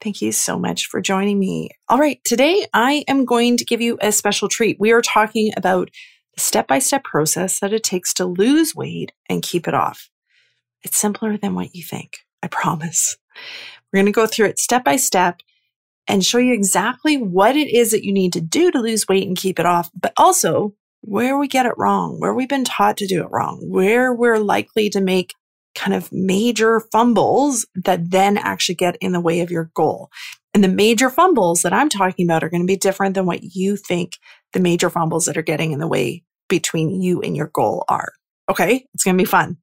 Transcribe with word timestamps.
Thank 0.00 0.22
you 0.22 0.30
so 0.30 0.58
much 0.58 0.86
for 0.86 1.00
joining 1.00 1.40
me. 1.40 1.70
All 1.88 1.98
right, 1.98 2.20
today 2.24 2.66
I 2.72 3.04
am 3.08 3.24
going 3.24 3.56
to 3.56 3.64
give 3.64 3.80
you 3.80 3.98
a 4.00 4.12
special 4.12 4.48
treat. 4.48 4.78
We 4.78 4.92
are 4.92 5.02
talking 5.02 5.52
about 5.56 5.90
the 6.34 6.40
step 6.40 6.68
by 6.68 6.78
step 6.78 7.02
process 7.02 7.58
that 7.58 7.72
it 7.72 7.82
takes 7.82 8.14
to 8.14 8.24
lose 8.24 8.76
weight 8.76 9.10
and 9.28 9.42
keep 9.42 9.66
it 9.66 9.74
off. 9.74 10.08
It's 10.82 10.96
simpler 10.96 11.36
than 11.36 11.56
what 11.56 11.74
you 11.74 11.82
think, 11.82 12.18
I 12.44 12.46
promise. 12.46 13.16
We're 13.92 13.98
going 13.98 14.06
to 14.06 14.12
go 14.12 14.26
through 14.26 14.46
it 14.46 14.60
step 14.60 14.84
by 14.84 14.96
step 14.96 15.40
and 16.06 16.24
show 16.24 16.38
you 16.38 16.54
exactly 16.54 17.16
what 17.16 17.56
it 17.56 17.68
is 17.68 17.90
that 17.90 18.04
you 18.04 18.12
need 18.12 18.32
to 18.34 18.40
do 18.40 18.70
to 18.70 18.78
lose 18.78 19.08
weight 19.08 19.26
and 19.26 19.36
keep 19.36 19.58
it 19.58 19.66
off, 19.66 19.90
but 20.00 20.12
also 20.16 20.74
where 21.00 21.36
we 21.36 21.48
get 21.48 21.66
it 21.66 21.74
wrong, 21.76 22.20
where 22.20 22.34
we've 22.34 22.48
been 22.48 22.64
taught 22.64 22.96
to 22.98 23.06
do 23.08 23.22
it 23.22 23.30
wrong, 23.32 23.68
where 23.68 24.12
we're 24.12 24.38
likely 24.38 24.88
to 24.90 25.00
make 25.00 25.34
kind 25.74 25.94
of 25.94 26.10
major 26.12 26.80
fumbles 26.92 27.66
that 27.74 28.10
then 28.10 28.36
actually 28.36 28.74
get 28.74 28.96
in 29.00 29.12
the 29.12 29.20
way 29.20 29.40
of 29.40 29.50
your 29.50 29.70
goal. 29.74 30.10
And 30.54 30.64
the 30.64 30.68
major 30.68 31.10
fumbles 31.10 31.62
that 31.62 31.72
I'm 31.72 31.88
talking 31.88 32.26
about 32.26 32.42
are 32.42 32.48
going 32.48 32.62
to 32.62 32.66
be 32.66 32.76
different 32.76 33.14
than 33.14 33.26
what 33.26 33.42
you 33.42 33.76
think 33.76 34.12
the 34.52 34.60
major 34.60 34.90
fumbles 34.90 35.26
that 35.26 35.36
are 35.36 35.42
getting 35.42 35.72
in 35.72 35.78
the 35.78 35.86
way 35.86 36.24
between 36.48 37.00
you 37.00 37.20
and 37.20 37.36
your 37.36 37.50
goal 37.52 37.84
are. 37.88 38.12
Okay. 38.50 38.86
It's 38.94 39.04
going 39.04 39.16
to 39.16 39.22
be 39.22 39.28
fun. 39.28 39.58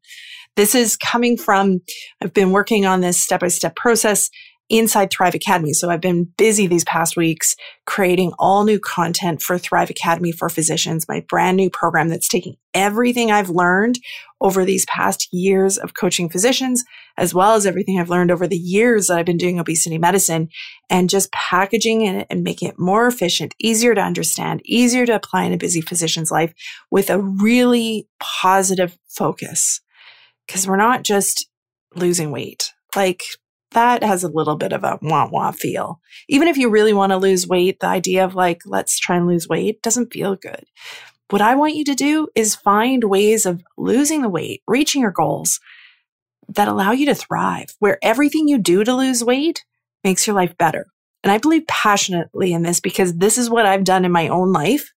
This 0.56 0.76
is 0.76 0.96
coming 0.96 1.36
from, 1.36 1.82
I've 2.22 2.34
been 2.34 2.52
working 2.52 2.86
on 2.86 3.02
this 3.02 3.20
step 3.20 3.42
by 3.42 3.50
step 3.50 3.76
process 3.76 4.30
inside 4.70 5.12
Thrive 5.12 5.36
Academy. 5.36 5.74
So 5.74 5.90
I've 5.90 6.02
been 6.02 6.26
busy 6.38 6.66
these 6.66 6.84
past 6.86 7.16
weeks 7.16 7.56
creating 7.86 8.34
all 8.40 8.64
new 8.64 8.80
content 8.80 9.42
for 9.42 9.58
Thrive 9.58 9.90
Academy 9.90 10.32
for 10.32 10.50
physicians, 10.50 11.08
my 11.08 11.24
brand 11.30 11.58
new 11.58 11.70
program 11.70 12.10
that's 12.10 12.28
taking 12.28 12.56
everything 12.74 13.32
I've 13.32 13.50
learned 13.50 14.00
over 14.42 14.66
these 14.66 14.86
past 14.86 15.28
years 15.32 15.78
of 15.78 15.94
coaching 15.94 16.30
physicians, 16.30 16.84
as 17.18 17.34
well 17.34 17.54
as 17.54 17.66
everything 17.66 18.00
I've 18.00 18.10
learned 18.10 18.32
over 18.32 18.48
the 18.48 18.58
years 18.58 19.08
that 19.08 19.18
I've 19.18 19.26
been 19.26 19.38
doing 19.38 19.60
obesity 19.60 19.98
medicine 19.98 20.50
and 20.90 21.10
just 21.10 21.32
packaging 21.32 22.02
it 22.02 22.28
and 22.30 22.44
making 22.44 22.70
it 22.70 22.80
more 22.80 23.08
efficient, 23.08 23.56
easier 23.60 23.94
to 23.96 24.02
understand, 24.02 24.62
easier 24.66 25.06
to 25.06 25.16
apply 25.16 25.44
in 25.44 25.54
a 25.54 25.58
busy 25.58 25.82
physician's 25.82 26.32
life 26.32 26.54
with 26.90 27.10
a 27.10 27.20
really 27.20 28.08
positive 28.20 28.98
focus. 29.08 29.82
Cause 30.48 30.68
we're 30.68 30.76
not 30.76 31.04
just 31.04 31.48
losing 31.96 32.32
weight. 32.32 32.72
Like 32.96 33.24
that 33.76 34.04
has 34.04 34.24
a 34.24 34.30
little 34.30 34.56
bit 34.56 34.74
of 34.74 34.84
a 34.84 34.98
wah 35.02 35.30
wah 35.30 35.52
feel. 35.52 36.02
Even 36.28 36.48
if 36.48 36.58
you 36.58 36.70
really 36.70 36.94
want 36.94 37.12
to 37.12 37.18
lose 37.18 37.48
weight, 37.48 37.80
the 37.80 37.88
idea 37.88 38.26
of 38.26 38.34
like, 38.34 38.62
let's 38.66 38.98
try 38.98 39.18
and 39.18 39.28
lose 39.28 39.48
weight 39.48 39.82
doesn't 39.82 40.12
feel 40.12 40.36
good. 40.36 40.66
What 41.30 41.42
I 41.42 41.56
want 41.56 41.76
you 41.76 41.84
to 41.86 41.96
do 41.96 42.30
is 42.36 42.56
find 42.56 43.04
ways 43.04 43.46
of 43.46 43.64
losing 43.78 44.22
the 44.22 44.30
weight, 44.30 44.62
reaching 44.68 45.02
your 45.02 45.12
goals 45.12 45.60
that 46.48 46.68
allow 46.68 46.92
you 46.92 47.06
to 47.08 47.16
thrive, 47.16 47.76
where 47.80 48.00
everything 48.02 48.48
you 48.48 48.58
do 48.58 48.84
to 48.84 48.94
lose 48.94 49.24
weight 49.24 49.66
makes 50.04 50.26
your 50.26 50.36
life 50.36 50.58
better. 50.58 50.88
And 51.24 51.32
I 51.32 51.40
believe 51.40 51.68
passionately 51.68 52.54
in 52.54 52.62
this 52.62 52.80
because 52.80 53.16
this 53.16 53.38
is 53.38 53.50
what 53.50 53.66
I've 53.66 53.84
done 53.84 54.06
in 54.06 54.12
my 54.12 54.28
own 54.28 54.54
life. 54.54 54.94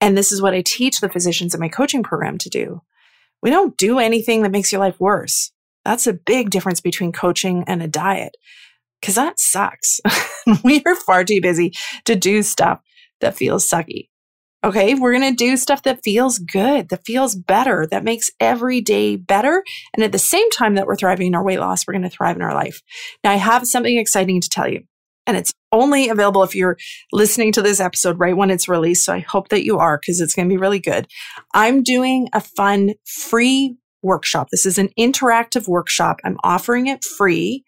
And 0.00 0.16
this 0.16 0.30
is 0.30 0.40
what 0.40 0.54
I 0.54 0.62
teach 0.62 1.00
the 1.00 1.08
physicians 1.08 1.54
in 1.54 1.60
my 1.60 1.68
coaching 1.68 2.02
program 2.02 2.38
to 2.38 2.48
do. 2.48 2.82
We 3.42 3.50
don't 3.50 3.76
do 3.76 3.98
anything 3.98 4.42
that 4.42 4.52
makes 4.52 4.70
your 4.70 4.80
life 4.80 5.00
worse. 5.00 5.50
That's 5.88 6.06
a 6.06 6.12
big 6.12 6.50
difference 6.50 6.82
between 6.82 7.12
coaching 7.12 7.64
and 7.66 7.82
a 7.82 7.88
diet 7.88 8.36
because 9.00 9.14
that 9.14 9.40
sucks. 9.40 10.00
we 10.62 10.82
are 10.84 10.94
far 10.94 11.24
too 11.24 11.40
busy 11.40 11.72
to 12.04 12.14
do 12.14 12.42
stuff 12.42 12.82
that 13.22 13.38
feels 13.38 13.66
sucky. 13.66 14.10
Okay, 14.62 14.94
we're 14.94 15.18
going 15.18 15.34
to 15.34 15.44
do 15.44 15.56
stuff 15.56 15.84
that 15.84 16.00
feels 16.04 16.40
good, 16.40 16.90
that 16.90 17.06
feels 17.06 17.34
better, 17.34 17.86
that 17.90 18.04
makes 18.04 18.30
every 18.38 18.82
day 18.82 19.16
better. 19.16 19.64
And 19.94 20.04
at 20.04 20.12
the 20.12 20.18
same 20.18 20.50
time 20.50 20.74
that 20.74 20.86
we're 20.86 20.94
thriving 20.94 21.28
in 21.28 21.34
our 21.34 21.42
weight 21.42 21.60
loss, 21.60 21.86
we're 21.86 21.94
going 21.94 22.02
to 22.02 22.10
thrive 22.10 22.36
in 22.36 22.42
our 22.42 22.54
life. 22.54 22.82
Now, 23.24 23.32
I 23.32 23.36
have 23.36 23.66
something 23.66 23.96
exciting 23.96 24.42
to 24.42 24.48
tell 24.50 24.68
you, 24.68 24.82
and 25.26 25.38
it's 25.38 25.54
only 25.72 26.10
available 26.10 26.42
if 26.42 26.54
you're 26.54 26.76
listening 27.12 27.50
to 27.52 27.62
this 27.62 27.80
episode 27.80 28.20
right 28.20 28.36
when 28.36 28.50
it's 28.50 28.68
released. 28.68 29.06
So 29.06 29.14
I 29.14 29.20
hope 29.20 29.48
that 29.48 29.64
you 29.64 29.78
are 29.78 29.98
because 29.98 30.20
it's 30.20 30.34
going 30.34 30.50
to 30.50 30.52
be 30.52 30.58
really 30.58 30.80
good. 30.80 31.06
I'm 31.54 31.82
doing 31.82 32.28
a 32.34 32.42
fun 32.42 32.92
free 33.06 33.78
workshop. 34.02 34.48
This 34.50 34.66
is 34.66 34.78
an 34.78 34.90
interactive 34.98 35.68
workshop. 35.68 36.20
I'm 36.24 36.36
offering 36.44 36.86
it 36.86 37.04
free 37.04 37.64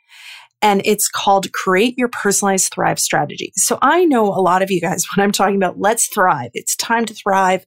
and 0.62 0.82
it's 0.84 1.08
called 1.08 1.52
Create 1.52 1.94
Your 1.96 2.08
Personalized 2.08 2.72
Thrive 2.72 2.98
Strategy. 2.98 3.52
So 3.56 3.78
I 3.80 4.04
know 4.04 4.26
a 4.26 4.42
lot 4.42 4.62
of 4.62 4.70
you 4.70 4.80
guys, 4.80 5.06
when 5.16 5.24
I'm 5.24 5.32
talking 5.32 5.56
about 5.56 5.78
let's 5.78 6.06
thrive, 6.08 6.50
it's 6.54 6.76
time 6.76 7.06
to 7.06 7.14
thrive. 7.14 7.64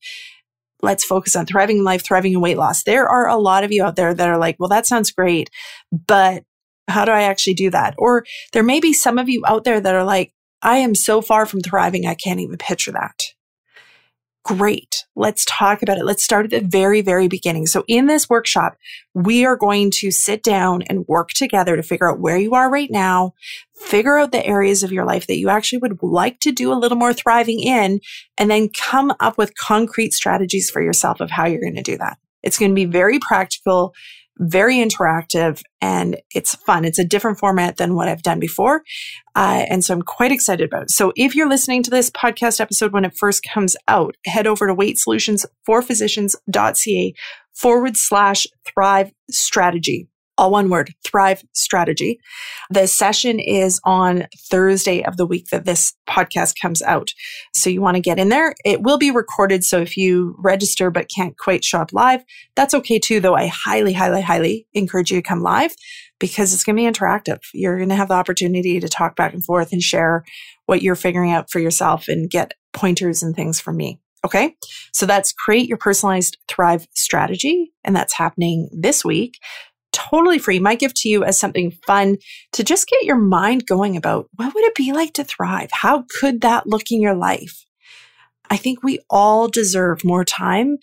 Let's 0.81 1.05
focus 1.05 1.35
on 1.35 1.45
thriving 1.45 1.77
in 1.77 1.83
life, 1.83 2.03
thriving 2.03 2.33
in 2.33 2.41
weight 2.41 2.57
loss. 2.57 2.83
There 2.83 3.07
are 3.07 3.27
a 3.27 3.37
lot 3.37 3.63
of 3.63 3.71
you 3.71 3.83
out 3.83 3.95
there 3.95 4.13
that 4.13 4.27
are 4.27 4.37
like, 4.37 4.57
well, 4.59 4.69
that 4.69 4.85
sounds 4.85 5.11
great, 5.11 5.49
but 5.91 6.43
how 6.89 7.05
do 7.05 7.11
I 7.11 7.23
actually 7.23 7.53
do 7.53 7.69
that? 7.69 7.95
Or 7.97 8.25
there 8.51 8.63
may 8.63 8.81
be 8.81 8.91
some 8.91 9.17
of 9.17 9.29
you 9.29 9.43
out 9.47 9.63
there 9.63 9.79
that 9.79 9.95
are 9.95 10.03
like, 10.03 10.33
I 10.61 10.77
am 10.77 10.93
so 10.93 11.21
far 11.21 11.45
from 11.45 11.61
thriving, 11.61 12.05
I 12.05 12.15
can't 12.15 12.41
even 12.41 12.57
picture 12.57 12.91
that. 12.91 13.15
Great. 14.43 15.05
Let's 15.15 15.45
talk 15.45 15.81
about 15.81 15.97
it. 15.97 16.03
Let's 16.03 16.23
start 16.23 16.45
at 16.45 16.51
the 16.51 16.67
very, 16.67 16.99
very 16.99 17.29
beginning. 17.29 17.65
So 17.65 17.85
in 17.87 18.07
this 18.07 18.29
workshop, 18.29 18.75
we 19.13 19.45
are 19.45 19.55
going 19.55 19.89
to 19.99 20.11
sit 20.11 20.43
down 20.43 20.81
and 20.89 21.07
work 21.07 21.29
together 21.29 21.77
to 21.77 21.83
figure 21.83 22.11
out 22.11 22.19
where 22.19 22.37
you 22.37 22.53
are 22.53 22.69
right 22.69 22.91
now, 22.91 23.35
figure 23.73 24.17
out 24.17 24.33
the 24.33 24.45
areas 24.45 24.83
of 24.83 24.91
your 24.91 25.05
life 25.05 25.27
that 25.27 25.37
you 25.37 25.47
actually 25.47 25.79
would 25.79 25.97
like 26.01 26.41
to 26.41 26.51
do 26.51 26.73
a 26.73 26.75
little 26.75 26.97
more 26.97 27.13
thriving 27.13 27.61
in, 27.61 28.01
and 28.37 28.51
then 28.51 28.67
come 28.67 29.13
up 29.21 29.37
with 29.37 29.55
concrete 29.55 30.13
strategies 30.13 30.69
for 30.69 30.81
yourself 30.81 31.21
of 31.21 31.31
how 31.31 31.45
you're 31.45 31.61
going 31.61 31.75
to 31.75 31.81
do 31.81 31.97
that. 31.97 32.17
It's 32.41 32.59
going 32.59 32.71
to 32.71 32.75
be 32.75 32.85
very 32.85 33.19
practical 33.19 33.93
very 34.37 34.77
interactive 34.77 35.61
and 35.81 36.17
it's 36.33 36.55
fun. 36.55 36.85
It's 36.85 36.99
a 36.99 37.05
different 37.05 37.39
format 37.39 37.77
than 37.77 37.95
what 37.95 38.07
I've 38.07 38.23
done 38.23 38.39
before. 38.39 38.83
Uh, 39.35 39.65
and 39.69 39.83
so 39.83 39.93
I'm 39.93 40.01
quite 40.01 40.31
excited 40.31 40.67
about 40.67 40.83
it. 40.83 40.91
So 40.91 41.11
if 41.15 41.35
you're 41.35 41.49
listening 41.49 41.83
to 41.83 41.89
this 41.89 42.09
podcast 42.09 42.59
episode 42.59 42.91
when 42.93 43.05
it 43.05 43.15
first 43.17 43.43
comes 43.43 43.75
out, 43.87 44.15
head 44.25 44.47
over 44.47 44.67
to 44.67 44.75
weightsolutionsforphysicians.ca 44.75 47.13
forward 47.53 47.95
slash 47.95 48.47
thrive 48.65 49.11
strategy 49.29 50.09
all 50.43 50.51
one 50.51 50.69
word, 50.69 50.93
Thrive 51.05 51.41
Strategy. 51.53 52.19
The 52.69 52.85
session 52.85 53.39
is 53.39 53.79
on 53.85 54.27
Thursday 54.37 55.01
of 55.05 55.15
the 55.15 55.25
week 55.25 55.47
that 55.51 55.63
this 55.63 55.93
podcast 56.05 56.59
comes 56.61 56.81
out. 56.81 57.11
So 57.53 57.69
you 57.69 57.79
want 57.79 57.95
to 57.95 58.01
get 58.01 58.19
in 58.19 58.27
there. 58.27 58.53
It 58.65 58.81
will 58.81 58.97
be 58.97 59.09
recorded. 59.09 59.63
So 59.63 59.79
if 59.79 59.95
you 59.95 60.35
register 60.37 60.91
but 60.91 61.07
can't 61.15 61.37
quite 61.37 61.63
show 61.63 61.79
up 61.79 61.93
live, 61.93 62.25
that's 62.57 62.73
okay 62.73 62.99
too, 62.99 63.21
though 63.21 63.35
I 63.35 63.47
highly, 63.47 63.93
highly, 63.93 64.21
highly 64.21 64.67
encourage 64.73 65.11
you 65.11 65.21
to 65.21 65.25
come 65.25 65.41
live 65.41 65.73
because 66.19 66.53
it's 66.53 66.65
going 66.65 66.75
to 66.75 66.81
be 66.81 66.91
interactive. 66.91 67.39
You're 67.53 67.77
going 67.77 67.87
to 67.87 67.95
have 67.95 68.09
the 68.09 68.15
opportunity 68.15 68.81
to 68.81 68.89
talk 68.89 69.15
back 69.15 69.31
and 69.31 69.45
forth 69.45 69.71
and 69.71 69.81
share 69.81 70.25
what 70.65 70.81
you're 70.81 70.95
figuring 70.95 71.31
out 71.31 71.49
for 71.49 71.59
yourself 71.59 72.09
and 72.09 72.29
get 72.29 72.51
pointers 72.73 73.23
and 73.23 73.33
things 73.33 73.61
from 73.61 73.77
me. 73.77 74.01
Okay. 74.25 74.55
So 74.91 75.05
that's 75.05 75.31
create 75.31 75.69
your 75.69 75.77
personalized 75.77 76.37
thrive 76.49 76.85
strategy. 76.93 77.71
And 77.85 77.95
that's 77.95 78.13
happening 78.13 78.69
this 78.73 79.05
week 79.05 79.37
totally 79.93 80.39
free. 80.39 80.59
My 80.59 80.75
gift 80.75 80.97
to 80.97 81.09
you 81.09 81.23
as 81.23 81.37
something 81.39 81.71
fun 81.87 82.17
to 82.51 82.63
just 82.63 82.87
get 82.87 83.03
your 83.03 83.15
mind 83.15 83.65
going 83.65 83.95
about 83.95 84.27
what 84.35 84.53
would 84.53 84.63
it 84.65 84.75
be 84.75 84.91
like 84.91 85.13
to 85.13 85.23
thrive? 85.23 85.69
How 85.71 86.03
could 86.19 86.41
that 86.41 86.67
look 86.67 86.91
in 86.91 87.01
your 87.01 87.15
life? 87.15 87.65
I 88.49 88.57
think 88.57 88.83
we 88.83 88.99
all 89.09 89.47
deserve 89.47 90.03
more 90.03 90.25
time 90.25 90.77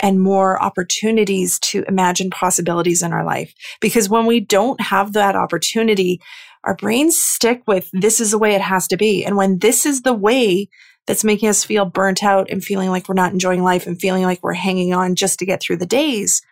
and 0.00 0.20
more 0.20 0.60
opportunities 0.62 1.58
to 1.60 1.84
imagine 1.86 2.30
possibilities 2.30 3.02
in 3.02 3.12
our 3.12 3.24
life. 3.24 3.54
Because 3.80 4.08
when 4.08 4.26
we 4.26 4.40
don't 4.40 4.80
have 4.80 5.12
that 5.12 5.36
opportunity, 5.36 6.20
our 6.64 6.74
brains 6.74 7.16
stick 7.16 7.62
with 7.66 7.88
this 7.92 8.20
is 8.20 8.32
the 8.32 8.38
way 8.38 8.54
it 8.54 8.60
has 8.60 8.88
to 8.88 8.96
be. 8.96 9.24
And 9.24 9.36
when 9.36 9.58
this 9.58 9.86
is 9.86 10.02
the 10.02 10.12
way 10.12 10.68
that's 11.06 11.24
making 11.24 11.48
us 11.48 11.64
feel 11.64 11.84
burnt 11.84 12.24
out 12.24 12.50
and 12.50 12.64
feeling 12.64 12.90
like 12.90 13.08
we're 13.08 13.14
not 13.14 13.32
enjoying 13.32 13.62
life 13.62 13.86
and 13.86 14.00
feeling 14.00 14.24
like 14.24 14.42
we're 14.42 14.54
hanging 14.54 14.92
on 14.92 15.14
just 15.14 15.38
to 15.38 15.46
get 15.46 15.62
through 15.62 15.76
the 15.76 15.86
days, 15.86 16.42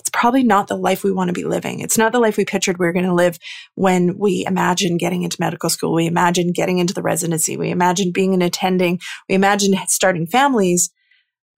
it's 0.00 0.10
probably 0.10 0.42
not 0.42 0.66
the 0.66 0.76
life 0.76 1.04
we 1.04 1.12
want 1.12 1.28
to 1.28 1.34
be 1.34 1.44
living. 1.44 1.80
It's 1.80 1.98
not 1.98 2.12
the 2.12 2.18
life 2.18 2.36
we 2.36 2.44
pictured 2.46 2.78
we 2.78 2.86
were 2.86 2.92
going 2.92 3.04
to 3.04 3.14
live 3.14 3.38
when 3.74 4.18
we 4.18 4.44
imagined 4.46 4.98
getting 4.98 5.22
into 5.22 5.36
medical 5.38 5.68
school. 5.68 5.94
We 5.94 6.06
imagined 6.06 6.54
getting 6.54 6.78
into 6.78 6.94
the 6.94 7.02
residency. 7.02 7.56
We 7.56 7.70
imagined 7.70 8.14
being 8.14 8.32
an 8.32 8.42
attending. 8.42 8.98
We 9.28 9.34
imagined 9.34 9.76
starting 9.88 10.26
families. 10.26 10.90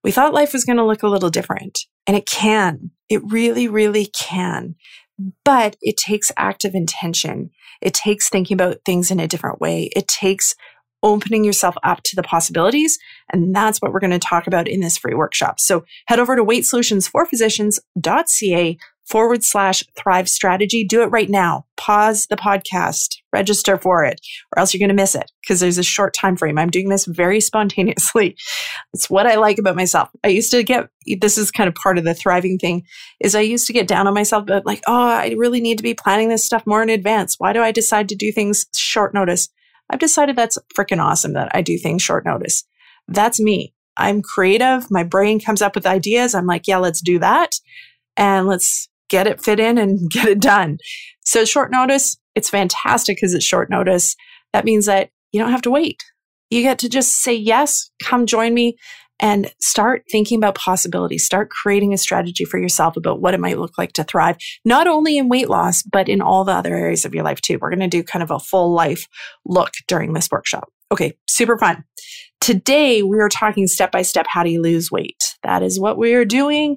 We 0.03 0.11
thought 0.11 0.35
life 0.35 0.53
was 0.53 0.65
going 0.65 0.79
to 0.79 0.85
look 0.85 1.05
a 1.05 1.09
little 1.09 1.31
different 1.31 1.79
and 2.06 2.17
it 2.17 2.27
can. 2.27 2.91
It 3.09 3.23
really, 3.25 3.69
really 3.69 4.06
can. 4.06 4.75
But 5.44 5.77
it 5.81 5.97
takes 5.97 6.33
active 6.37 6.75
intention. 6.75 7.50
It 7.81 7.94
takes 7.94 8.29
thinking 8.29 8.56
about 8.56 8.79
things 8.85 9.12
in 9.12 9.21
a 9.21 9.29
different 9.29 9.61
way. 9.61 9.89
It 9.94 10.09
takes 10.09 10.56
opening 11.02 11.44
yourself 11.44 11.76
up 11.82 12.02
to 12.04 12.16
the 12.16 12.22
possibilities. 12.22 12.99
And 13.32 13.54
that's 13.54 13.81
what 13.81 13.93
we're 13.93 14.00
going 14.00 14.10
to 14.10 14.19
talk 14.19 14.46
about 14.46 14.66
in 14.69 14.81
this 14.81 14.96
free 14.96 15.14
workshop. 15.14 15.60
So 15.60 15.84
head 16.06 16.19
over 16.19 16.34
to 16.37 16.44
weightsolutionsforphysicians.ca 16.44 18.78
forward 19.04 19.44
slash 19.44 19.84
thrive 19.99 20.28
strategy. 20.28 20.84
Do 20.84 21.02
it 21.02 21.06
right 21.06 21.28
now. 21.28 21.66
Pause 21.76 22.28
the 22.28 22.37
podcast, 22.37 23.16
register 23.32 23.76
for 23.76 24.04
it, 24.04 24.20
or 24.54 24.60
else 24.60 24.72
you're 24.72 24.78
going 24.78 24.88
to 24.88 24.94
miss 24.94 25.14
it 25.14 25.31
because 25.43 25.60
there's 25.60 25.78
a 25.78 25.82
short 25.82 26.14
time 26.14 26.37
frame. 26.37 26.56
I'm 26.56 26.70
doing 26.70 26.88
this 26.88 27.06
very 27.06 27.40
spontaneously. 27.40 28.37
It's 28.94 29.08
what 29.08 29.26
I 29.26 29.37
like 29.37 29.58
about 29.58 29.75
myself. 29.75 30.10
I 30.22 30.28
used 30.28 30.50
to 30.50 30.62
get 30.62 30.90
this 31.19 31.38
is 31.38 31.50
kind 31.50 31.66
of 31.66 31.75
part 31.75 31.96
of 31.96 32.05
the 32.05 32.12
thriving 32.12 32.58
thing 32.58 32.82
is 33.20 33.34
I 33.34 33.40
used 33.40 33.66
to 33.69 33.72
get 33.72 33.88
down 33.88 34.06
on 34.06 34.12
myself, 34.12 34.44
but 34.46 34.66
like, 34.66 34.82
oh, 34.87 35.08
I 35.08 35.34
really 35.38 35.62
need 35.62 35.78
to 35.78 35.82
be 35.82 35.94
planning 35.94 36.28
this 36.28 36.44
stuff 36.44 36.62
more 36.66 36.82
in 36.82 36.90
advance. 36.90 37.37
Why 37.38 37.55
do 37.55 37.62
I 37.62 37.72
decide 37.72 38.10
to 38.10 38.14
do 38.14 38.31
things 38.31 38.66
short 38.76 39.14
notice? 39.14 39.48
I've 39.93 39.99
decided 39.99 40.35
that's 40.35 40.59
freaking 40.77 41.03
awesome 41.03 41.35
that 41.35 41.50
I 41.55 41.61
do 41.61 41.77
things 41.77 42.03
short 42.03 42.25
notice. 42.25 42.65
That's 43.09 43.39
me. 43.39 43.75
I'm 43.97 44.23
creative. 44.23 44.91
My 44.91 45.05
brain 45.05 45.39
comes 45.39 45.61
up 45.61 45.75
with 45.75 45.87
ideas. 45.87 46.35
I'm 46.35 46.47
like, 46.47 46.67
yeah, 46.67 46.79
let's 46.79 47.03
do 47.03 47.19
that. 47.19 47.50
And 48.17 48.47
let's 48.47 48.89
get 49.11 49.27
it 49.27 49.44
fit 49.44 49.61
in 49.61 49.77
and 49.77 50.11
get 50.11 50.27
it 50.27 50.41
done. 50.41 50.79
So 51.25 51.44
short 51.44 51.71
notice, 51.71 52.17
it's 52.35 52.49
fantastic 52.49 53.19
because 53.19 53.35
it's 53.35 53.44
short 53.44 53.69
notice. 53.69 54.17
That 54.55 54.65
means 54.65 54.87
that 54.87 55.11
you 55.31 55.41
don't 55.41 55.53
have 55.53 55.62
to 55.62 55.71
wait. 55.71 56.03
You 56.50 56.62
get 56.62 56.79
to 56.81 56.89
just 56.89 57.23
say 57.23 57.35
yes, 57.35 57.91
come 58.03 58.27
join 58.27 58.55
me 58.55 58.77
and 59.22 59.50
start 59.60 60.02
thinking 60.10 60.36
about 60.36 60.56
possibilities. 60.56 61.24
Start 61.24 61.48
creating 61.48 61.94
a 61.94 61.98
strategy 61.98 62.44
for 62.44 62.58
yourself 62.58 62.96
about 62.96 63.20
what 63.22 63.32
it 63.32 63.40
might 63.40 63.58
look 63.58 63.78
like 63.78 63.92
to 63.94 64.04
thrive, 64.04 64.36
not 64.64 64.88
only 64.88 65.16
in 65.16 65.28
weight 65.28 65.48
loss, 65.48 65.82
but 65.84 66.08
in 66.08 66.20
all 66.20 66.44
the 66.44 66.52
other 66.52 66.74
areas 66.74 67.04
of 67.04 67.14
your 67.14 67.24
life 67.24 67.40
too. 67.40 67.58
We're 67.60 67.70
going 67.70 67.80
to 67.80 67.88
do 67.88 68.02
kind 68.02 68.22
of 68.22 68.32
a 68.32 68.40
full 68.40 68.74
life 68.74 69.06
look 69.46 69.70
during 69.86 70.12
this 70.12 70.28
workshop. 70.30 70.69
Okay, 70.90 71.16
super 71.28 71.56
fun. 71.56 71.84
Today, 72.40 73.02
we 73.02 73.20
are 73.20 73.28
talking 73.28 73.69
step 73.69 73.92
by 73.92 74.02
step 74.02 74.26
how 74.28 74.42
do 74.42 74.50
you 74.50 74.60
lose 74.60 74.90
weight? 74.90 75.36
That 75.44 75.62
is 75.62 75.78
what 75.78 75.96
we 75.96 76.12
are 76.14 76.24
doing. 76.24 76.76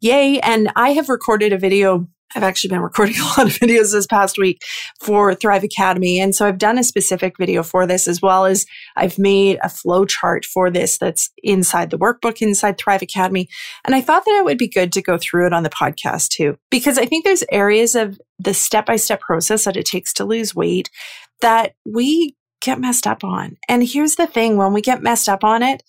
Yay. 0.00 0.40
And 0.40 0.72
I 0.76 0.90
have 0.90 1.10
recorded 1.10 1.52
a 1.52 1.58
video 1.58 2.08
I've 2.34 2.42
actually 2.42 2.70
been 2.70 2.80
recording 2.80 3.16
a 3.20 3.24
lot 3.24 3.46
of 3.46 3.58
videos 3.58 3.92
this 3.92 4.06
past 4.06 4.38
week 4.38 4.60
for 5.00 5.34
Thrive 5.34 5.64
Academy. 5.64 6.20
And 6.20 6.34
so 6.34 6.46
I've 6.46 6.58
done 6.58 6.78
a 6.78 6.84
specific 6.84 7.36
video 7.38 7.62
for 7.62 7.86
this 7.86 8.08
as 8.08 8.20
well 8.20 8.44
as 8.44 8.66
I've 8.96 9.18
made 9.18 9.58
a 9.62 9.68
flow 9.68 10.04
chart 10.04 10.44
for 10.44 10.70
this 10.70 10.98
that's 10.98 11.30
inside 11.42 11.90
the 11.90 11.98
workbook 11.98 12.40
inside 12.40 12.78
Thrive 12.78 13.02
Academy. 13.02 13.48
And 13.84 13.94
I 13.94 14.00
thought 14.00 14.24
that 14.24 14.38
it 14.38 14.44
would 14.44 14.58
be 14.58 14.68
good 14.68 14.92
to 14.92 15.02
go 15.02 15.18
through 15.18 15.46
it 15.46 15.52
on 15.52 15.62
the 15.62 15.70
podcast 15.70 16.28
too, 16.28 16.56
because 16.70 16.98
I 16.98 17.06
think 17.06 17.24
there's 17.24 17.44
areas 17.50 17.94
of 17.94 18.18
the 18.38 18.54
step 18.54 18.86
by 18.86 18.96
step 18.96 19.20
process 19.20 19.64
that 19.64 19.76
it 19.76 19.86
takes 19.86 20.12
to 20.14 20.24
lose 20.24 20.54
weight 20.54 20.90
that 21.40 21.74
we 21.86 22.36
get 22.60 22.80
messed 22.80 23.06
up 23.06 23.22
on. 23.22 23.56
And 23.68 23.86
here's 23.86 24.16
the 24.16 24.26
thing 24.26 24.56
when 24.56 24.72
we 24.72 24.80
get 24.80 25.02
messed 25.02 25.28
up 25.28 25.44
on 25.44 25.62
it, 25.62 25.82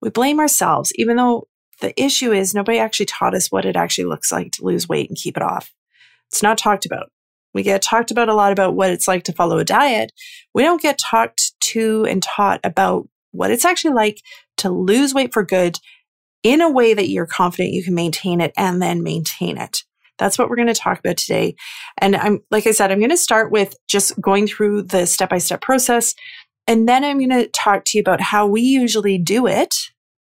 we 0.00 0.10
blame 0.10 0.38
ourselves, 0.38 0.92
even 0.94 1.16
though 1.16 1.48
the 1.80 1.98
issue 2.00 2.32
is 2.32 2.54
nobody 2.54 2.78
actually 2.78 3.06
taught 3.06 3.34
us 3.34 3.50
what 3.50 3.64
it 3.64 3.76
actually 3.76 4.04
looks 4.04 4.30
like 4.30 4.52
to 4.52 4.64
lose 4.64 4.88
weight 4.88 5.08
and 5.08 5.18
keep 5.18 5.36
it 5.36 5.42
off. 5.42 5.72
It's 6.30 6.42
not 6.42 6.58
talked 6.58 6.86
about. 6.86 7.10
We 7.52 7.62
get 7.62 7.82
talked 7.82 8.10
about 8.10 8.28
a 8.28 8.34
lot 8.34 8.52
about 8.52 8.74
what 8.74 8.90
it's 8.90 9.08
like 9.08 9.24
to 9.24 9.32
follow 9.32 9.58
a 9.58 9.64
diet. 9.64 10.12
We 10.54 10.62
don't 10.62 10.80
get 10.80 10.98
talked 10.98 11.52
to 11.60 12.06
and 12.06 12.22
taught 12.22 12.60
about 12.62 13.08
what 13.32 13.50
it's 13.50 13.64
actually 13.64 13.94
like 13.94 14.20
to 14.58 14.70
lose 14.70 15.14
weight 15.14 15.32
for 15.32 15.44
good 15.44 15.78
in 16.42 16.60
a 16.60 16.70
way 16.70 16.94
that 16.94 17.08
you're 17.08 17.26
confident 17.26 17.74
you 17.74 17.84
can 17.84 17.94
maintain 17.94 18.40
it 18.40 18.52
and 18.56 18.80
then 18.80 19.02
maintain 19.02 19.58
it. 19.58 19.82
That's 20.18 20.38
what 20.38 20.48
we're 20.48 20.56
going 20.56 20.68
to 20.68 20.74
talk 20.74 20.98
about 20.98 21.16
today. 21.16 21.54
And 21.98 22.14
I'm, 22.14 22.40
like 22.50 22.66
I 22.66 22.72
said, 22.72 22.92
I'm 22.92 22.98
going 22.98 23.10
to 23.10 23.16
start 23.16 23.50
with 23.50 23.74
just 23.88 24.20
going 24.20 24.46
through 24.46 24.82
the 24.82 25.06
step 25.06 25.30
by 25.30 25.38
step 25.38 25.62
process. 25.62 26.14
And 26.66 26.88
then 26.88 27.04
I'm 27.04 27.18
going 27.18 27.30
to 27.30 27.48
talk 27.48 27.84
to 27.86 27.98
you 27.98 28.02
about 28.02 28.20
how 28.20 28.46
we 28.46 28.60
usually 28.60 29.18
do 29.18 29.46
it, 29.46 29.74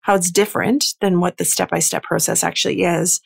how 0.01 0.15
it's 0.15 0.31
different 0.31 0.83
than 0.99 1.19
what 1.19 1.38
the 1.38 1.45
step 1.45 1.69
by 1.69 1.79
step 1.79 2.03
process 2.03 2.44
actually 2.44 2.83
is. 2.83 3.21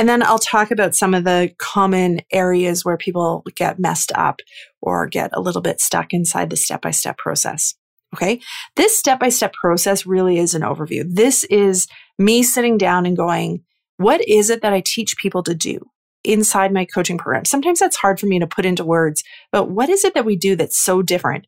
And 0.00 0.08
then 0.08 0.22
I'll 0.22 0.38
talk 0.38 0.70
about 0.70 0.96
some 0.96 1.12
of 1.12 1.24
the 1.24 1.52
common 1.58 2.22
areas 2.32 2.86
where 2.86 2.96
people 2.96 3.44
get 3.54 3.78
messed 3.78 4.12
up 4.14 4.40
or 4.80 5.06
get 5.06 5.28
a 5.34 5.42
little 5.42 5.60
bit 5.60 5.78
stuck 5.78 6.14
inside 6.14 6.48
the 6.48 6.56
step 6.56 6.80
by 6.80 6.90
step 6.90 7.18
process. 7.18 7.74
Okay. 8.14 8.40
This 8.76 8.96
step 8.96 9.20
by 9.20 9.28
step 9.28 9.52
process 9.52 10.06
really 10.06 10.38
is 10.38 10.54
an 10.54 10.62
overview. 10.62 11.04
This 11.06 11.44
is 11.44 11.86
me 12.18 12.42
sitting 12.42 12.78
down 12.78 13.04
and 13.04 13.14
going, 13.14 13.62
what 13.98 14.26
is 14.26 14.48
it 14.48 14.62
that 14.62 14.72
I 14.72 14.82
teach 14.82 15.18
people 15.18 15.42
to 15.42 15.54
do 15.54 15.80
inside 16.24 16.72
my 16.72 16.86
coaching 16.86 17.18
program? 17.18 17.44
Sometimes 17.44 17.78
that's 17.78 17.96
hard 17.98 18.18
for 18.18 18.24
me 18.24 18.38
to 18.38 18.46
put 18.46 18.64
into 18.64 18.86
words, 18.86 19.22
but 19.52 19.70
what 19.70 19.90
is 19.90 20.02
it 20.06 20.14
that 20.14 20.24
we 20.24 20.34
do 20.34 20.56
that's 20.56 20.78
so 20.78 21.02
different? 21.02 21.44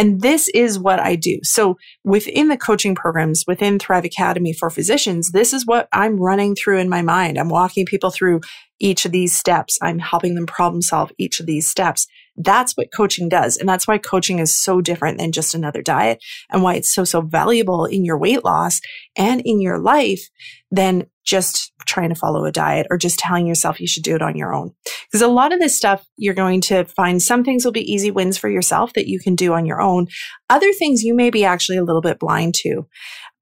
And 0.00 0.22
this 0.22 0.48
is 0.54 0.78
what 0.78 0.98
I 0.98 1.14
do. 1.14 1.40
So 1.42 1.76
within 2.04 2.48
the 2.48 2.56
coaching 2.56 2.94
programs, 2.94 3.44
within 3.46 3.78
Thrive 3.78 4.06
Academy 4.06 4.54
for 4.54 4.70
physicians, 4.70 5.32
this 5.32 5.52
is 5.52 5.66
what 5.66 5.88
I'm 5.92 6.16
running 6.16 6.54
through 6.54 6.78
in 6.78 6.88
my 6.88 7.02
mind. 7.02 7.36
I'm 7.36 7.50
walking 7.50 7.84
people 7.84 8.10
through 8.10 8.40
each 8.80 9.04
of 9.04 9.12
these 9.12 9.36
steps. 9.36 9.78
I'm 9.82 9.98
helping 9.98 10.34
them 10.34 10.46
problem 10.46 10.82
solve 10.82 11.12
each 11.18 11.38
of 11.38 11.46
these 11.46 11.68
steps. 11.68 12.06
That's 12.36 12.72
what 12.72 12.88
coaching 12.96 13.28
does. 13.28 13.56
And 13.58 13.68
that's 13.68 13.86
why 13.86 13.98
coaching 13.98 14.38
is 14.38 14.58
so 14.58 14.80
different 14.80 15.18
than 15.18 15.32
just 15.32 15.54
another 15.54 15.82
diet 15.82 16.22
and 16.50 16.62
why 16.62 16.74
it's 16.74 16.92
so, 16.92 17.04
so 17.04 17.20
valuable 17.20 17.84
in 17.84 18.04
your 18.04 18.18
weight 18.18 18.44
loss 18.44 18.80
and 19.16 19.42
in 19.44 19.60
your 19.60 19.78
life 19.78 20.28
than 20.70 21.06
just 21.24 21.72
trying 21.86 22.08
to 22.08 22.14
follow 22.14 22.44
a 22.44 22.52
diet 22.52 22.86
or 22.90 22.96
just 22.96 23.18
telling 23.18 23.46
yourself 23.46 23.80
you 23.80 23.86
should 23.86 24.02
do 24.02 24.14
it 24.14 24.22
on 24.22 24.36
your 24.36 24.54
own. 24.54 24.72
Because 25.06 25.22
a 25.22 25.28
lot 25.28 25.52
of 25.52 25.60
this 25.60 25.76
stuff, 25.76 26.06
you're 26.16 26.34
going 26.34 26.60
to 26.62 26.84
find 26.84 27.22
some 27.22 27.44
things 27.44 27.64
will 27.64 27.72
be 27.72 27.92
easy 27.92 28.10
wins 28.10 28.38
for 28.38 28.48
yourself 28.48 28.94
that 28.94 29.06
you 29.06 29.20
can 29.20 29.34
do 29.34 29.52
on 29.52 29.66
your 29.66 29.80
own. 29.80 30.06
Other 30.48 30.72
things 30.72 31.02
you 31.02 31.14
may 31.14 31.30
be 31.30 31.44
actually 31.44 31.76
a 31.76 31.84
little 31.84 32.00
bit 32.00 32.18
blind 32.18 32.54
to. 32.62 32.86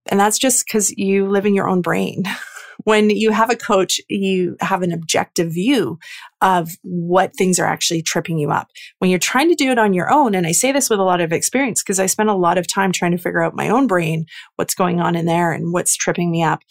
And 0.06 0.18
that's 0.18 0.38
just 0.38 0.66
because 0.66 0.90
you 0.96 1.28
live 1.28 1.46
in 1.46 1.54
your 1.54 1.68
own 1.68 1.82
brain. 1.82 2.24
when 2.84 3.10
you 3.10 3.32
have 3.32 3.50
a 3.50 3.56
coach, 3.56 4.00
you 4.08 4.56
have 4.60 4.82
an 4.82 4.92
objective 4.92 5.52
view 5.52 5.98
of 6.40 6.70
what 6.82 7.32
things 7.36 7.58
are 7.58 7.66
actually 7.66 8.02
tripping 8.02 8.38
you 8.38 8.50
up. 8.50 8.68
When 8.98 9.10
you're 9.10 9.18
trying 9.18 9.48
to 9.48 9.54
do 9.54 9.70
it 9.70 9.78
on 9.78 9.94
your 9.94 10.10
own, 10.10 10.34
and 10.34 10.46
I 10.46 10.52
say 10.52 10.72
this 10.72 10.88
with 10.88 11.00
a 11.00 11.04
lot 11.04 11.20
of 11.20 11.32
experience 11.32 11.82
because 11.82 12.00
I 12.00 12.06
spent 12.06 12.28
a 12.28 12.34
lot 12.34 12.56
of 12.56 12.66
time 12.66 12.92
trying 12.92 13.12
to 13.12 13.18
figure 13.18 13.42
out 13.42 13.56
my 13.56 13.68
own 13.68 13.86
brain, 13.86 14.26
what's 14.56 14.74
going 14.74 15.00
on 15.00 15.16
in 15.16 15.26
there 15.26 15.52
and 15.52 15.72
what's 15.72 15.96
tripping 15.96 16.30
me 16.30 16.42
up 16.42 16.62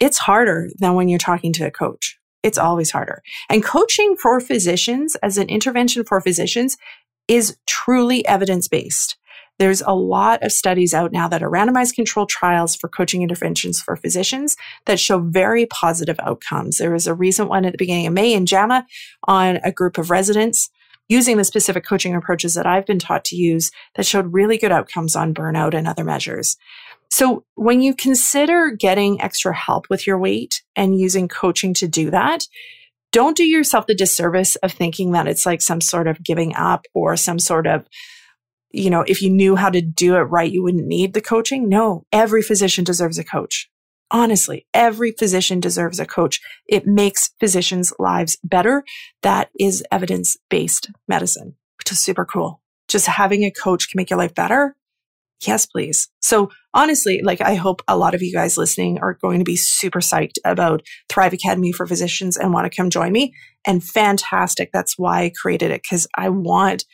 it's 0.00 0.18
harder 0.18 0.68
than 0.78 0.94
when 0.94 1.08
you're 1.08 1.18
talking 1.18 1.52
to 1.54 1.66
a 1.66 1.70
coach. 1.70 2.18
It's 2.42 2.58
always 2.58 2.90
harder. 2.90 3.22
And 3.50 3.64
coaching 3.64 4.16
for 4.16 4.40
physicians 4.40 5.16
as 5.16 5.38
an 5.38 5.48
intervention 5.48 6.04
for 6.04 6.20
physicians 6.20 6.76
is 7.26 7.56
truly 7.66 8.26
evidence 8.26 8.68
based. 8.68 9.16
There's 9.58 9.80
a 9.80 9.92
lot 9.92 10.42
of 10.42 10.52
studies 10.52 10.94
out 10.94 11.12
now 11.12 11.28
that 11.28 11.42
are 11.42 11.50
randomized 11.50 11.94
controlled 11.94 12.28
trials 12.28 12.76
for 12.76 12.88
coaching 12.88 13.22
interventions 13.22 13.80
for 13.80 13.96
physicians 13.96 14.56
that 14.86 15.00
show 15.00 15.18
very 15.18 15.66
positive 15.66 16.18
outcomes. 16.20 16.78
There 16.78 16.92
was 16.92 17.06
a 17.06 17.14
recent 17.14 17.48
one 17.48 17.64
at 17.64 17.72
the 17.72 17.78
beginning 17.78 18.06
of 18.06 18.12
May 18.12 18.32
in 18.32 18.46
JAMA 18.46 18.86
on 19.26 19.58
a 19.64 19.72
group 19.72 19.98
of 19.98 20.10
residents 20.10 20.70
using 21.08 21.38
the 21.38 21.44
specific 21.44 21.84
coaching 21.84 22.14
approaches 22.14 22.54
that 22.54 22.66
I've 22.66 22.86
been 22.86 22.98
taught 22.98 23.24
to 23.26 23.36
use 23.36 23.70
that 23.96 24.06
showed 24.06 24.32
really 24.32 24.58
good 24.58 24.72
outcomes 24.72 25.16
on 25.16 25.34
burnout 25.34 25.74
and 25.74 25.88
other 25.88 26.04
measures. 26.04 26.56
So 27.10 27.44
when 27.54 27.80
you 27.80 27.94
consider 27.94 28.70
getting 28.70 29.20
extra 29.20 29.54
help 29.54 29.86
with 29.88 30.06
your 30.06 30.18
weight 30.18 30.62
and 30.76 30.98
using 30.98 31.26
coaching 31.26 31.72
to 31.74 31.88
do 31.88 32.10
that, 32.10 32.46
don't 33.10 33.36
do 33.36 33.44
yourself 33.44 33.86
the 33.86 33.94
disservice 33.94 34.56
of 34.56 34.70
thinking 34.70 35.12
that 35.12 35.26
it's 35.26 35.46
like 35.46 35.62
some 35.62 35.80
sort 35.80 36.06
of 36.06 36.22
giving 36.22 36.54
up 36.54 36.84
or 36.92 37.16
some 37.16 37.38
sort 37.38 37.66
of, 37.66 37.86
you 38.70 38.90
know, 38.90 39.04
if 39.06 39.22
you 39.22 39.30
knew 39.30 39.56
how 39.56 39.70
to 39.70 39.80
do 39.80 40.16
it 40.16 40.22
right, 40.22 40.50
you 40.50 40.62
wouldn't 40.62 40.86
need 40.86 41.14
the 41.14 41.20
coaching. 41.20 41.68
No, 41.68 42.04
every 42.12 42.42
physician 42.42 42.84
deserves 42.84 43.18
a 43.18 43.24
coach. 43.24 43.70
Honestly, 44.10 44.66
every 44.72 45.12
physician 45.12 45.60
deserves 45.60 46.00
a 46.00 46.06
coach. 46.06 46.40
It 46.66 46.86
makes 46.86 47.30
physicians' 47.38 47.92
lives 47.98 48.38
better. 48.42 48.84
That 49.22 49.50
is 49.58 49.84
evidence 49.92 50.36
based 50.48 50.90
medicine, 51.06 51.56
which 51.78 51.92
is 51.92 52.00
super 52.00 52.24
cool. 52.24 52.62
Just 52.88 53.06
having 53.06 53.44
a 53.44 53.50
coach 53.50 53.90
can 53.90 53.98
make 53.98 54.08
your 54.08 54.18
life 54.18 54.34
better 54.34 54.76
Yes, 55.46 55.66
please. 55.66 56.08
So 56.20 56.50
honestly, 56.74 57.20
like 57.22 57.40
I 57.40 57.54
hope 57.54 57.82
a 57.86 57.96
lot 57.96 58.14
of 58.14 58.22
you 58.22 58.32
guys 58.32 58.58
listening 58.58 58.98
are 58.98 59.14
going 59.14 59.38
to 59.38 59.44
be 59.44 59.56
super 59.56 60.00
psyched 60.00 60.38
about 60.44 60.82
Thrive 61.08 61.32
Academy 61.32 61.70
for 61.70 61.86
Physicians 61.86 62.36
and 62.36 62.52
want 62.52 62.70
to 62.70 62.76
come 62.76 62.90
join 62.90 63.12
me. 63.12 63.34
And 63.66 63.84
fantastic. 63.84 64.70
That's 64.72 64.98
why 64.98 65.22
I 65.22 65.32
created 65.40 65.70
it 65.70 65.82
because 65.82 66.08
I 66.16 66.28
want 66.28 66.84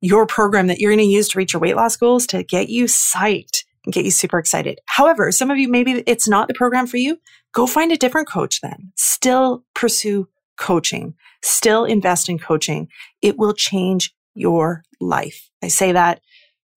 your 0.00 0.26
program 0.26 0.66
that 0.68 0.78
you're 0.78 0.90
going 0.90 0.98
to 0.98 1.04
use 1.04 1.28
to 1.28 1.38
reach 1.38 1.52
your 1.52 1.60
weight 1.60 1.76
loss 1.76 1.96
goals 1.96 2.26
to 2.28 2.42
get 2.42 2.68
you 2.68 2.84
psyched 2.84 3.64
and 3.84 3.94
get 3.94 4.04
you 4.04 4.10
super 4.10 4.38
excited. 4.38 4.78
However, 4.86 5.32
some 5.32 5.50
of 5.50 5.58
you, 5.58 5.68
maybe 5.68 6.02
it's 6.06 6.28
not 6.28 6.48
the 6.48 6.54
program 6.54 6.86
for 6.86 6.96
you. 6.96 7.18
Go 7.52 7.66
find 7.66 7.92
a 7.92 7.96
different 7.96 8.28
coach 8.28 8.60
then. 8.60 8.92
Still 8.96 9.64
pursue 9.74 10.28
coaching. 10.58 11.14
Still 11.42 11.84
invest 11.84 12.28
in 12.28 12.38
coaching. 12.38 12.88
It 13.22 13.38
will 13.38 13.54
change 13.54 14.14
your 14.34 14.84
life. 15.00 15.50
I 15.62 15.68
say 15.68 15.92
that 15.92 16.20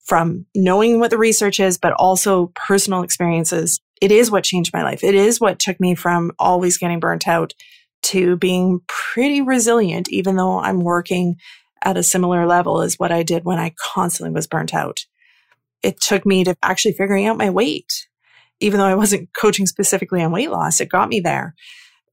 from 0.05 0.45
knowing 0.55 0.99
what 0.99 1.11
the 1.11 1.17
research 1.17 1.59
is, 1.59 1.77
but 1.77 1.93
also 1.93 2.51
personal 2.55 3.03
experiences. 3.03 3.79
It 4.01 4.11
is 4.11 4.29
what 4.29 4.43
changed 4.43 4.73
my 4.73 4.83
life. 4.83 5.03
It 5.03 5.15
is 5.15 5.39
what 5.39 5.59
took 5.59 5.79
me 5.79 5.95
from 5.95 6.31
always 6.39 6.77
getting 6.77 6.99
burnt 6.99 7.27
out 7.27 7.53
to 8.03 8.35
being 8.35 8.81
pretty 8.87 9.41
resilient, 9.41 10.09
even 10.09 10.35
though 10.35 10.59
I'm 10.59 10.81
working 10.81 11.37
at 11.83 11.97
a 11.97 12.03
similar 12.03 12.45
level 12.45 12.81
as 12.81 12.95
what 12.95 13.11
I 13.11 13.23
did 13.23 13.43
when 13.45 13.59
I 13.59 13.75
constantly 13.93 14.33
was 14.33 14.47
burnt 14.47 14.73
out. 14.73 15.01
It 15.81 15.99
took 15.99 16.25
me 16.25 16.43
to 16.43 16.55
actually 16.63 16.93
figuring 16.93 17.27
out 17.27 17.37
my 17.37 17.49
weight. 17.49 18.07
Even 18.59 18.79
though 18.79 18.85
I 18.85 18.95
wasn't 18.95 19.29
coaching 19.37 19.65
specifically 19.65 20.21
on 20.21 20.31
weight 20.31 20.49
loss, 20.49 20.79
it 20.79 20.89
got 20.89 21.09
me 21.09 21.19
there. 21.19 21.55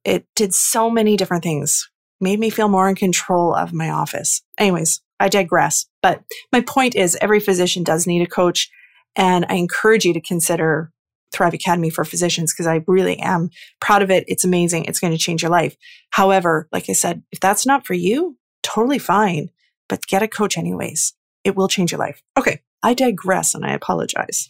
It 0.04 0.26
did 0.34 0.54
so 0.54 0.90
many 0.90 1.16
different 1.16 1.42
things, 1.42 1.88
made 2.20 2.40
me 2.40 2.50
feel 2.50 2.68
more 2.68 2.88
in 2.88 2.94
control 2.94 3.54
of 3.54 3.72
my 3.72 3.90
office. 3.90 4.42
Anyways, 4.58 5.00
I 5.20 5.28
digress. 5.28 5.86
But 6.02 6.22
my 6.52 6.62
point 6.62 6.96
is 6.96 7.16
every 7.20 7.40
physician 7.40 7.84
does 7.84 8.06
need 8.06 8.22
a 8.22 8.26
coach. 8.26 8.70
And 9.14 9.44
I 9.48 9.54
encourage 9.54 10.04
you 10.04 10.14
to 10.14 10.20
consider 10.20 10.90
Thrive 11.32 11.54
Academy 11.54 11.90
for 11.90 12.04
Physicians 12.04 12.52
because 12.52 12.66
I 12.66 12.82
really 12.86 13.18
am 13.18 13.50
proud 13.80 14.02
of 14.02 14.10
it. 14.10 14.24
It's 14.26 14.44
amazing. 14.44 14.86
It's 14.86 14.98
going 14.98 15.12
to 15.12 15.18
change 15.18 15.42
your 15.42 15.50
life. 15.50 15.76
However, 16.10 16.68
like 16.72 16.88
I 16.88 16.92
said, 16.92 17.22
if 17.30 17.40
that's 17.40 17.66
not 17.66 17.86
for 17.86 17.94
you, 17.94 18.36
totally 18.62 18.98
fine, 18.98 19.50
but 19.90 20.06
get 20.06 20.22
a 20.22 20.28
coach 20.28 20.56
anyways. 20.56 21.12
It 21.44 21.56
will 21.56 21.68
change 21.68 21.92
your 21.92 21.98
life. 21.98 22.22
Okay. 22.38 22.62
I 22.82 22.94
digress 22.94 23.54
and 23.54 23.66
I 23.66 23.74
apologize, 23.74 24.48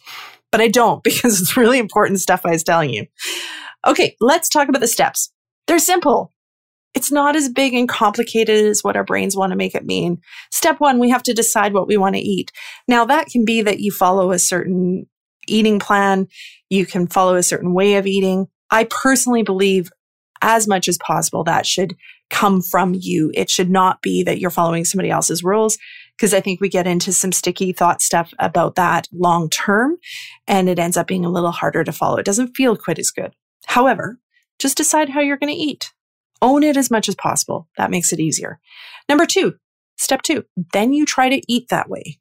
but 0.51 0.61
I 0.61 0.69
don't 0.69 1.03
because 1.03 1.41
it's 1.41 1.57
really 1.57 1.79
important 1.79 2.21
stuff 2.21 2.45
I 2.45 2.51
was 2.51 2.63
telling 2.63 2.91
you. 2.91 3.07
Okay. 3.85 4.15
Let's 4.21 4.47
talk 4.47 4.69
about 4.69 4.79
the 4.79 4.87
steps. 4.87 5.33
They're 5.67 5.79
simple. 5.79 6.31
It's 6.93 7.11
not 7.11 7.35
as 7.35 7.49
big 7.49 7.73
and 7.73 7.87
complicated 7.87 8.65
as 8.65 8.83
what 8.83 8.97
our 8.97 9.03
brains 9.03 9.35
want 9.35 9.51
to 9.51 9.57
make 9.57 9.75
it 9.75 9.85
mean. 9.85 10.19
Step 10.51 10.79
one, 10.79 10.99
we 10.99 11.09
have 11.09 11.23
to 11.23 11.33
decide 11.33 11.73
what 11.73 11.87
we 11.87 11.95
want 11.95 12.15
to 12.15 12.21
eat. 12.21 12.51
Now, 12.87 13.05
that 13.05 13.27
can 13.27 13.45
be 13.45 13.61
that 13.61 13.79
you 13.79 13.91
follow 13.91 14.31
a 14.31 14.39
certain 14.39 15.07
eating 15.47 15.79
plan, 15.79 16.27
you 16.69 16.85
can 16.85 17.07
follow 17.07 17.35
a 17.35 17.43
certain 17.43 17.73
way 17.73 17.95
of 17.95 18.05
eating. 18.05 18.47
I 18.69 18.83
personally 18.89 19.41
believe 19.41 19.89
as 20.41 20.67
much 20.67 20.87
as 20.87 20.97
possible 20.97 21.43
that 21.45 21.65
should 21.65 21.95
come 22.31 22.61
from 22.61 22.95
you. 22.97 23.29
It 23.35 23.49
should 23.49 23.69
not 23.69 24.01
be 24.01 24.23
that 24.23 24.39
you're 24.39 24.49
following 24.49 24.85
somebody 24.85 25.11
else's 25.11 25.43
rules 25.43 25.77
because 26.17 26.33
I 26.33 26.39
think 26.39 26.59
we 26.59 26.69
get 26.69 26.87
into 26.87 27.13
some 27.13 27.31
sticky 27.31 27.73
thought 27.73 28.01
stuff 28.01 28.33
about 28.39 28.75
that 28.75 29.07
long 29.11 29.49
term 29.49 29.97
and 30.47 30.67
it 30.67 30.79
ends 30.79 30.97
up 30.97 31.07
being 31.07 31.25
a 31.25 31.29
little 31.29 31.51
harder 31.51 31.83
to 31.83 31.91
follow. 31.91 32.17
It 32.17 32.25
doesn't 32.25 32.55
feel 32.55 32.75
quite 32.75 32.97
as 32.97 33.11
good. 33.11 33.35
However, 33.67 34.17
just 34.57 34.77
decide 34.77 35.09
how 35.09 35.19
you're 35.19 35.37
going 35.37 35.53
to 35.53 35.59
eat. 35.59 35.91
Own 36.41 36.63
it 36.63 36.77
as 36.77 36.89
much 36.89 37.07
as 37.07 37.15
possible. 37.15 37.67
That 37.77 37.91
makes 37.91 38.11
it 38.11 38.19
easier. 38.19 38.59
Number 39.09 39.25
two, 39.25 39.55
step 39.97 40.21
two, 40.21 40.45
then 40.73 40.93
you 40.93 41.05
try 41.05 41.29
to 41.29 41.41
eat 41.47 41.67
that 41.69 41.89
way. 41.89 42.19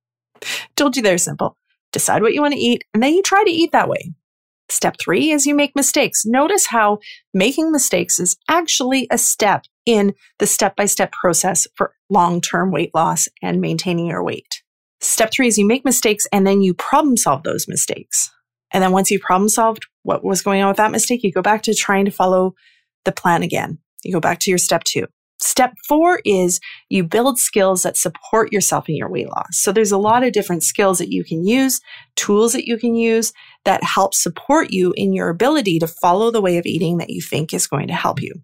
Told 0.76 0.96
you 0.96 1.02
they're 1.02 1.18
simple. 1.18 1.56
Decide 1.90 2.22
what 2.22 2.34
you 2.34 2.42
want 2.42 2.52
to 2.52 2.60
eat, 2.60 2.84
and 2.92 3.02
then 3.02 3.14
you 3.14 3.22
try 3.22 3.42
to 3.42 3.50
eat 3.50 3.72
that 3.72 3.88
way. 3.88 4.12
Step 4.70 4.96
three 5.02 5.30
is 5.30 5.46
you 5.46 5.54
make 5.54 5.74
mistakes. 5.74 6.24
Notice 6.26 6.66
how 6.66 6.98
making 7.32 7.72
mistakes 7.72 8.18
is 8.20 8.36
actually 8.48 9.06
a 9.10 9.18
step 9.18 9.64
in 9.86 10.14
the 10.38 10.46
step 10.46 10.76
by 10.76 10.84
step 10.84 11.12
process 11.12 11.66
for 11.74 11.94
long 12.10 12.40
term 12.40 12.70
weight 12.70 12.90
loss 12.94 13.28
and 13.42 13.60
maintaining 13.60 14.06
your 14.06 14.22
weight. 14.22 14.62
Step 15.00 15.30
three 15.32 15.48
is 15.48 15.56
you 15.56 15.66
make 15.66 15.84
mistakes 15.84 16.26
and 16.32 16.46
then 16.46 16.60
you 16.60 16.74
problem 16.74 17.16
solve 17.16 17.44
those 17.44 17.66
mistakes. 17.68 18.30
And 18.72 18.82
then 18.82 18.92
once 18.92 19.10
you've 19.10 19.22
problem 19.22 19.48
solved 19.48 19.86
what 20.02 20.22
was 20.24 20.42
going 20.42 20.62
on 20.62 20.68
with 20.68 20.76
that 20.76 20.90
mistake, 20.90 21.22
you 21.22 21.32
go 21.32 21.42
back 21.42 21.62
to 21.62 21.74
trying 21.74 22.04
to 22.04 22.10
follow 22.10 22.54
the 23.04 23.12
plan 23.12 23.42
again. 23.42 23.78
You 24.04 24.12
go 24.12 24.20
back 24.20 24.40
to 24.40 24.50
your 24.50 24.58
step 24.58 24.84
two. 24.84 25.06
Step 25.48 25.72
four 25.88 26.20
is 26.26 26.60
you 26.90 27.02
build 27.02 27.38
skills 27.38 27.82
that 27.82 27.96
support 27.96 28.52
yourself 28.52 28.86
in 28.86 28.94
your 28.94 29.08
weight 29.08 29.30
loss. 29.30 29.46
So 29.52 29.72
there's 29.72 29.90
a 29.90 29.96
lot 29.96 30.22
of 30.22 30.34
different 30.34 30.62
skills 30.62 30.98
that 30.98 31.10
you 31.10 31.24
can 31.24 31.42
use, 31.42 31.80
tools 32.16 32.52
that 32.52 32.66
you 32.66 32.76
can 32.76 32.94
use 32.94 33.32
that 33.64 33.82
help 33.82 34.14
support 34.14 34.70
you 34.72 34.92
in 34.94 35.14
your 35.14 35.30
ability 35.30 35.78
to 35.78 35.86
follow 35.86 36.30
the 36.30 36.42
way 36.42 36.58
of 36.58 36.66
eating 36.66 36.98
that 36.98 37.08
you 37.08 37.22
think 37.22 37.54
is 37.54 37.66
going 37.66 37.88
to 37.88 37.94
help 37.94 38.20
you. 38.20 38.34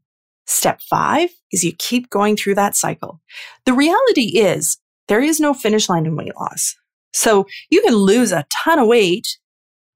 Step 0.47 0.81
five 0.89 1.29
is 1.53 1.63
you 1.63 1.75
keep 1.79 2.09
going 2.09 2.37
through 2.37 2.55
that 2.55 2.75
cycle. 2.75 3.21
The 3.67 3.75
reality 3.75 4.39
is 4.39 4.79
there 5.09 5.21
is 5.21 5.39
no 5.39 5.53
finish 5.53 5.91
line 5.91 6.07
in 6.07 6.17
weight 6.17 6.35
loss. 6.41 6.75
So 7.13 7.45
you 7.69 7.83
can 7.83 7.95
lose 7.95 8.33
a 8.33 8.47
ton 8.65 8.79
of 8.79 8.89
weight 8.89 9.27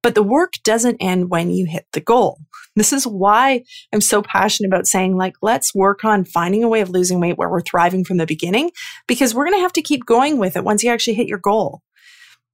but 0.08 0.14
the 0.14 0.22
work 0.22 0.54
doesn't 0.64 0.96
end 1.00 1.28
when 1.28 1.50
you 1.50 1.66
hit 1.66 1.84
the 1.92 2.00
goal. 2.00 2.38
This 2.74 2.94
is 2.94 3.06
why 3.06 3.62
I'm 3.92 4.00
so 4.00 4.22
passionate 4.22 4.68
about 4.68 4.86
saying, 4.86 5.18
like, 5.18 5.34
let's 5.42 5.74
work 5.74 6.02
on 6.02 6.24
finding 6.24 6.64
a 6.64 6.68
way 6.70 6.80
of 6.80 6.88
losing 6.88 7.20
weight 7.20 7.36
where 7.36 7.50
we're 7.50 7.60
thriving 7.60 8.06
from 8.06 8.16
the 8.16 8.24
beginning, 8.24 8.70
because 9.06 9.34
we're 9.34 9.44
going 9.44 9.58
to 9.58 9.60
have 9.60 9.74
to 9.74 9.82
keep 9.82 10.06
going 10.06 10.38
with 10.38 10.56
it 10.56 10.64
once 10.64 10.82
you 10.82 10.90
actually 10.90 11.12
hit 11.12 11.28
your 11.28 11.36
goal. 11.36 11.82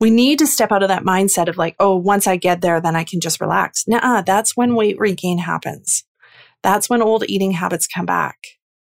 We 0.01 0.11
need 0.11 0.41
to 0.41 0.49
step 0.49 0.73
out 0.73 0.83
of 0.83 0.89
that 0.89 1.05
mindset 1.05 1.47
of 1.47 1.57
like, 1.57 1.77
oh, 1.79 1.95
once 1.95 2.27
I 2.27 2.35
get 2.35 2.61
there, 2.61 2.81
then 2.81 2.97
I 2.97 3.05
can 3.05 3.21
just 3.21 3.41
relax. 3.41 3.85
Nah, 3.87 4.23
that's 4.23 4.57
when 4.57 4.75
weight 4.75 4.99
regain 4.99 5.39
happens. 5.39 6.03
That's 6.65 6.91
when 6.91 7.03
old 7.03 7.23
eating 7.29 7.53
habits 7.53 7.87
come 7.87 8.07
back. 8.07 8.39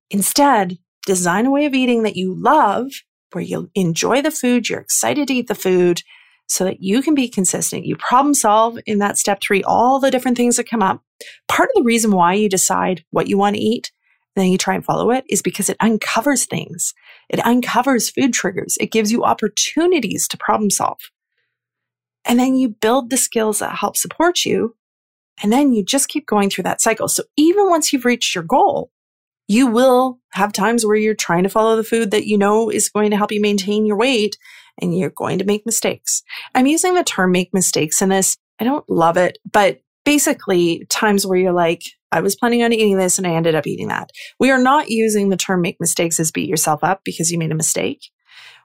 Instead, 0.09 0.79
design 1.05 1.45
a 1.45 1.51
way 1.51 1.65
of 1.65 1.75
eating 1.75 2.01
that 2.01 2.15
you 2.15 2.33
love, 2.35 2.87
where 3.31 3.43
you 3.43 3.69
enjoy 3.75 4.23
the 4.23 4.31
food, 4.31 4.69
you're 4.69 4.79
excited 4.79 5.27
to 5.27 5.35
eat 5.35 5.49
the 5.49 5.53
food, 5.53 6.01
so 6.47 6.63
that 6.63 6.81
you 6.81 7.01
can 7.01 7.15
be 7.15 7.27
consistent. 7.27 7.85
You 7.85 7.95
problem 7.95 8.33
solve 8.33 8.77
in 8.85 8.99
that 8.99 9.17
step 9.17 9.41
three, 9.41 9.63
all 9.63 9.99
the 9.99 10.11
different 10.11 10.37
things 10.37 10.57
that 10.57 10.69
come 10.69 10.83
up. 10.83 11.01
Part 11.47 11.69
of 11.69 11.81
the 11.81 11.85
reason 11.85 12.11
why 12.11 12.33
you 12.33 12.49
decide 12.49 13.03
what 13.11 13.27
you 13.27 13.37
want 13.37 13.55
to 13.55 13.61
eat, 13.61 13.91
and 14.35 14.43
then 14.43 14.51
you 14.51 14.57
try 14.57 14.75
and 14.75 14.83
follow 14.83 15.11
it 15.11 15.23
is 15.29 15.41
because 15.41 15.69
it 15.69 15.77
uncovers 15.79 16.45
things. 16.45 16.93
It 17.29 17.45
uncovers 17.45 18.09
food 18.09 18.33
triggers. 18.33 18.77
It 18.79 18.91
gives 18.91 19.11
you 19.11 19.23
opportunities 19.23 20.27
to 20.27 20.37
problem 20.37 20.69
solve. 20.69 20.99
And 22.25 22.39
then 22.39 22.55
you 22.55 22.69
build 22.69 23.09
the 23.09 23.17
skills 23.17 23.59
that 23.59 23.77
help 23.77 23.95
support 23.95 24.45
you. 24.45 24.75
And 25.41 25.51
then 25.53 25.73
you 25.73 25.83
just 25.83 26.09
keep 26.09 26.25
going 26.25 26.49
through 26.49 26.63
that 26.63 26.81
cycle. 26.81 27.07
So 27.07 27.23
even 27.37 27.69
once 27.69 27.93
you've 27.93 28.05
reached 28.05 28.35
your 28.35 28.43
goal, 28.43 28.91
you 29.47 29.67
will 29.67 30.19
have 30.31 30.51
times 30.51 30.85
where 30.85 30.95
you're 30.95 31.13
trying 31.13 31.43
to 31.43 31.49
follow 31.49 31.75
the 31.75 31.83
food 31.83 32.11
that 32.11 32.25
you 32.25 32.37
know 32.37 32.69
is 32.69 32.89
going 32.89 33.11
to 33.11 33.17
help 33.17 33.31
you 33.31 33.41
maintain 33.41 33.85
your 33.85 33.97
weight 33.97 34.37
and 34.81 34.97
you're 34.97 35.09
going 35.09 35.39
to 35.39 35.45
make 35.45 35.65
mistakes. 35.65 36.23
I'm 36.53 36.67
using 36.67 36.93
the 36.93 37.03
term 37.03 37.31
make 37.31 37.53
mistakes 37.53 38.01
in 38.01 38.09
this. 38.09 38.37
I 38.59 38.63
don't 38.63 38.87
love 38.89 39.17
it, 39.17 39.37
but 39.51 39.81
basically 40.03 40.85
times 40.89 41.25
where 41.25 41.37
you're 41.37 41.51
like, 41.51 41.83
I 42.11 42.21
was 42.21 42.35
planning 42.35 42.63
on 42.63 42.71
eating 42.71 42.97
this 42.97 43.17
and 43.17 43.27
I 43.27 43.31
ended 43.33 43.55
up 43.55 43.67
eating 43.67 43.89
that. 43.89 44.11
We 44.39 44.51
are 44.51 44.61
not 44.61 44.89
using 44.89 45.29
the 45.29 45.37
term 45.37 45.61
make 45.61 45.77
mistakes 45.79 46.19
as 46.19 46.31
beat 46.31 46.47
yourself 46.47 46.83
up 46.83 47.01
because 47.03 47.31
you 47.31 47.37
made 47.37 47.51
a 47.51 47.55
mistake. 47.55 48.09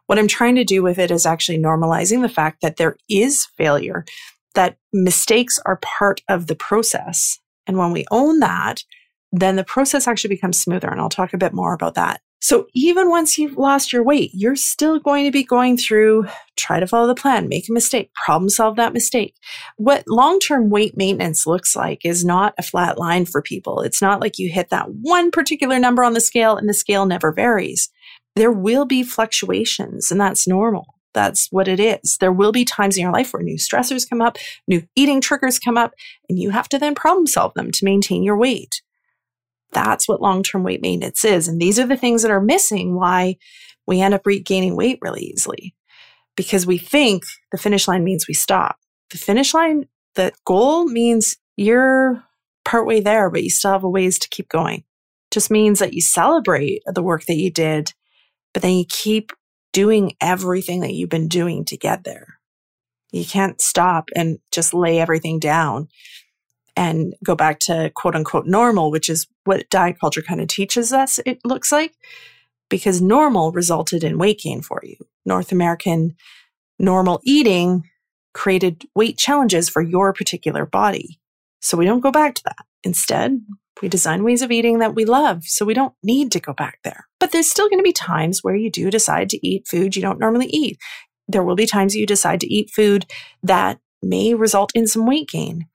What 0.07 0.19
I'm 0.19 0.29
trying 0.29 0.57
to 0.57 0.64
do 0.64 0.83
with 0.83 0.99
it 0.99 1.11
is 1.11 1.26
actually 1.26 1.59
normalizing 1.59 2.23
the 2.23 2.29
fact 2.29 2.62
that 2.62 2.76
there 2.76 2.97
is 3.09 3.47
failure, 3.57 4.05
that 4.55 4.76
mistakes 4.93 5.59
are 5.67 5.79
part 5.83 6.21
of 6.29 6.47
the 6.47 6.57
process. 6.57 7.38
And 7.67 7.79
when 7.79 7.93
we 7.93 8.07
own 8.11 8.40
that, 8.40 8.83
then 9.33 9.57
the 9.57 9.64
process 9.64 10.09
actually 10.09 10.35
becomes 10.35 10.61
smoother. 10.61 10.88
And 10.88 11.00
I'll 11.00 11.09
talk 11.09 11.33
a 11.33 11.38
bit 11.38 11.52
more 11.52 11.73
about 11.73 11.95
that 11.95 12.21
so 12.40 12.66
even 12.75 13.11
once 13.11 13.37
you've 13.37 13.59
lost 13.59 13.92
your 13.92 14.02
weight, 14.02 14.30
you're 14.32 14.56
still 14.56 14.99
going 14.99 15.25
to 15.26 15.30
be 15.30 15.44
going 15.44 15.76
through, 15.76 16.26
try 16.56 16.80
to 16.80 16.87
follow 16.87 17.06
the 17.06 17.14
plan, 17.14 17.49
make 17.49 17.68
a 17.68 17.73
mistake, 17.73 18.11
problem 18.14 18.49
solve 18.49 18.76
that 18.76 18.94
mistake. 18.94 19.35
What 19.76 20.04
long 20.09 20.38
term 20.38 20.70
weight 20.70 20.97
maintenance 20.97 21.47
looks 21.47 21.76
like 21.76 22.00
is 22.04 22.25
not 22.25 22.54
a 22.56 22.62
flat 22.62 22.99
line 22.99 23.26
for 23.26 23.42
people. 23.42 23.82
It's 23.82 24.00
not 24.00 24.20
like 24.20 24.38
you 24.38 24.50
hit 24.50 24.70
that 24.70 24.88
one 24.90 25.30
particular 25.30 25.78
number 25.78 26.02
on 26.02 26.14
the 26.14 26.20
scale 26.20 26.56
and 26.56 26.68
the 26.68 26.75
scale 26.75 27.04
never 27.04 27.30
varies. 27.30 27.90
There 28.37 28.52
will 28.52 28.87
be 28.87 29.02
fluctuations 29.02 30.11
and 30.11 30.20
that's 30.20 30.49
normal. 30.49 30.87
That's 31.12 31.49
what 31.50 31.68
it 31.68 31.80
is. 31.80 32.16
There 32.20 32.32
will 32.32 32.52
be 32.52 32.64
times 32.64 32.97
in 32.97 33.02
your 33.02 33.12
life 33.12 33.32
where 33.32 33.42
new 33.42 33.56
stressors 33.56 34.09
come 34.09 34.23
up, 34.23 34.38
new 34.66 34.82
eating 34.94 35.20
triggers 35.20 35.59
come 35.59 35.76
up, 35.76 35.92
and 36.28 36.38
you 36.38 36.50
have 36.50 36.68
to 36.70 36.78
then 36.78 36.94
problem 36.94 37.26
solve 37.26 37.52
them 37.54 37.73
to 37.73 37.85
maintain 37.85 38.23
your 38.23 38.38
weight. 38.38 38.80
That's 39.73 40.09
what 40.09 40.23
long 40.23 40.43
term 40.43 40.65
weight 40.65 40.83
maintenance 40.83 41.25
is. 41.25 41.49
And 41.49 41.61
these 41.61 41.79
are 41.79 41.87
the 41.87 41.97
things 41.97 42.23
that 42.23 42.31
are 42.31 42.41
missing 42.41 42.95
why 42.95 43.37
we 43.87 44.00
end 44.00 44.15
up 44.15 44.27
regaining 44.27 44.77
weight 44.77 44.99
really 45.00 45.23
easily 45.23 45.75
because 46.37 46.67
we 46.67 46.79
think 46.79 47.25
the 47.53 47.59
finish 47.59 47.89
line 47.89 48.05
means 48.05 48.29
we 48.29 48.35
stop. 48.35 48.77
The 49.11 49.19
finish 49.19 49.53
line, 49.53 49.87
the 50.15 50.33
goal 50.45 50.87
means 50.87 51.37
you're 51.57 52.23
partway 52.65 53.00
there, 53.00 53.31
but 53.31 53.43
you 53.43 53.50
still 53.50 53.73
have 53.73 53.85
a 53.85 53.89
ways 53.89 54.19
to 54.21 54.29
keep 54.29 54.49
going. 54.49 54.85
Just 55.31 55.50
means 55.50 55.79
that 55.79 55.93
you 55.93 56.00
celebrate 56.00 56.83
the 56.87 57.03
work 57.03 57.25
that 57.27 57.37
you 57.37 57.50
did, 57.50 57.93
but 58.53 58.62
then 58.62 58.75
you 58.75 58.85
keep 58.89 59.33
doing 59.73 60.15
everything 60.21 60.81
that 60.81 60.95
you've 60.95 61.11
been 61.11 61.29
doing 61.29 61.65
to 61.67 61.77
get 61.77 62.05
there. 62.05 62.39
You 63.12 63.25
can't 63.25 63.61
stop 63.61 64.09
and 64.15 64.39
just 64.53 64.73
lay 64.73 65.00
everything 65.00 65.39
down 65.39 65.89
and 66.81 67.15
go 67.23 67.37
back 67.37 67.59
to 67.59 67.93
quote 67.95 68.17
unquote 68.17 68.47
normal, 68.47 68.91
which 68.91 69.11
is 69.11 69.27
what 69.45 69.69
diet 69.69 70.01
culture 70.01 70.23
kind 70.23 70.41
of 70.41 70.49
teaches 70.49 70.95
us 70.95 71.21
it 71.27 71.39
looks 71.45 71.71
like, 71.71 71.93
because 72.71 73.03
normal 73.03 73.53
resulted 73.53 74.03
in 74.03 74.17
weight 74.17 74.41
gain 74.41 74.63
for 74.63 74.81
you. 74.83 74.97
North 75.27 75.53
American 75.53 76.17
normal 76.79 77.21
eating 77.23 77.85
created 78.33 78.87
weight 78.95 79.19
challenges 79.19 79.69
for 79.69 79.83
your 79.83 80.15
particular 80.15 80.65
body. 80.65 81.21
So 81.61 81.77
we 81.77 81.85
don't 81.85 82.01
go 82.01 82.11
back 82.11 82.35
to 82.37 82.43
that. 82.45 82.65
Instead, 82.83 83.43
we 83.83 83.89
design 83.89 84.25
ways 84.25 84.41
of 84.41 84.51
eating 84.51 84.79
that 84.79 84.95
we 84.95 85.05
love, 85.05 85.45
so 85.45 85.67
we 85.67 85.75
don't 85.75 85.93
need 86.03 86.33
to 86.33 86.41
go 86.41 86.55
back 86.55 86.79
there. 86.83 87.07
But 87.19 87.33
there's 87.33 87.51
still 87.51 87.69
going 87.69 87.79
to 87.79 87.85
be 87.85 87.93
times 87.93 88.43
where 88.43 88.57
you 88.57 88.71
do 88.71 88.91
decide 88.91 89.29
to 89.31 89.47
eat 89.47 89.69
food 89.69 89.97
you 89.97 90.01
don't 90.01 90.19
normally 90.19 90.47
eat. 90.47 90.79
There 91.29 91.43
will 91.43 91.57
be 91.57 91.67
times 91.67 91.95
you 91.95 92.07
decide 92.07 92.41
to 92.41 92.53
eat 92.53 92.71
food 92.71 93.05
that 93.43 93.79
may 94.03 94.33
result 94.33 94.73
in 94.75 94.87
some 94.87 95.05
weight 95.07 95.29
gain. 95.29 95.67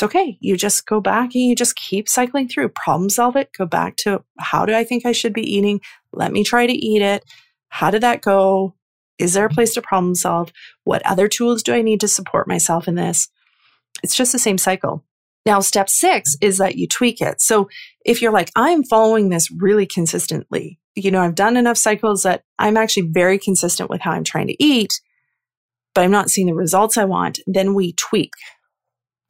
It's 0.00 0.04
okay. 0.04 0.38
You 0.40 0.56
just 0.56 0.86
go 0.86 0.98
back 0.98 1.34
and 1.34 1.44
you 1.44 1.54
just 1.54 1.76
keep 1.76 2.08
cycling 2.08 2.48
through, 2.48 2.70
problem 2.70 3.10
solve 3.10 3.36
it, 3.36 3.50
go 3.52 3.66
back 3.66 3.96
to 3.96 4.24
how 4.38 4.64
do 4.64 4.74
I 4.74 4.82
think 4.82 5.04
I 5.04 5.12
should 5.12 5.34
be 5.34 5.42
eating? 5.42 5.82
Let 6.10 6.32
me 6.32 6.42
try 6.42 6.66
to 6.66 6.72
eat 6.72 7.02
it. 7.02 7.22
How 7.68 7.90
did 7.90 8.02
that 8.02 8.22
go? 8.22 8.74
Is 9.18 9.34
there 9.34 9.44
a 9.44 9.50
place 9.50 9.74
to 9.74 9.82
problem 9.82 10.14
solve? 10.14 10.54
What 10.84 11.04
other 11.04 11.28
tools 11.28 11.62
do 11.62 11.74
I 11.74 11.82
need 11.82 12.00
to 12.00 12.08
support 12.08 12.48
myself 12.48 12.88
in 12.88 12.94
this? 12.94 13.28
It's 14.02 14.16
just 14.16 14.32
the 14.32 14.38
same 14.38 14.56
cycle. 14.56 15.04
Now, 15.44 15.60
step 15.60 15.90
six 15.90 16.34
is 16.40 16.56
that 16.56 16.76
you 16.76 16.88
tweak 16.88 17.20
it. 17.20 17.42
So 17.42 17.68
if 18.02 18.22
you're 18.22 18.32
like, 18.32 18.50
I'm 18.56 18.84
following 18.84 19.28
this 19.28 19.50
really 19.50 19.84
consistently, 19.84 20.80
you 20.94 21.10
know, 21.10 21.20
I've 21.20 21.34
done 21.34 21.58
enough 21.58 21.76
cycles 21.76 22.22
that 22.22 22.42
I'm 22.58 22.78
actually 22.78 23.10
very 23.12 23.38
consistent 23.38 23.90
with 23.90 24.00
how 24.00 24.12
I'm 24.12 24.24
trying 24.24 24.46
to 24.46 24.64
eat, 24.64 24.98
but 25.94 26.04
I'm 26.04 26.10
not 26.10 26.30
seeing 26.30 26.46
the 26.46 26.54
results 26.54 26.96
I 26.96 27.04
want, 27.04 27.40
then 27.46 27.74
we 27.74 27.92
tweak. 27.92 28.32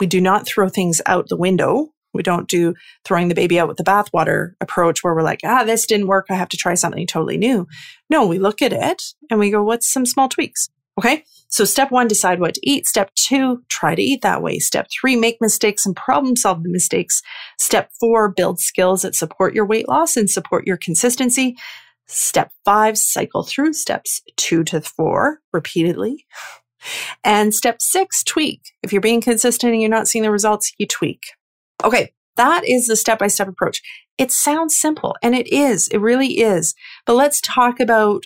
We 0.01 0.07
do 0.07 0.21
not 0.21 0.47
throw 0.47 0.69
things 0.69 1.01
out 1.07 1.29
the 1.29 1.37
window. 1.37 1.93
We 2.13 2.23
don't 2.23 2.49
do 2.49 2.75
throwing 3.05 3.29
the 3.29 3.35
baby 3.35 3.61
out 3.61 3.69
with 3.69 3.77
the 3.77 3.85
bathwater 3.85 4.55
approach 4.61 5.05
where 5.05 5.15
we're 5.15 5.23
like, 5.23 5.41
ah, 5.45 5.63
this 5.63 5.87
didn't 5.87 6.09
work. 6.09 6.27
I 6.29 6.35
have 6.35 6.49
to 6.49 6.57
try 6.57 6.75
something 6.75 7.07
totally 7.07 7.37
new. 7.37 7.69
No, 8.09 8.27
we 8.27 8.39
look 8.39 8.63
at 8.63 8.73
it 8.73 9.03
and 9.31 9.39
we 9.39 9.51
go, 9.51 9.63
what's 9.63 9.93
some 9.93 10.07
small 10.07 10.29
tweaks? 10.29 10.69
Okay. 10.99 11.25
So 11.49 11.65
step 11.65 11.91
one, 11.91 12.09
decide 12.09 12.41
what 12.41 12.55
to 12.55 12.61
eat. 12.63 12.87
Step 12.87 13.11
two, 13.15 13.63
try 13.69 13.95
to 13.95 14.03
eat 14.03 14.23
that 14.23 14.43
way. 14.43 14.59
Step 14.59 14.89
three, 14.91 15.17
make 15.17 15.39
mistakes 15.41 15.87
and 15.87 15.97
problem 15.97 16.37
solve 16.37 16.63
the 16.63 16.69
mistakes. 16.69 17.23
Step 17.59 17.91
four, 17.99 18.29
build 18.29 18.61
skills 18.61 19.03
that 19.03 19.15
support 19.15 19.55
your 19.55 19.67
weight 19.67 19.89
loss 19.89 20.17
and 20.17 20.29
support 20.29 20.67
your 20.67 20.77
consistency. 20.77 21.57
Step 22.07 22.53
five, 22.65 22.99
cycle 22.99 23.45
through 23.45 23.73
steps 23.73 24.23
two 24.37 24.65
to 24.65 24.81
four 24.81 25.41
repeatedly. 25.53 26.27
And 27.25 27.55
step 27.55 27.81
six, 27.81 28.23
tweak. 28.23 28.61
If 28.83 28.93
you're 28.93 29.01
being 29.01 29.21
consistent 29.21 29.73
and 29.73 29.81
you're 29.81 29.91
not 29.91 30.09
seeing 30.09 30.23
the 30.23 30.31
results, 30.31 30.73
you 30.79 30.87
tweak. 30.87 31.33
Okay. 31.85 32.13
That 32.37 32.67
is 32.67 32.87
the 32.87 32.97
step 32.97 33.19
by 33.19 33.27
step 33.27 33.49
approach. 33.49 33.83
It 34.17 34.33
sounds 34.33 34.77
simple 34.77 35.17
and 35.23 35.35
it 35.35 35.53
is. 35.53 35.89
It 35.89 35.99
really 35.99 36.41
is. 36.41 36.75
But 37.07 37.15
let's 37.15 37.41
talk 37.41 37.81
about 37.81 38.25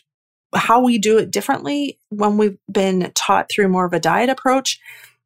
how 0.55 0.81
we 0.81 0.99
do 0.99 1.19
it 1.19 1.31
differently 1.31 1.99
when 2.11 2.37
we've 2.37 2.59
been 2.71 3.11
taught 3.15 3.51
through 3.51 3.69
more 3.69 3.87
of 3.87 3.93
a 3.93 4.01
diet 4.01 4.31
approach, 4.31 4.79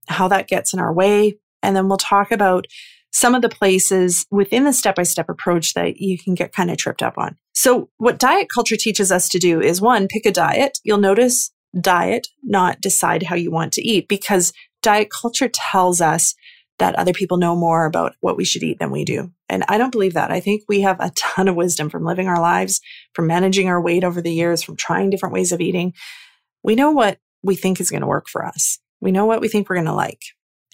how 0.09 0.29
that 0.29 0.49
gets 0.49 0.73
in 0.73 0.81
our 0.81 0.93
way. 0.93 1.39
And 1.63 1.77
then 1.77 1.89
we'll 1.89 1.99
talk 1.99 2.31
about 2.31 2.67
some 3.13 3.35
of 3.35 3.43
the 3.43 3.49
places 3.49 4.27
within 4.31 4.65
the 4.65 4.73
step 4.73 4.97
by 4.97 5.03
step 5.03 5.29
approach 5.29 5.75
that 5.75 5.99
you 5.99 6.19
can 6.19 6.35
get 6.35 6.53
kind 6.53 6.71
of 6.71 6.77
tripped 6.77 7.03
up 7.03 7.15
on. 7.17 7.37
So, 7.55 7.91
what 7.97 8.19
diet 8.19 8.49
culture 8.55 8.77
teaches 8.77 9.11
us 9.11 9.29
to 9.31 9.39
do 9.39 9.61
is 9.61 9.81
one, 9.81 10.07
pick 10.09 10.27
a 10.27 10.31
diet. 10.31 10.79
You'll 10.85 10.99
notice 10.99 11.51
diet, 11.79 12.29
not 12.43 12.81
decide 12.81 13.25
how 13.25 13.37
you 13.37 13.51
want 13.51 13.73
to 13.75 13.83
eat, 13.83 14.09
because 14.09 14.53
diet 14.83 15.09
culture 15.11 15.49
tells 15.49 16.01
us 16.01 16.35
that 16.79 16.95
other 16.95 17.13
people 17.13 17.37
know 17.37 17.57
more 17.57 17.87
about 17.87 18.15
what 18.21 18.37
we 18.37 18.45
should 18.45 18.63
eat 18.63 18.79
than 18.79 18.91
we 18.91 19.05
do. 19.05 19.33
And 19.49 19.65
I 19.69 19.79
don't 19.79 19.91
believe 19.91 20.15
that. 20.15 20.31
I 20.31 20.41
think 20.41 20.63
we 20.69 20.81
have 20.83 21.01
a 21.01 21.11
ton 21.17 21.49
of 21.49 21.57
wisdom 21.57 21.91
from 21.91 22.05
living 22.05 22.29
our 22.29 22.41
lives, 22.41 22.81
from 23.15 23.27
managing 23.27 23.69
our 23.69 23.81
weight 23.81 24.05
over 24.05 24.23
the 24.23 24.33
years, 24.33 24.63
from 24.63 24.77
trying 24.77 25.11
different 25.11 25.33
ways 25.33 25.53
of 25.53 25.61
eating. 25.61 25.93
We 26.63 26.75
know 26.75 26.91
what 26.91 27.19
we 27.43 27.57
think 27.57 27.81
is 27.81 27.91
going 27.91 28.03
to 28.03 28.07
work 28.07 28.29
for 28.29 28.45
us. 28.45 28.79
We 29.01 29.13
know 29.13 29.27
what 29.27 29.41
we 29.41 29.49
think 29.49 29.69
we're 29.69 29.77
going 29.77 29.87
to 29.87 29.93
like. 29.93 30.23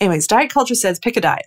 Anyways, 0.01 0.27
diet 0.27 0.51
culture 0.51 0.75
says 0.75 0.99
pick 0.99 1.17
a 1.17 1.21
diet. 1.21 1.47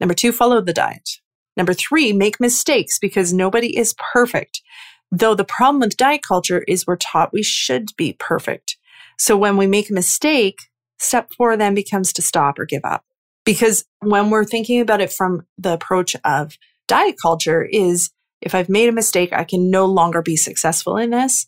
Number 0.00 0.14
two, 0.14 0.32
follow 0.32 0.60
the 0.60 0.72
diet. 0.72 1.08
Number 1.56 1.74
three, 1.74 2.12
make 2.12 2.38
mistakes 2.38 2.98
because 2.98 3.32
nobody 3.32 3.76
is 3.76 3.94
perfect. 4.12 4.62
Though 5.10 5.34
the 5.34 5.44
problem 5.44 5.80
with 5.80 5.96
diet 5.96 6.20
culture 6.26 6.64
is 6.68 6.86
we're 6.86 6.96
taught 6.96 7.32
we 7.32 7.42
should 7.42 7.88
be 7.96 8.14
perfect. 8.18 8.76
So 9.18 9.36
when 9.36 9.56
we 9.56 9.66
make 9.66 9.90
a 9.90 9.94
mistake, 9.94 10.58
step 10.98 11.30
four 11.36 11.56
then 11.56 11.74
becomes 11.74 12.12
to 12.14 12.22
stop 12.22 12.58
or 12.58 12.64
give 12.64 12.84
up. 12.84 13.04
Because 13.44 13.84
when 14.00 14.30
we're 14.30 14.44
thinking 14.44 14.80
about 14.80 15.00
it 15.00 15.12
from 15.12 15.46
the 15.56 15.72
approach 15.72 16.14
of 16.24 16.56
diet 16.86 17.16
culture 17.20 17.64
is 17.64 18.10
if 18.40 18.54
I've 18.54 18.68
made 18.68 18.88
a 18.88 18.92
mistake, 18.92 19.32
I 19.32 19.44
can 19.44 19.70
no 19.70 19.86
longer 19.86 20.22
be 20.22 20.36
successful 20.36 20.96
in 20.96 21.10
this. 21.10 21.46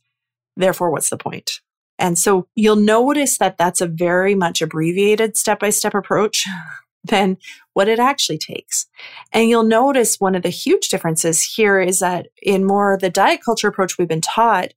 Therefore, 0.57 0.91
what's 0.91 1.11
the 1.11 1.17
point? 1.17 1.61
And 1.99 2.19
so 2.19 2.49
you'll 2.55 2.77
notice 2.77 3.39
that 3.39 3.59
that's 3.59 3.81
a 3.81 3.87
very 3.87 4.35
much 4.35 4.63
abbreviated 4.63 5.37
step 5.37 5.61
by 5.61 5.71
step 5.71 5.95
approach 5.95 6.47
than 7.05 7.37
what 7.75 7.89
it 7.89 7.99
actually 7.99 8.39
takes. 8.39 8.87
And 9.33 9.49
you'll 9.49 9.63
notice 9.63 10.19
one 10.19 10.35
of 10.35 10.43
the 10.43 10.49
huge 10.49 10.89
differences 10.89 11.43
here 11.43 11.81
is 11.81 12.01
that 12.01 12.29
in 12.43 12.65
more 12.65 12.95
of 12.95 13.01
the 13.01 13.11
diet 13.11 13.41
culture 13.45 13.69
approach 13.69 13.99
we've 13.99 14.09
been 14.09 14.21
taught, 14.21 14.73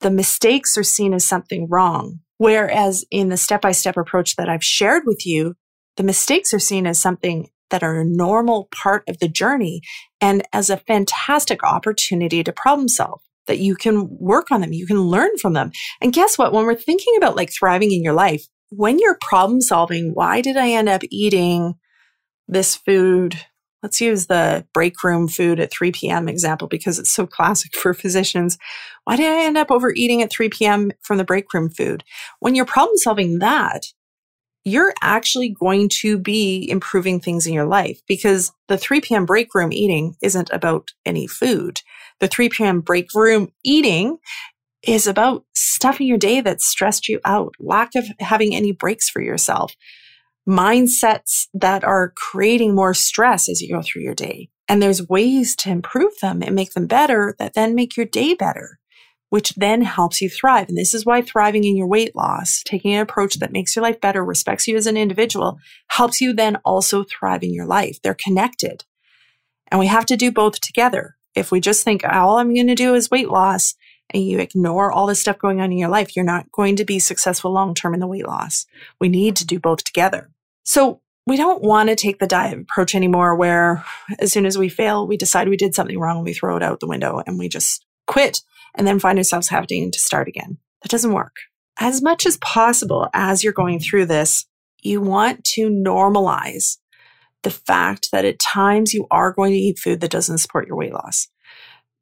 the 0.00 0.10
mistakes 0.10 0.76
are 0.76 0.82
seen 0.82 1.14
as 1.14 1.24
something 1.24 1.68
wrong. 1.68 2.20
Whereas 2.38 3.04
in 3.10 3.28
the 3.28 3.36
step 3.36 3.60
by 3.60 3.72
step 3.72 3.96
approach 3.96 4.36
that 4.36 4.48
I've 4.48 4.64
shared 4.64 5.02
with 5.04 5.26
you, 5.26 5.56
the 5.96 6.02
mistakes 6.02 6.54
are 6.54 6.58
seen 6.58 6.86
as 6.86 6.98
something 6.98 7.50
that 7.70 7.82
are 7.82 8.00
a 8.00 8.04
normal 8.04 8.68
part 8.72 9.04
of 9.08 9.18
the 9.18 9.28
journey 9.28 9.82
and 10.20 10.42
as 10.52 10.70
a 10.70 10.76
fantastic 10.76 11.62
opportunity 11.62 12.42
to 12.42 12.52
problem 12.52 12.88
solve 12.88 13.20
that 13.46 13.58
you 13.58 13.74
can 13.74 14.08
work 14.18 14.50
on 14.50 14.60
them, 14.60 14.72
you 14.72 14.86
can 14.86 15.00
learn 15.00 15.36
from 15.38 15.54
them. 15.54 15.70
And 16.00 16.12
guess 16.12 16.38
what? 16.38 16.52
When 16.52 16.64
we're 16.64 16.74
thinking 16.74 17.14
about 17.16 17.36
like 17.36 17.50
thriving 17.52 17.92
in 17.92 18.02
your 18.02 18.12
life, 18.12 18.44
when 18.70 18.98
you're 18.98 19.18
problem 19.20 19.60
solving, 19.60 20.12
why 20.14 20.40
did 20.40 20.56
I 20.56 20.70
end 20.70 20.88
up 20.88 21.02
eating 21.10 21.74
this 22.46 22.76
food? 22.76 23.36
Let's 23.82 24.00
use 24.00 24.26
the 24.26 24.66
break 24.74 25.02
room 25.02 25.28
food 25.28 25.58
at 25.58 25.72
3 25.72 25.92
p.m. 25.92 26.28
example 26.28 26.68
because 26.68 26.98
it's 26.98 27.12
so 27.12 27.26
classic 27.26 27.74
for 27.76 27.94
physicians. 27.94 28.58
Why 29.04 29.16
did 29.16 29.30
I 29.30 29.44
end 29.44 29.58
up 29.58 29.70
overeating 29.70 30.22
at 30.22 30.30
3 30.30 30.48
p.m. 30.50 30.92
from 31.02 31.18
the 31.18 31.24
break 31.24 31.52
room 31.54 31.70
food? 31.70 32.04
When 32.40 32.54
you're 32.54 32.66
problem 32.66 32.96
solving 32.98 33.38
that, 33.38 33.86
you're 34.64 34.92
actually 35.00 35.48
going 35.48 35.88
to 35.88 36.18
be 36.18 36.68
improving 36.70 37.18
things 37.18 37.46
in 37.46 37.54
your 37.54 37.64
life 37.64 38.00
because 38.06 38.52
the 38.68 38.76
3 38.76 39.00
p.m. 39.00 39.24
break 39.24 39.54
room 39.54 39.72
eating 39.72 40.16
isn't 40.22 40.50
about 40.52 40.90
any 41.06 41.26
food. 41.26 41.80
The 42.20 42.28
3 42.28 42.50
p.m. 42.50 42.80
break 42.80 43.08
room 43.14 43.48
eating 43.64 44.18
is 44.82 45.06
about 45.06 45.44
stuffing 45.54 46.06
your 46.06 46.18
day 46.18 46.40
that 46.40 46.60
stressed 46.60 47.08
you 47.08 47.20
out, 47.24 47.54
lack 47.58 47.94
of 47.94 48.06
having 48.18 48.54
any 48.54 48.72
breaks 48.72 49.08
for 49.08 49.20
yourself, 49.20 49.74
mindsets 50.50 51.46
that 51.54 51.84
are 51.84 52.12
creating 52.16 52.74
more 52.74 52.94
stress 52.94 53.48
as 53.48 53.60
you 53.60 53.72
go 53.72 53.82
through 53.82 54.02
your 54.02 54.14
day. 54.14 54.50
And 54.68 54.82
there's 54.82 55.08
ways 55.08 55.54
to 55.56 55.70
improve 55.70 56.12
them 56.20 56.42
and 56.42 56.54
make 56.54 56.72
them 56.72 56.86
better 56.86 57.34
that 57.38 57.54
then 57.54 57.74
make 57.74 57.96
your 57.96 58.06
day 58.06 58.34
better 58.34 58.80
which 59.30 59.54
then 59.54 59.82
helps 59.82 60.20
you 60.20 60.28
thrive. 60.28 60.68
And 60.68 60.76
this 60.76 60.92
is 60.92 61.06
why 61.06 61.22
thriving 61.22 61.64
in 61.64 61.76
your 61.76 61.86
weight 61.86 62.14
loss, 62.14 62.62
taking 62.64 62.92
an 62.92 63.00
approach 63.00 63.36
that 63.36 63.52
makes 63.52 63.74
your 63.74 63.84
life 63.84 64.00
better, 64.00 64.24
respects 64.24 64.68
you 64.68 64.76
as 64.76 64.86
an 64.86 64.96
individual, 64.96 65.58
helps 65.88 66.20
you 66.20 66.32
then 66.32 66.56
also 66.64 67.04
thrive 67.04 67.42
in 67.42 67.54
your 67.54 67.66
life. 67.66 68.02
They're 68.02 68.14
connected. 68.14 68.84
And 69.68 69.78
we 69.78 69.86
have 69.86 70.04
to 70.06 70.16
do 70.16 70.32
both 70.32 70.60
together. 70.60 71.16
If 71.36 71.52
we 71.52 71.60
just 71.60 71.84
think 71.84 72.02
all 72.04 72.38
I'm 72.38 72.52
going 72.52 72.66
to 72.66 72.74
do 72.74 72.94
is 72.94 73.10
weight 73.10 73.30
loss 73.30 73.76
and 74.12 74.24
you 74.24 74.40
ignore 74.40 74.90
all 74.90 75.06
the 75.06 75.14
stuff 75.14 75.38
going 75.38 75.60
on 75.60 75.70
in 75.70 75.78
your 75.78 75.88
life, 75.88 76.16
you're 76.16 76.24
not 76.24 76.50
going 76.50 76.74
to 76.76 76.84
be 76.84 76.98
successful 76.98 77.52
long 77.52 77.72
term 77.72 77.94
in 77.94 78.00
the 78.00 78.08
weight 78.08 78.26
loss. 78.26 78.66
We 79.00 79.08
need 79.08 79.36
to 79.36 79.46
do 79.46 79.60
both 79.60 79.84
together. 79.84 80.30
So 80.64 81.00
we 81.26 81.36
don't 81.36 81.62
want 81.62 81.88
to 81.88 81.96
take 81.96 82.18
the 82.18 82.26
diet 82.26 82.58
approach 82.58 82.94
anymore 82.94 83.36
where 83.36 83.84
as 84.18 84.32
soon 84.32 84.46
as 84.46 84.58
we 84.58 84.68
fail, 84.68 85.06
we 85.06 85.16
decide 85.16 85.48
we 85.48 85.56
did 85.56 85.74
something 85.74 85.98
wrong 85.98 86.18
and 86.18 86.24
we 86.24 86.34
throw 86.34 86.56
it 86.56 86.62
out 86.62 86.80
the 86.80 86.88
window 86.88 87.22
and 87.26 87.38
we 87.38 87.48
just 87.48 87.84
quit 88.06 88.42
and 88.74 88.86
then 88.86 88.98
find 88.98 89.18
ourselves 89.18 89.48
having 89.48 89.90
to 89.90 89.98
start 89.98 90.28
again. 90.28 90.58
That 90.82 90.90
doesn't 90.90 91.12
work. 91.12 91.36
As 91.78 92.02
much 92.02 92.26
as 92.26 92.36
possible, 92.38 93.08
as 93.14 93.44
you're 93.44 93.52
going 93.52 93.80
through 93.80 94.06
this, 94.06 94.46
you 94.82 95.00
want 95.00 95.44
to 95.44 95.68
normalize 95.68 96.78
the 97.42 97.50
fact 97.50 98.10
that 98.12 98.24
at 98.24 98.38
times 98.38 98.92
you 98.92 99.06
are 99.10 99.32
going 99.32 99.52
to 99.52 99.58
eat 99.58 99.78
food 99.78 100.00
that 100.00 100.10
doesn't 100.10 100.38
support 100.38 100.66
your 100.66 100.76
weight 100.76 100.92
loss. 100.92 101.28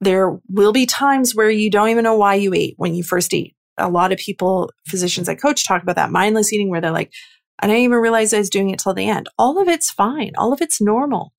There 0.00 0.38
will 0.48 0.72
be 0.72 0.86
times 0.86 1.34
where 1.34 1.50
you 1.50 1.70
don't 1.70 1.90
even 1.90 2.04
know 2.04 2.16
why 2.16 2.34
you 2.34 2.54
ate 2.54 2.74
when 2.76 2.94
you 2.94 3.02
first 3.02 3.34
eat. 3.34 3.56
A 3.76 3.88
lot 3.88 4.12
of 4.12 4.18
people, 4.18 4.72
physicians 4.86 5.28
I 5.28 5.34
coach, 5.34 5.66
talk 5.66 5.82
about 5.82 5.96
that 5.96 6.10
mindless 6.10 6.52
eating 6.52 6.68
where 6.68 6.80
they're 6.80 6.90
like, 6.90 7.12
I 7.58 7.66
didn't 7.66 7.82
even 7.82 7.98
realize 7.98 8.32
I 8.32 8.38
was 8.38 8.50
doing 8.50 8.70
it 8.70 8.78
till 8.78 8.94
the 8.94 9.08
end. 9.08 9.28
All 9.38 9.60
of 9.60 9.68
it's 9.68 9.90
fine. 9.90 10.32
All 10.36 10.52
of 10.52 10.60
it's 10.60 10.80
normal. 10.80 11.32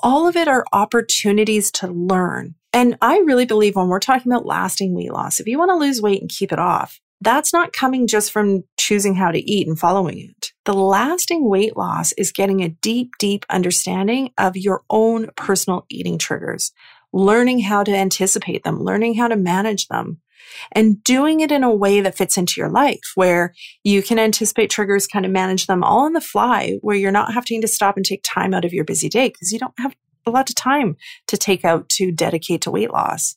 All 0.00 0.26
of 0.26 0.36
it 0.36 0.48
are 0.48 0.64
opportunities 0.72 1.70
to 1.72 1.86
learn. 1.86 2.54
And 2.72 2.96
I 3.00 3.18
really 3.18 3.44
believe 3.44 3.76
when 3.76 3.88
we're 3.88 4.00
talking 4.00 4.32
about 4.32 4.46
lasting 4.46 4.94
weight 4.94 5.12
loss, 5.12 5.38
if 5.38 5.46
you 5.46 5.58
want 5.58 5.70
to 5.70 5.76
lose 5.76 6.00
weight 6.00 6.20
and 6.20 6.30
keep 6.30 6.52
it 6.52 6.58
off, 6.58 7.00
that's 7.20 7.52
not 7.52 7.72
coming 7.72 8.08
just 8.08 8.32
from 8.32 8.64
choosing 8.78 9.14
how 9.14 9.30
to 9.30 9.38
eat 9.38 9.68
and 9.68 9.78
following 9.78 10.18
it. 10.18 10.48
The 10.64 10.72
lasting 10.72 11.48
weight 11.48 11.76
loss 11.76 12.12
is 12.12 12.32
getting 12.32 12.62
a 12.62 12.68
deep, 12.68 13.12
deep 13.18 13.46
understanding 13.48 14.32
of 14.38 14.56
your 14.56 14.82
own 14.90 15.28
personal 15.36 15.86
eating 15.88 16.18
triggers, 16.18 16.72
learning 17.12 17.60
how 17.60 17.84
to 17.84 17.94
anticipate 17.94 18.64
them, 18.64 18.82
learning 18.82 19.14
how 19.14 19.28
to 19.28 19.36
manage 19.36 19.86
them, 19.86 20.20
and 20.72 21.02
doing 21.04 21.40
it 21.40 21.52
in 21.52 21.64
a 21.64 21.74
way 21.74 22.00
that 22.00 22.16
fits 22.16 22.36
into 22.36 22.60
your 22.60 22.70
life 22.70 23.12
where 23.14 23.54
you 23.84 24.02
can 24.02 24.18
anticipate 24.18 24.70
triggers, 24.70 25.06
kind 25.06 25.24
of 25.24 25.32
manage 25.32 25.66
them 25.66 25.82
all 25.82 26.00
on 26.00 26.12
the 26.12 26.20
fly, 26.20 26.78
where 26.80 26.96
you're 26.96 27.10
not 27.10 27.32
having 27.32 27.60
to 27.60 27.68
stop 27.68 27.96
and 27.96 28.04
take 28.04 28.22
time 28.24 28.54
out 28.54 28.64
of 28.64 28.72
your 28.72 28.84
busy 28.84 29.08
day 29.08 29.28
because 29.28 29.52
you 29.52 29.58
don't 29.58 29.78
have 29.78 29.94
a 30.26 30.30
lot 30.30 30.48
of 30.48 30.54
time 30.54 30.96
to 31.26 31.36
take 31.36 31.64
out 31.64 31.88
to 31.88 32.12
dedicate 32.12 32.62
to 32.62 32.70
weight 32.70 32.92
loss. 32.92 33.36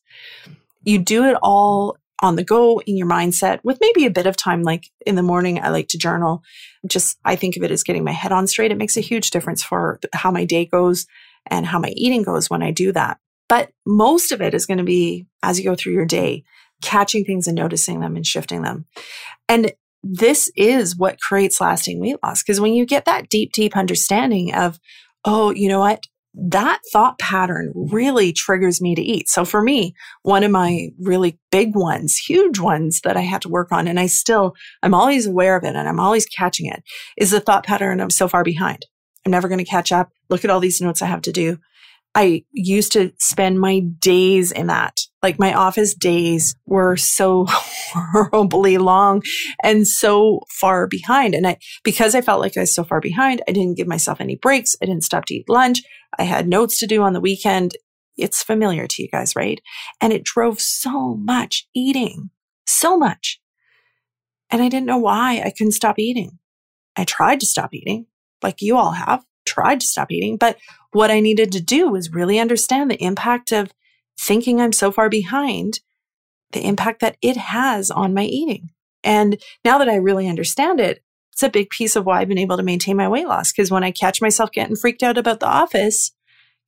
You 0.83 0.99
do 0.99 1.25
it 1.25 1.37
all 1.41 1.97
on 2.21 2.35
the 2.35 2.43
go 2.43 2.79
in 2.81 2.97
your 2.97 3.07
mindset 3.07 3.59
with 3.63 3.79
maybe 3.81 4.05
a 4.05 4.11
bit 4.11 4.25
of 4.25 4.37
time. 4.37 4.63
Like 4.63 4.89
in 5.05 5.15
the 5.15 5.23
morning, 5.23 5.59
I 5.59 5.69
like 5.69 5.89
to 5.89 5.97
journal. 5.97 6.43
Just, 6.87 7.17
I 7.25 7.35
think 7.35 7.57
of 7.57 7.63
it 7.63 7.71
as 7.71 7.83
getting 7.83 8.03
my 8.03 8.11
head 8.11 8.31
on 8.31 8.47
straight. 8.47 8.71
It 8.71 8.77
makes 8.77 8.97
a 8.97 9.01
huge 9.01 9.31
difference 9.31 9.63
for 9.63 9.99
how 10.13 10.31
my 10.31 10.45
day 10.45 10.65
goes 10.65 11.05
and 11.47 11.65
how 11.65 11.79
my 11.79 11.89
eating 11.89 12.23
goes 12.23 12.49
when 12.49 12.63
I 12.63 12.71
do 12.71 12.91
that. 12.93 13.19
But 13.47 13.71
most 13.85 14.31
of 14.31 14.41
it 14.41 14.53
is 14.53 14.65
going 14.65 14.79
to 14.79 14.83
be 14.83 15.27
as 15.43 15.59
you 15.59 15.65
go 15.65 15.75
through 15.75 15.93
your 15.93 16.05
day, 16.05 16.43
catching 16.81 17.25
things 17.25 17.47
and 17.47 17.55
noticing 17.55 17.99
them 17.99 18.15
and 18.15 18.25
shifting 18.25 18.61
them. 18.61 18.85
And 19.47 19.73
this 20.03 20.51
is 20.55 20.95
what 20.95 21.19
creates 21.19 21.59
lasting 21.59 21.99
weight 21.99 22.17
loss. 22.23 22.43
Because 22.43 22.61
when 22.61 22.73
you 22.73 22.85
get 22.85 23.05
that 23.05 23.29
deep, 23.29 23.51
deep 23.53 23.75
understanding 23.75 24.53
of, 24.53 24.79
oh, 25.25 25.51
you 25.51 25.67
know 25.67 25.79
what? 25.79 26.03
That 26.35 26.81
thought 26.91 27.17
pattern 27.17 27.71
really 27.73 28.33
triggers 28.33 28.81
me 28.81 28.93
to 28.93 29.01
eat. 29.01 29.29
So 29.29 29.45
for 29.45 29.61
me, 29.61 29.95
one 30.21 30.43
of 30.43 30.51
my 30.51 30.89
really 30.99 31.39
big 31.49 31.75
ones, 31.75 32.17
huge 32.17 32.59
ones 32.59 32.99
that 33.05 33.15
I 33.15 33.21
had 33.21 33.41
to 33.43 33.49
work 33.49 33.71
on, 33.71 33.87
and 33.87 33.99
I 33.99 34.07
still, 34.07 34.53
I'm 34.83 34.93
always 34.93 35.27
aware 35.27 35.55
of 35.55 35.63
it 35.63 35.75
and 35.75 35.87
I'm 35.87 35.99
always 35.99 36.25
catching 36.25 36.65
it, 36.65 36.83
is 37.17 37.31
the 37.31 37.39
thought 37.39 37.65
pattern 37.65 38.01
of 38.01 38.11
so 38.11 38.27
far 38.27 38.43
behind. 38.43 38.85
I'm 39.25 39.31
never 39.31 39.47
going 39.47 39.63
to 39.63 39.65
catch 39.65 39.91
up. 39.91 40.09
Look 40.29 40.43
at 40.43 40.51
all 40.51 40.59
these 40.59 40.81
notes 40.81 41.01
I 41.01 41.07
have 41.07 41.21
to 41.21 41.31
do. 41.31 41.57
I 42.15 42.45
used 42.53 42.93
to 42.93 43.11
spend 43.19 43.59
my 43.59 43.81
days 43.99 44.53
in 44.53 44.67
that. 44.67 45.01
Like 45.21 45.37
my 45.37 45.53
office 45.53 45.93
days 45.93 46.55
were 46.65 46.95
so 46.95 47.45
horribly 47.49 48.77
long 48.77 49.21
and 49.61 49.85
so 49.85 50.39
far 50.49 50.87
behind. 50.87 51.35
And 51.35 51.45
I, 51.45 51.57
because 51.83 52.15
I 52.15 52.21
felt 52.21 52.39
like 52.39 52.55
I 52.55 52.61
was 52.61 52.73
so 52.73 52.85
far 52.85 53.01
behind, 53.01 53.41
I 53.47 53.51
didn't 53.51 53.75
give 53.75 53.87
myself 53.87 54.21
any 54.21 54.37
breaks. 54.37 54.77
I 54.81 54.85
didn't 54.85 55.03
stop 55.03 55.25
to 55.25 55.33
eat 55.33 55.49
lunch. 55.49 55.81
I 56.17 56.23
had 56.23 56.47
notes 56.47 56.79
to 56.79 56.87
do 56.87 57.01
on 57.03 57.11
the 57.11 57.19
weekend. 57.19 57.75
It's 58.17 58.41
familiar 58.41 58.87
to 58.87 59.03
you 59.03 59.09
guys, 59.09 59.35
right? 59.35 59.59
And 59.99 60.13
it 60.13 60.23
drove 60.23 60.61
so 60.61 61.15
much 61.15 61.67
eating, 61.75 62.29
so 62.65 62.97
much. 62.97 63.41
And 64.49 64.61
I 64.61 64.69
didn't 64.69 64.87
know 64.87 64.99
why 64.99 65.41
I 65.43 65.49
couldn't 65.49 65.73
stop 65.73 65.99
eating. 65.99 66.39
I 66.95 67.03
tried 67.03 67.41
to 67.41 67.45
stop 67.45 67.73
eating 67.73 68.05
like 68.41 68.61
you 68.61 68.77
all 68.77 68.91
have 68.91 69.25
tried 69.55 69.79
to 69.79 69.87
stop 69.87 70.11
eating. 70.11 70.37
But 70.37 70.57
what 70.91 71.11
I 71.11 71.19
needed 71.19 71.51
to 71.53 71.61
do 71.61 71.89
was 71.89 72.11
really 72.11 72.39
understand 72.39 72.91
the 72.91 73.03
impact 73.03 73.51
of 73.51 73.71
thinking 74.19 74.59
I'm 74.59 74.73
so 74.73 74.91
far 74.91 75.09
behind, 75.09 75.79
the 76.51 76.65
impact 76.65 77.01
that 77.01 77.17
it 77.21 77.37
has 77.37 77.89
on 77.89 78.13
my 78.13 78.23
eating. 78.23 78.69
And 79.03 79.41
now 79.63 79.77
that 79.77 79.89
I 79.89 79.95
really 79.95 80.27
understand 80.27 80.79
it, 80.79 81.01
it's 81.31 81.43
a 81.43 81.49
big 81.49 81.69
piece 81.69 81.95
of 81.95 82.05
why 82.05 82.21
I've 82.21 82.29
been 82.29 82.37
able 82.37 82.57
to 82.57 82.63
maintain 82.63 82.97
my 82.97 83.09
weight 83.09 83.27
loss. 83.27 83.51
Because 83.51 83.69
when 83.69 83.83
I 83.83 83.91
catch 83.91 84.21
myself 84.21 84.51
getting 84.51 84.75
freaked 84.75 85.03
out 85.03 85.17
about 85.17 85.41
the 85.41 85.47
office, 85.47 86.11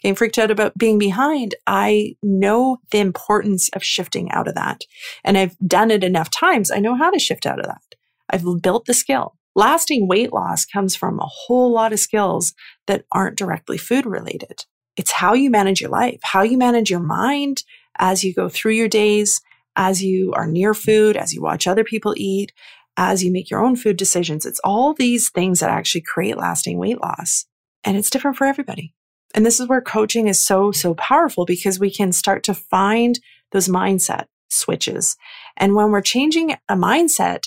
getting 0.02 0.16
freaked 0.16 0.38
out 0.38 0.52
about 0.52 0.78
being 0.78 1.00
behind, 1.00 1.56
I 1.66 2.16
know 2.22 2.78
the 2.92 3.00
importance 3.00 3.70
of 3.70 3.84
shifting 3.84 4.30
out 4.32 4.48
of 4.48 4.56
that. 4.56 4.82
And 5.24 5.38
I've 5.38 5.58
done 5.66 5.90
it 5.90 6.04
enough 6.04 6.30
times. 6.30 6.70
I 6.70 6.80
know 6.80 6.96
how 6.96 7.12
to 7.12 7.20
shift 7.20 7.46
out 7.46 7.60
of 7.60 7.66
that. 7.66 7.96
I've 8.30 8.44
built 8.62 8.86
the 8.86 8.94
skill. 8.94 9.37
Lasting 9.58 10.08
weight 10.08 10.32
loss 10.32 10.66
comes 10.66 10.96
from 10.96 11.20
a 11.20 11.26
whole 11.26 11.72
lot 11.72 11.92
of 11.92 12.00
skills 12.00 12.54
that 12.86 13.06
aren't 13.12 13.40
directly 13.40 13.80
food 13.80 14.06
related. 14.06 14.66
It's 14.96 15.12
how 15.12 15.34
you 15.34 15.50
manage 15.50 15.82
your 15.82 15.90
life, 15.90 16.20
how 16.22 16.44
you 16.44 16.60
manage 16.60 16.92
your 16.92 17.00
mind 17.00 17.64
as 17.98 18.24
you 18.24 18.36
go 18.36 18.50
through 18.50 18.74
your 18.74 18.88
days, 18.88 19.42
as 19.76 20.04
you 20.04 20.32
are 20.34 20.46
near 20.46 20.76
food, 20.76 21.18
as 21.18 21.34
you 21.34 21.42
watch 21.42 21.66
other 21.66 21.84
people 21.84 22.14
eat, 22.16 22.54
as 22.98 23.24
you 23.24 23.32
make 23.32 23.50
your 23.50 23.66
own 23.66 23.76
food 23.76 23.98
decisions. 23.98 24.46
It's 24.46 24.62
all 24.64 24.94
these 24.94 25.32
things 25.32 25.60
that 25.60 25.72
actually 25.72 26.02
create 26.02 26.38
lasting 26.38 26.78
weight 26.78 27.02
loss. 27.02 27.46
And 27.84 27.98
it's 27.98 28.12
different 28.12 28.38
for 28.38 28.46
everybody. 28.46 28.94
And 29.34 29.44
this 29.44 29.60
is 29.60 29.68
where 29.68 29.82
coaching 29.82 30.28
is 30.28 30.40
so, 30.40 30.72
so 30.72 30.94
powerful 30.94 31.46
because 31.46 31.80
we 31.80 31.90
can 31.90 32.12
start 32.12 32.44
to 32.44 32.54
find 32.54 33.20
those 33.54 33.68
mindset 33.68 34.26
switches. 34.50 35.18
And 35.58 35.74
when 35.74 35.90
we're 35.90 36.02
changing 36.02 36.52
a 36.70 36.76
mindset, 36.76 37.46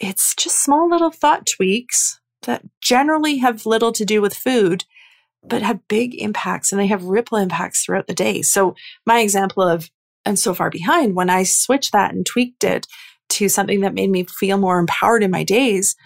it's 0.00 0.34
just 0.34 0.58
small 0.58 0.88
little 0.88 1.10
thought 1.10 1.46
tweaks 1.46 2.20
that 2.42 2.62
generally 2.80 3.38
have 3.38 3.66
little 3.66 3.92
to 3.92 4.04
do 4.04 4.22
with 4.22 4.34
food, 4.34 4.84
but 5.46 5.62
have 5.62 5.86
big 5.88 6.20
impacts 6.20 6.72
and 6.72 6.80
they 6.80 6.86
have 6.86 7.04
ripple 7.04 7.38
impacts 7.38 7.84
throughout 7.84 8.06
the 8.06 8.14
day. 8.14 8.42
So, 8.42 8.74
my 9.06 9.20
example 9.20 9.62
of 9.62 9.90
I'm 10.26 10.36
so 10.36 10.54
far 10.54 10.70
behind, 10.70 11.14
when 11.14 11.30
I 11.30 11.44
switched 11.44 11.92
that 11.92 12.12
and 12.12 12.26
tweaked 12.26 12.64
it 12.64 12.86
to 13.30 13.48
something 13.48 13.80
that 13.80 13.94
made 13.94 14.10
me 14.10 14.24
feel 14.24 14.58
more 14.58 14.78
empowered 14.78 15.22
in 15.22 15.30
my 15.30 15.44
days, 15.44 15.96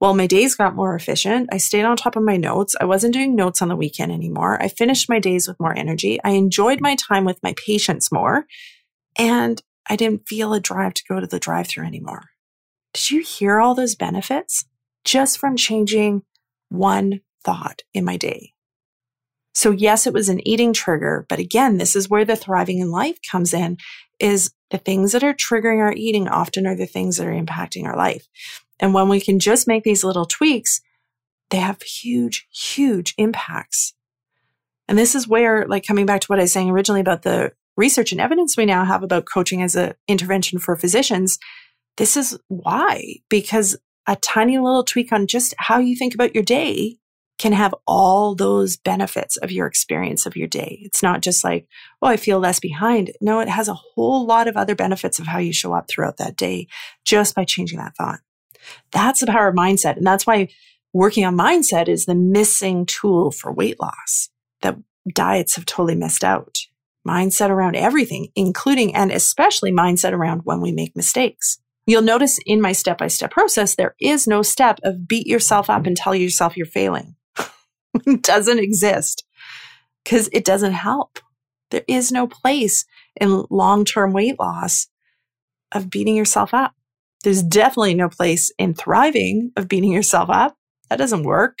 well, 0.00 0.14
my 0.14 0.26
days 0.26 0.54
got 0.54 0.76
more 0.76 0.94
efficient. 0.94 1.48
I 1.52 1.56
stayed 1.58 1.84
on 1.84 1.96
top 1.96 2.16
of 2.16 2.22
my 2.22 2.36
notes. 2.36 2.74
I 2.80 2.84
wasn't 2.84 3.14
doing 3.14 3.34
notes 3.34 3.62
on 3.62 3.68
the 3.68 3.76
weekend 3.76 4.12
anymore. 4.12 4.62
I 4.62 4.68
finished 4.68 5.08
my 5.08 5.18
days 5.18 5.48
with 5.48 5.58
more 5.58 5.76
energy. 5.76 6.20
I 6.22 6.30
enjoyed 6.30 6.80
my 6.80 6.94
time 6.96 7.24
with 7.24 7.42
my 7.42 7.54
patients 7.66 8.12
more. 8.12 8.46
And 9.16 9.62
I 9.88 9.96
didn't 9.96 10.28
feel 10.28 10.52
a 10.52 10.60
drive 10.60 10.94
to 10.94 11.04
go 11.08 11.20
to 11.20 11.26
the 11.26 11.38
drive 11.38 11.68
through 11.68 11.86
anymore. 11.86 12.22
Did 12.94 13.10
you 13.10 13.22
hear 13.22 13.60
all 13.60 13.74
those 13.74 13.96
benefits 13.96 14.64
just 15.04 15.38
from 15.38 15.56
changing 15.56 16.22
one 16.68 17.20
thought 17.44 17.82
in 17.92 18.04
my 18.04 18.16
day? 18.16 18.52
So 19.54 19.70
yes, 19.70 20.06
it 20.06 20.12
was 20.12 20.28
an 20.28 20.46
eating 20.46 20.72
trigger, 20.72 21.26
but 21.28 21.38
again, 21.38 21.76
this 21.76 21.94
is 21.94 22.08
where 22.08 22.24
the 22.24 22.34
thriving 22.36 22.78
in 22.78 22.90
life 22.90 23.18
comes 23.30 23.52
in 23.54 23.76
is 24.18 24.52
the 24.70 24.78
things 24.78 25.12
that 25.12 25.22
are 25.22 25.34
triggering 25.34 25.78
our 25.78 25.92
eating 25.92 26.28
often 26.28 26.66
are 26.66 26.76
the 26.76 26.86
things 26.86 27.16
that 27.16 27.26
are 27.26 27.32
impacting 27.32 27.84
our 27.84 27.96
life. 27.96 28.26
And 28.80 28.94
when 28.94 29.08
we 29.08 29.20
can 29.20 29.38
just 29.38 29.68
make 29.68 29.84
these 29.84 30.02
little 30.02 30.24
tweaks, 30.24 30.80
they 31.50 31.58
have 31.58 31.82
huge, 31.82 32.48
huge 32.52 33.14
impacts. 33.18 33.94
And 34.88 34.98
this 34.98 35.14
is 35.14 35.28
where, 35.28 35.66
like 35.66 35.86
coming 35.86 36.06
back 36.06 36.20
to 36.22 36.26
what 36.26 36.38
I 36.38 36.42
was 36.42 36.52
saying 36.52 36.70
originally 36.70 37.00
about 37.00 37.22
the 37.22 37.52
research 37.76 38.12
and 38.12 38.20
evidence 38.20 38.56
we 38.56 38.66
now 38.66 38.84
have 38.84 39.02
about 39.02 39.26
coaching 39.32 39.62
as 39.62 39.76
an 39.76 39.94
intervention 40.08 40.58
for 40.58 40.76
physicians, 40.76 41.38
this 41.96 42.16
is 42.16 42.38
why, 42.48 43.16
because 43.28 43.76
a 44.06 44.16
tiny 44.16 44.58
little 44.58 44.84
tweak 44.84 45.12
on 45.12 45.26
just 45.26 45.54
how 45.58 45.78
you 45.78 45.96
think 45.96 46.14
about 46.14 46.34
your 46.34 46.44
day 46.44 46.98
can 47.38 47.52
have 47.52 47.74
all 47.86 48.34
those 48.34 48.76
benefits 48.76 49.36
of 49.38 49.50
your 49.50 49.66
experience 49.66 50.24
of 50.24 50.36
your 50.36 50.46
day. 50.46 50.80
It's 50.82 51.02
not 51.02 51.20
just 51.20 51.42
like, 51.42 51.66
oh, 52.00 52.06
I 52.06 52.16
feel 52.16 52.38
less 52.38 52.60
behind. 52.60 53.12
No, 53.20 53.40
it 53.40 53.48
has 53.48 53.68
a 53.68 53.74
whole 53.74 54.24
lot 54.24 54.46
of 54.46 54.56
other 54.56 54.74
benefits 54.74 55.18
of 55.18 55.26
how 55.26 55.38
you 55.38 55.52
show 55.52 55.72
up 55.72 55.88
throughout 55.88 56.18
that 56.18 56.36
day 56.36 56.68
just 57.04 57.34
by 57.34 57.44
changing 57.44 57.78
that 57.78 57.96
thought. 57.96 58.20
That's 58.92 59.20
the 59.20 59.26
power 59.26 59.48
of 59.48 59.56
mindset. 59.56 59.96
And 59.96 60.06
that's 60.06 60.26
why 60.26 60.48
working 60.92 61.24
on 61.24 61.36
mindset 61.36 61.88
is 61.88 62.06
the 62.06 62.14
missing 62.14 62.86
tool 62.86 63.30
for 63.30 63.52
weight 63.52 63.80
loss 63.80 64.30
that 64.62 64.78
diets 65.12 65.56
have 65.56 65.66
totally 65.66 65.96
missed 65.96 66.24
out. 66.24 66.58
Mindset 67.06 67.50
around 67.50 67.76
everything, 67.76 68.28
including 68.34 68.94
and 68.94 69.12
especially 69.12 69.72
mindset 69.72 70.12
around 70.12 70.42
when 70.44 70.60
we 70.60 70.72
make 70.72 70.96
mistakes. 70.96 71.58
You'll 71.86 72.02
notice 72.02 72.38
in 72.46 72.60
my 72.60 72.72
step 72.72 72.98
by 72.98 73.08
step 73.08 73.30
process, 73.30 73.74
there 73.74 73.94
is 74.00 74.26
no 74.26 74.42
step 74.42 74.80
of 74.82 75.06
beat 75.06 75.26
yourself 75.26 75.68
up 75.68 75.86
and 75.86 75.96
tell 75.96 76.14
yourself 76.14 76.56
you're 76.56 76.66
failing. 76.66 77.16
it 78.06 78.22
doesn't 78.22 78.58
exist 78.58 79.24
because 80.02 80.28
it 80.32 80.44
doesn't 80.44 80.72
help. 80.72 81.18
There 81.70 81.84
is 81.86 82.10
no 82.10 82.26
place 82.26 82.84
in 83.20 83.44
long 83.50 83.84
term 83.84 84.12
weight 84.12 84.38
loss 84.38 84.88
of 85.72 85.90
beating 85.90 86.16
yourself 86.16 86.54
up. 86.54 86.74
There's 87.22 87.42
definitely 87.42 87.94
no 87.94 88.08
place 88.08 88.50
in 88.58 88.74
thriving 88.74 89.52
of 89.56 89.68
beating 89.68 89.92
yourself 89.92 90.30
up. 90.30 90.56
That 90.88 90.96
doesn't 90.96 91.24
work. 91.24 91.58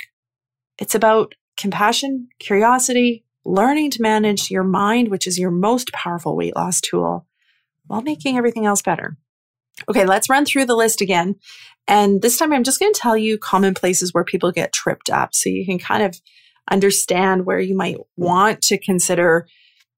It's 0.78 0.94
about 0.94 1.34
compassion, 1.56 2.28
curiosity, 2.38 3.24
learning 3.44 3.90
to 3.92 4.02
manage 4.02 4.50
your 4.50 4.64
mind, 4.64 5.08
which 5.08 5.26
is 5.26 5.38
your 5.38 5.50
most 5.50 5.92
powerful 5.92 6.36
weight 6.36 6.56
loss 6.56 6.80
tool, 6.80 7.26
while 7.86 8.02
making 8.02 8.36
everything 8.36 8.66
else 8.66 8.82
better. 8.82 9.16
Okay, 9.88 10.06
let's 10.06 10.30
run 10.30 10.44
through 10.44 10.66
the 10.66 10.76
list 10.76 11.00
again. 11.00 11.36
And 11.86 12.22
this 12.22 12.38
time 12.38 12.52
I'm 12.52 12.64
just 12.64 12.80
going 12.80 12.92
to 12.92 13.00
tell 13.00 13.16
you 13.16 13.38
common 13.38 13.74
places 13.74 14.14
where 14.14 14.24
people 14.24 14.52
get 14.52 14.72
tripped 14.72 15.10
up 15.10 15.34
so 15.34 15.50
you 15.50 15.66
can 15.66 15.78
kind 15.78 16.02
of 16.02 16.20
understand 16.70 17.44
where 17.44 17.60
you 17.60 17.76
might 17.76 17.98
want 18.16 18.62
to 18.62 18.78
consider 18.78 19.46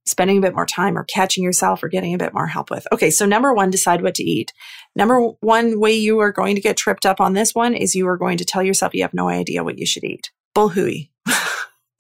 spending 0.05 0.39
a 0.39 0.41
bit 0.41 0.55
more 0.55 0.67
time 0.67 0.97
or 0.97 1.05
catching 1.05 1.43
yourself 1.43 1.83
or 1.83 1.89
getting 1.89 2.15
a 2.15 2.19
bit 2.19 2.33
more 2.33 2.47
help 2.47 2.71
with. 2.71 2.87
Okay, 2.93 3.11
so 3.11 3.27
number 3.27 3.53
one, 3.53 3.71
decide 3.71 4.03
what 4.03 4.15
to 4.15 4.25
eat. 4.25 4.53
Number 4.95 5.21
one 5.41 5.81
way 5.81 5.93
you 5.93 6.21
are 6.21 6.33
going 6.33 6.55
to 6.55 6.61
get 6.61 6.77
tripped 6.77 7.05
up 7.05 7.21
on 7.21 7.35
this 7.35 7.55
one 7.55 7.75
is 7.75 7.95
you 7.95 8.07
are 8.09 8.17
going 8.17 8.39
to 8.39 8.45
tell 8.45 8.63
yourself 8.63 8.95
you 8.95 9.03
have 9.03 9.15
no 9.15 9.29
idea 9.29 9.65
what 9.65 9.79
you 9.79 9.87
should 9.87 10.05
eat. 10.05 10.31
Bull 10.55 10.69
hooey. 10.71 11.11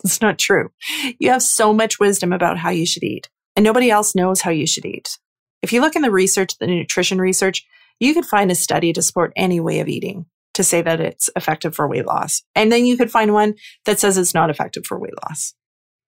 it's 0.04 0.20
not 0.20 0.38
true. 0.38 0.70
You 1.18 1.30
have 1.30 1.42
so 1.42 1.72
much 1.72 1.98
wisdom 1.98 2.32
about 2.32 2.58
how 2.58 2.70
you 2.70 2.86
should 2.86 3.02
eat, 3.02 3.28
and 3.56 3.64
nobody 3.64 3.90
else 3.90 4.14
knows 4.14 4.40
how 4.40 4.50
you 4.50 4.66
should 4.66 4.84
eat. 4.84 5.18
If 5.62 5.72
you 5.72 5.80
look 5.80 5.96
in 5.96 6.02
the 6.02 6.10
research, 6.10 6.58
the 6.58 6.66
nutrition 6.66 7.18
research, 7.18 7.66
you 7.98 8.14
could 8.14 8.26
find 8.26 8.50
a 8.50 8.54
study 8.54 8.92
to 8.92 9.02
support 9.02 9.32
any 9.36 9.60
way 9.60 9.80
of 9.80 9.88
eating 9.88 10.26
to 10.54 10.64
say 10.64 10.80
that 10.82 11.00
it's 11.00 11.28
effective 11.36 11.74
for 11.74 11.86
weight 11.86 12.06
loss. 12.06 12.42
And 12.54 12.72
then 12.72 12.86
you 12.86 12.96
could 12.96 13.10
find 13.10 13.32
one 13.32 13.54
that 13.84 14.00
says 14.00 14.16
it's 14.16 14.34
not 14.34 14.50
effective 14.50 14.86
for 14.86 14.98
weight 14.98 15.14
loss. 15.24 15.54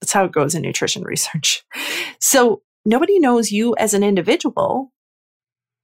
That's 0.00 0.12
how 0.12 0.24
it 0.24 0.32
goes 0.32 0.54
in 0.54 0.62
nutrition 0.62 1.02
research. 1.04 1.62
So 2.20 2.62
nobody 2.84 3.18
knows 3.18 3.50
you 3.50 3.74
as 3.78 3.94
an 3.94 4.02
individual 4.02 4.92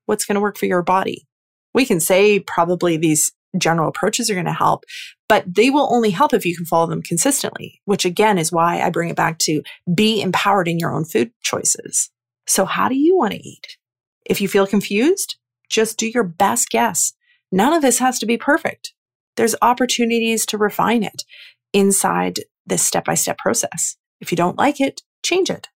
what's 0.06 0.24
going 0.24 0.34
to 0.34 0.40
work 0.40 0.58
for 0.58 0.66
your 0.66 0.82
body. 0.82 1.26
We 1.74 1.84
can 1.84 2.00
say 2.00 2.40
probably 2.40 2.96
these 2.96 3.32
general 3.56 3.88
approaches 3.88 4.30
are 4.30 4.34
going 4.34 4.46
to 4.46 4.52
help, 4.52 4.84
but 5.28 5.44
they 5.46 5.70
will 5.70 5.92
only 5.92 6.10
help 6.10 6.34
if 6.34 6.44
you 6.44 6.56
can 6.56 6.66
follow 6.66 6.86
them 6.86 7.02
consistently, 7.02 7.80
which 7.84 8.04
again 8.04 8.38
is 8.38 8.52
why 8.52 8.80
I 8.80 8.90
bring 8.90 9.10
it 9.10 9.16
back 9.16 9.38
to 9.40 9.62
be 9.94 10.20
empowered 10.20 10.68
in 10.68 10.78
your 10.78 10.94
own 10.94 11.04
food 11.04 11.30
choices. 11.42 12.10
So 12.46 12.64
how 12.64 12.88
do 12.88 12.96
you 12.96 13.16
want 13.16 13.32
to 13.32 13.48
eat? 13.48 13.76
If 14.24 14.40
you 14.40 14.48
feel 14.48 14.66
confused, 14.66 15.36
just 15.70 15.98
do 15.98 16.08
your 16.08 16.24
best 16.24 16.70
guess. 16.70 17.12
None 17.50 17.72
of 17.72 17.82
this 17.82 17.98
has 17.98 18.18
to 18.18 18.26
be 18.26 18.36
perfect. 18.36 18.92
There's 19.36 19.54
opportunities 19.62 20.46
to 20.46 20.58
refine 20.58 21.02
it 21.02 21.24
inside 21.72 22.40
this 22.66 22.82
step 22.82 23.04
by 23.04 23.14
step 23.14 23.38
process. 23.38 23.96
If 24.20 24.30
you 24.30 24.36
don't 24.36 24.58
like 24.58 24.80
it, 24.80 25.02
change 25.24 25.50
it, 25.50 25.68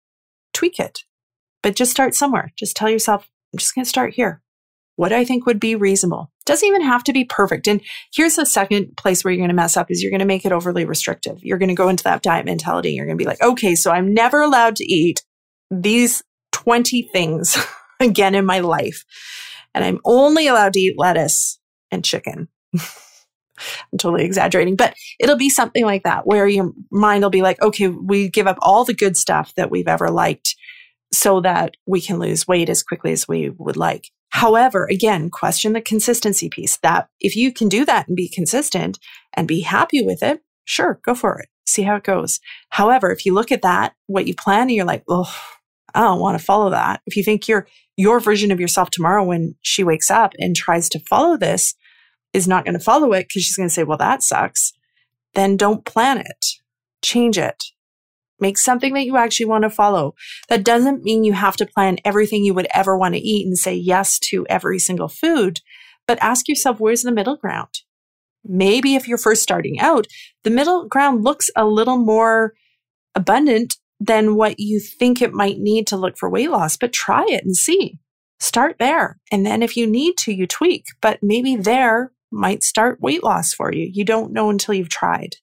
tweak 0.54 0.80
it, 0.80 1.00
but 1.64 1.76
just 1.76 1.92
start 1.92 2.16
somewhere. 2.16 2.54
Just 2.58 2.76
tell 2.76 2.90
yourself, 2.90 3.28
I'm 3.54 3.60
just 3.60 3.76
going 3.76 3.84
to 3.84 3.90
start 3.90 4.14
here. 4.14 4.42
What 4.96 5.14
I 5.14 5.26
think 5.26 5.46
would 5.46 5.60
be 5.60 5.76
reasonable. 5.76 6.32
Doesn't 6.46 6.68
even 6.68 6.82
have 6.82 7.04
to 7.04 7.14
be 7.14 7.24
perfect. 7.24 7.68
And 7.68 7.82
here's 8.14 8.36
the 8.36 8.46
second 8.46 8.98
place 8.98 9.24
where 9.24 9.32
you're 9.32 9.42
going 9.42 9.50
to 9.50 9.56
mess 9.56 9.78
up 9.78 9.92
is 9.92 10.02
you're 10.02 10.12
going 10.12 10.20
to 10.20 10.26
make 10.26 10.46
it 10.46 10.52
overly 10.52 10.86
restrictive. 10.86 11.38
You're 11.44 11.60
going 11.60 11.70
to 11.70 11.76
go 11.76 11.90
into 11.90 12.04
that 12.06 12.24
diet 12.24 12.46
mentality. 12.46 12.94
You're 12.94 13.06
going 13.06 13.18
to 13.18 13.22
be 13.22 13.28
like, 13.28 13.42
okay, 13.42 13.76
so 13.76 13.92
I'm 13.92 14.14
never 14.14 14.42
allowed 14.42 14.76
to 14.78 14.86
eat 14.86 15.24
these 15.70 16.24
20 16.58 17.10
things 17.14 17.58
again 18.00 18.36
in 18.36 18.46
my 18.46 18.60
life. 18.60 19.04
And 19.74 19.86
I'm 19.86 20.00
only 20.06 20.48
allowed 20.48 20.74
to 20.74 20.80
eat 20.80 20.96
lettuce 20.98 21.60
and 21.92 22.04
chicken. 22.04 22.48
I'm 22.74 23.98
totally 23.98 24.24
exaggerating, 24.24 24.76
but 24.76 24.96
it'll 25.20 25.38
be 25.38 25.50
something 25.50 25.86
like 25.86 26.04
that 26.04 26.26
where 26.26 26.48
your 26.48 26.72
mind 26.92 27.24
will 27.24 27.30
be 27.30 27.42
like, 27.42 27.62
okay, 27.62 27.88
we 27.88 28.30
give 28.30 28.48
up 28.48 28.58
all 28.62 28.86
the 28.86 28.94
good 28.94 29.18
stuff 29.18 29.54
that 29.56 29.72
we've 29.72 29.88
ever 29.88 30.10
liked 30.10 30.56
so 31.12 31.42
that 31.42 31.76
we 31.86 32.02
can 32.02 32.20
lose 32.20 32.48
weight 32.48 32.70
as 32.70 32.84
quickly 32.84 33.12
as 33.12 33.28
we 33.28 33.50
would 33.50 33.78
like. 33.78 34.10
However, 34.30 34.88
again, 34.92 35.30
question 35.30 35.74
the 35.74 35.82
consistency 35.82 36.50
piece 36.50 36.78
that 36.78 37.08
if 37.20 37.36
you 37.36 37.52
can 37.52 37.70
do 37.70 37.86
that 37.86 38.08
and 38.08 38.16
be 38.16 38.30
consistent 38.30 39.00
and 39.34 39.48
be 39.48 39.62
happy 39.62 40.04
with 40.04 40.22
it, 40.22 40.42
sure, 40.66 41.00
go 41.06 41.16
for 41.16 41.40
it. 41.40 41.50
See 41.66 41.84
how 41.84 41.96
it 41.96 42.04
goes. 42.04 42.40
However, 42.70 43.12
if 43.12 43.26
you 43.26 43.34
look 43.34 43.52
at 43.52 43.62
that, 43.62 43.94
what 44.06 44.28
you 44.28 44.36
plan 44.36 44.64
and 44.64 44.72
you're 44.72 44.86
like, 44.86 45.04
oh, 45.10 45.34
I 45.94 46.02
don't 46.02 46.20
want 46.20 46.38
to 46.38 46.44
follow 46.44 46.70
that. 46.70 47.02
If 47.06 47.16
you 47.16 47.24
think 47.24 47.48
your 47.48 47.68
your 47.96 48.20
version 48.20 48.52
of 48.52 48.60
yourself 48.60 48.90
tomorrow 48.92 49.24
when 49.24 49.56
she 49.62 49.84
wakes 49.84 50.12
up 50.12 50.34
and 50.38 50.56
tries 50.56 50.88
to 50.90 51.00
follow 51.00 51.36
this 51.36 51.74
is 52.34 52.48
not 52.48 52.64
going 52.64 52.78
to 52.78 52.84
follow 52.84 53.14
it 53.14 53.28
because 53.28 53.44
she's 53.44 53.56
going 53.56 53.68
to 53.68 53.74
say, 53.74 53.84
well, 53.84 53.98
that 53.98 54.22
sucks, 54.22 54.74
then 55.34 55.58
don't 55.58 55.86
plan 55.86 56.20
it. 56.20 56.46
Change 57.02 57.38
it. 57.38 57.64
Make 58.40 58.60
something 58.60 58.94
that 58.94 59.06
you 59.06 59.18
actually 59.18 59.48
want 59.48 59.64
to 59.64 59.70
follow. 59.70 60.14
That 60.48 60.64
doesn't 60.64 61.04
mean 61.04 61.24
you 61.24 61.34
have 61.34 61.56
to 61.58 61.66
plan 61.66 61.98
everything 62.06 62.44
you 62.44 62.54
would 62.54 62.68
ever 62.74 62.96
want 62.96 63.16
to 63.16 63.20
eat 63.20 63.48
and 63.48 63.58
say 63.58 63.74
yes 63.74 64.20
to 64.20 64.46
every 64.48 64.78
single 64.78 65.08
food, 65.08 65.62
but 66.08 66.22
ask 66.22 66.48
yourself, 66.48 66.80
where's 66.80 67.02
the 67.02 67.12
middle 67.12 67.36
ground? 67.36 67.70
Maybe 68.46 68.96
if 68.96 69.08
you're 69.08 69.18
first 69.18 69.42
starting 69.42 69.80
out, 69.80 70.06
the 70.44 70.52
middle 70.52 70.88
ground 70.88 71.24
looks 71.24 71.50
a 71.56 71.66
little 71.66 71.98
more 71.98 72.54
abundant 73.16 73.76
than 74.00 74.36
what 74.36 74.60
you 74.60 74.80
think 74.80 75.22
it 75.22 75.34
might 75.34 75.58
need 75.60 75.88
to 75.88 75.98
look 75.98 76.18
for 76.18 76.30
weight 76.30 76.52
loss, 76.52 76.78
but 76.78 76.94
try 76.94 77.26
it 77.28 77.44
and 77.44 77.56
see. 77.56 78.00
Start 78.40 78.76
there. 78.80 79.20
And 79.32 79.46
then 79.46 79.64
if 79.64 79.76
you 79.76 79.88
need 79.88 80.16
to, 80.20 80.34
you 80.34 80.46
tweak, 80.46 80.86
but 81.02 81.20
maybe 81.22 81.56
there 81.56 82.12
might 82.32 82.64
start 82.64 83.02
weight 83.02 83.24
loss 83.24 83.54
for 83.54 83.74
you. 83.74 83.90
You 83.92 84.06
don't 84.06 84.34
know 84.34 84.50
until 84.50 84.76
you've 84.76 84.90
tried. 84.90 85.38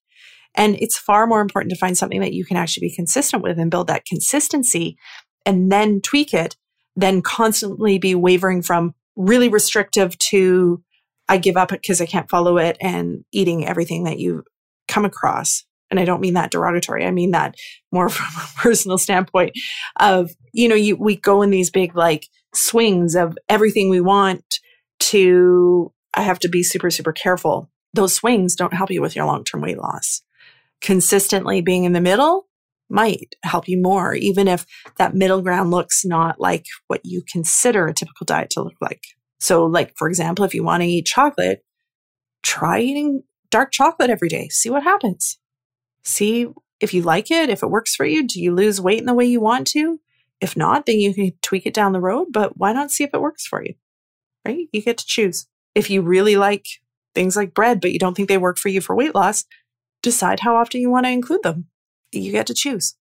And 0.54 0.76
it's 0.76 0.96
far 0.96 1.26
more 1.26 1.40
important 1.40 1.72
to 1.72 1.78
find 1.78 1.98
something 1.98 2.20
that 2.20 2.32
you 2.32 2.44
can 2.44 2.56
actually 2.56 2.88
be 2.88 2.94
consistent 2.94 3.42
with 3.42 3.58
and 3.58 3.70
build 3.70 3.88
that 3.88 4.04
consistency 4.04 4.96
and 5.44 5.72
then 5.72 6.00
tweak 6.00 6.32
it 6.32 6.56
than 6.94 7.22
constantly 7.22 7.98
be 7.98 8.14
wavering 8.14 8.62
from 8.62 8.94
really 9.16 9.48
restrictive 9.48 10.16
to 10.18 10.82
I 11.28 11.38
give 11.38 11.56
up 11.56 11.70
because 11.70 12.00
I 12.00 12.06
can't 12.06 12.28
follow 12.28 12.58
it 12.58 12.76
and 12.80 13.24
eating 13.32 13.66
everything 13.66 14.04
that 14.04 14.18
you 14.18 14.44
come 14.88 15.04
across. 15.04 15.64
And 15.90 16.00
I 16.00 16.04
don't 16.04 16.20
mean 16.20 16.34
that 16.34 16.50
derogatory. 16.50 17.04
I 17.04 17.10
mean 17.10 17.32
that 17.32 17.54
more 17.92 18.08
from 18.10 18.26
a 18.42 18.48
personal 18.56 18.98
standpoint 18.98 19.52
of, 20.00 20.30
you 20.52 20.68
know, 20.68 20.74
you, 20.74 20.96
we 20.96 21.16
go 21.16 21.42
in 21.42 21.50
these 21.50 21.70
big 21.70 21.96
like 21.96 22.26
swings 22.54 23.14
of 23.14 23.36
everything 23.48 23.88
we 23.88 24.00
want 24.00 24.44
to, 25.00 25.92
I 26.14 26.22
have 26.22 26.38
to 26.40 26.48
be 26.48 26.62
super, 26.62 26.90
super 26.90 27.12
careful. 27.12 27.70
Those 27.92 28.14
swings 28.14 28.56
don't 28.56 28.74
help 28.74 28.90
you 28.90 29.00
with 29.00 29.14
your 29.14 29.26
long 29.26 29.44
term 29.44 29.60
weight 29.60 29.78
loss 29.78 30.22
consistently 30.84 31.62
being 31.62 31.84
in 31.84 31.94
the 31.94 32.00
middle 32.00 32.46
might 32.90 33.34
help 33.42 33.66
you 33.66 33.80
more, 33.80 34.14
even 34.14 34.46
if 34.46 34.66
that 34.98 35.14
middle 35.14 35.40
ground 35.40 35.70
looks 35.70 36.04
not 36.04 36.38
like 36.38 36.66
what 36.88 37.00
you 37.04 37.22
consider 37.26 37.86
a 37.86 37.94
typical 37.94 38.26
diet 38.26 38.50
to 38.50 38.62
look 38.62 38.74
like. 38.82 39.00
So, 39.40 39.64
like, 39.64 39.94
for 39.96 40.08
example, 40.08 40.44
if 40.44 40.54
you 40.54 40.62
want 40.62 40.82
to 40.82 40.88
eat 40.88 41.06
chocolate, 41.06 41.64
try 42.42 42.80
eating 42.80 43.22
dark 43.50 43.72
chocolate 43.72 44.10
every 44.10 44.28
day. 44.28 44.48
See 44.50 44.68
what 44.68 44.82
happens. 44.82 45.38
See 46.04 46.46
if 46.80 46.92
you 46.92 47.02
like 47.02 47.30
it, 47.30 47.48
if 47.48 47.62
it 47.62 47.70
works 47.70 47.94
for 47.94 48.04
you. 48.04 48.26
Do 48.26 48.40
you 48.40 48.54
lose 48.54 48.80
weight 48.80 48.98
in 48.98 49.06
the 49.06 49.14
way 49.14 49.24
you 49.24 49.40
want 49.40 49.66
to? 49.68 50.00
If 50.40 50.56
not, 50.56 50.86
then 50.86 50.98
you 50.98 51.14
can 51.14 51.32
tweak 51.42 51.66
it 51.66 51.74
down 51.74 51.92
the 51.92 52.00
road, 52.00 52.28
but 52.30 52.58
why 52.58 52.72
not 52.72 52.90
see 52.90 53.04
if 53.04 53.10
it 53.14 53.20
works 53.20 53.46
for 53.46 53.64
you? 53.64 53.74
Right? 54.44 54.68
You 54.72 54.82
get 54.82 54.98
to 54.98 55.06
choose. 55.06 55.46
If 55.74 55.88
you 55.88 56.02
really 56.02 56.36
like 56.36 56.66
things 57.14 57.36
like 57.36 57.54
bread, 57.54 57.80
but 57.80 57.92
you 57.92 57.98
don't 57.98 58.14
think 58.14 58.28
they 58.28 58.38
work 58.38 58.58
for 58.58 58.68
you 58.68 58.80
for 58.80 58.94
weight 58.94 59.14
loss, 59.14 59.44
decide 60.02 60.40
how 60.40 60.56
often 60.56 60.80
you 60.80 60.90
want 60.90 61.06
to 61.06 61.10
include 61.10 61.42
them. 61.42 61.66
You 62.12 62.30
get 62.30 62.46
to 62.48 62.54
choose. 62.54 62.96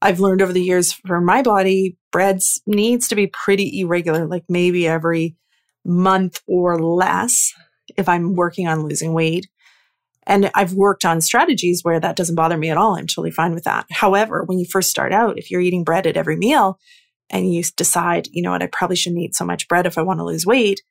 I've 0.00 0.20
learned 0.20 0.42
over 0.42 0.52
the 0.52 0.62
years 0.62 0.92
for 0.92 1.20
my 1.20 1.42
body, 1.42 1.96
breads 2.10 2.60
needs 2.66 3.06
to 3.08 3.14
be 3.14 3.28
pretty 3.28 3.80
irregular, 3.80 4.26
like 4.26 4.44
maybe 4.48 4.86
every 4.88 5.36
month 5.84 6.40
or 6.46 6.80
less 6.82 7.52
if 7.96 8.08
I'm 8.08 8.34
working 8.34 8.66
on 8.66 8.82
losing 8.82 9.12
weight. 9.12 9.48
And 10.26 10.50
I've 10.54 10.72
worked 10.72 11.04
on 11.04 11.20
strategies 11.20 11.82
where 11.82 11.98
that 11.98 12.16
doesn't 12.16 12.36
bother 12.36 12.56
me 12.56 12.70
at 12.70 12.76
all. 12.76 12.96
I'm 12.96 13.06
totally 13.06 13.32
fine 13.32 13.54
with 13.54 13.64
that. 13.64 13.86
However, 13.90 14.44
when 14.44 14.58
you 14.58 14.66
first 14.70 14.90
start 14.90 15.12
out, 15.12 15.38
if 15.38 15.50
you're 15.50 15.60
eating 15.60 15.84
bread 15.84 16.06
at 16.06 16.16
every 16.16 16.36
meal 16.36 16.78
and 17.28 17.52
you 17.52 17.62
decide, 17.76 18.28
you 18.30 18.42
know 18.42 18.52
what, 18.52 18.62
I 18.62 18.66
probably 18.66 18.96
shouldn't 18.96 19.20
eat 19.20 19.34
so 19.34 19.44
much 19.44 19.66
bread 19.66 19.86
if 19.86 19.98
I 19.98 20.02
want 20.02 20.20
to 20.20 20.24
lose 20.24 20.46
weight, 20.46 20.82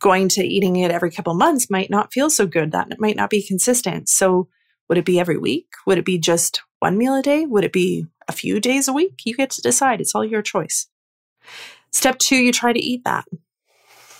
going 0.00 0.28
to 0.28 0.44
eating 0.44 0.76
it 0.76 0.90
every 0.90 1.10
couple 1.10 1.34
months 1.34 1.70
might 1.70 1.90
not 1.90 2.12
feel 2.12 2.30
so 2.30 2.46
good. 2.46 2.72
That 2.72 2.88
might 2.98 3.16
not 3.16 3.30
be 3.30 3.46
consistent. 3.46 4.08
So 4.08 4.48
would 4.88 4.98
it 4.98 5.04
be 5.04 5.18
every 5.18 5.38
week? 5.38 5.66
Would 5.86 5.98
it 5.98 6.04
be 6.04 6.18
just 6.18 6.62
one 6.78 6.98
meal 6.98 7.14
a 7.14 7.22
day? 7.22 7.46
Would 7.46 7.64
it 7.64 7.72
be 7.72 8.06
a 8.28 8.32
few 8.32 8.60
days 8.60 8.88
a 8.88 8.92
week? 8.92 9.22
You 9.24 9.34
get 9.34 9.50
to 9.50 9.62
decide. 9.62 10.00
It's 10.00 10.14
all 10.14 10.24
your 10.24 10.42
choice. 10.42 10.88
Step 11.90 12.18
two, 12.18 12.36
you 12.36 12.52
try 12.52 12.72
to 12.72 12.80
eat 12.80 13.04
that, 13.04 13.24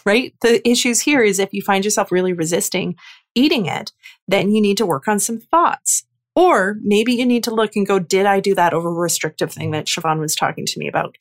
right? 0.04 0.34
The 0.42 0.66
issues 0.68 1.00
here 1.00 1.22
is 1.22 1.38
if 1.38 1.52
you 1.52 1.62
find 1.62 1.84
yourself 1.84 2.12
really 2.12 2.32
resisting 2.32 2.96
eating 3.34 3.66
it, 3.66 3.92
then 4.28 4.50
you 4.50 4.60
need 4.60 4.76
to 4.78 4.86
work 4.86 5.08
on 5.08 5.18
some 5.18 5.38
thoughts. 5.38 6.04
Or 6.34 6.76
maybe 6.82 7.12
you 7.12 7.26
need 7.26 7.44
to 7.44 7.54
look 7.54 7.76
and 7.76 7.86
go, 7.86 7.98
did 7.98 8.24
I 8.24 8.40
do 8.40 8.54
that 8.54 8.72
over 8.72 8.92
restrictive 8.92 9.52
thing 9.52 9.70
that 9.72 9.86
Siobhan 9.86 10.18
was 10.18 10.34
talking 10.34 10.64
to 10.66 10.78
me 10.78 10.88
about? 10.88 11.16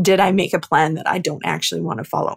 Did 0.00 0.18
I 0.18 0.32
make 0.32 0.52
a 0.52 0.60
plan 0.60 0.94
that 0.94 1.08
I 1.08 1.18
don't 1.18 1.44
actually 1.44 1.80
want 1.80 1.98
to 1.98 2.04
follow? 2.04 2.36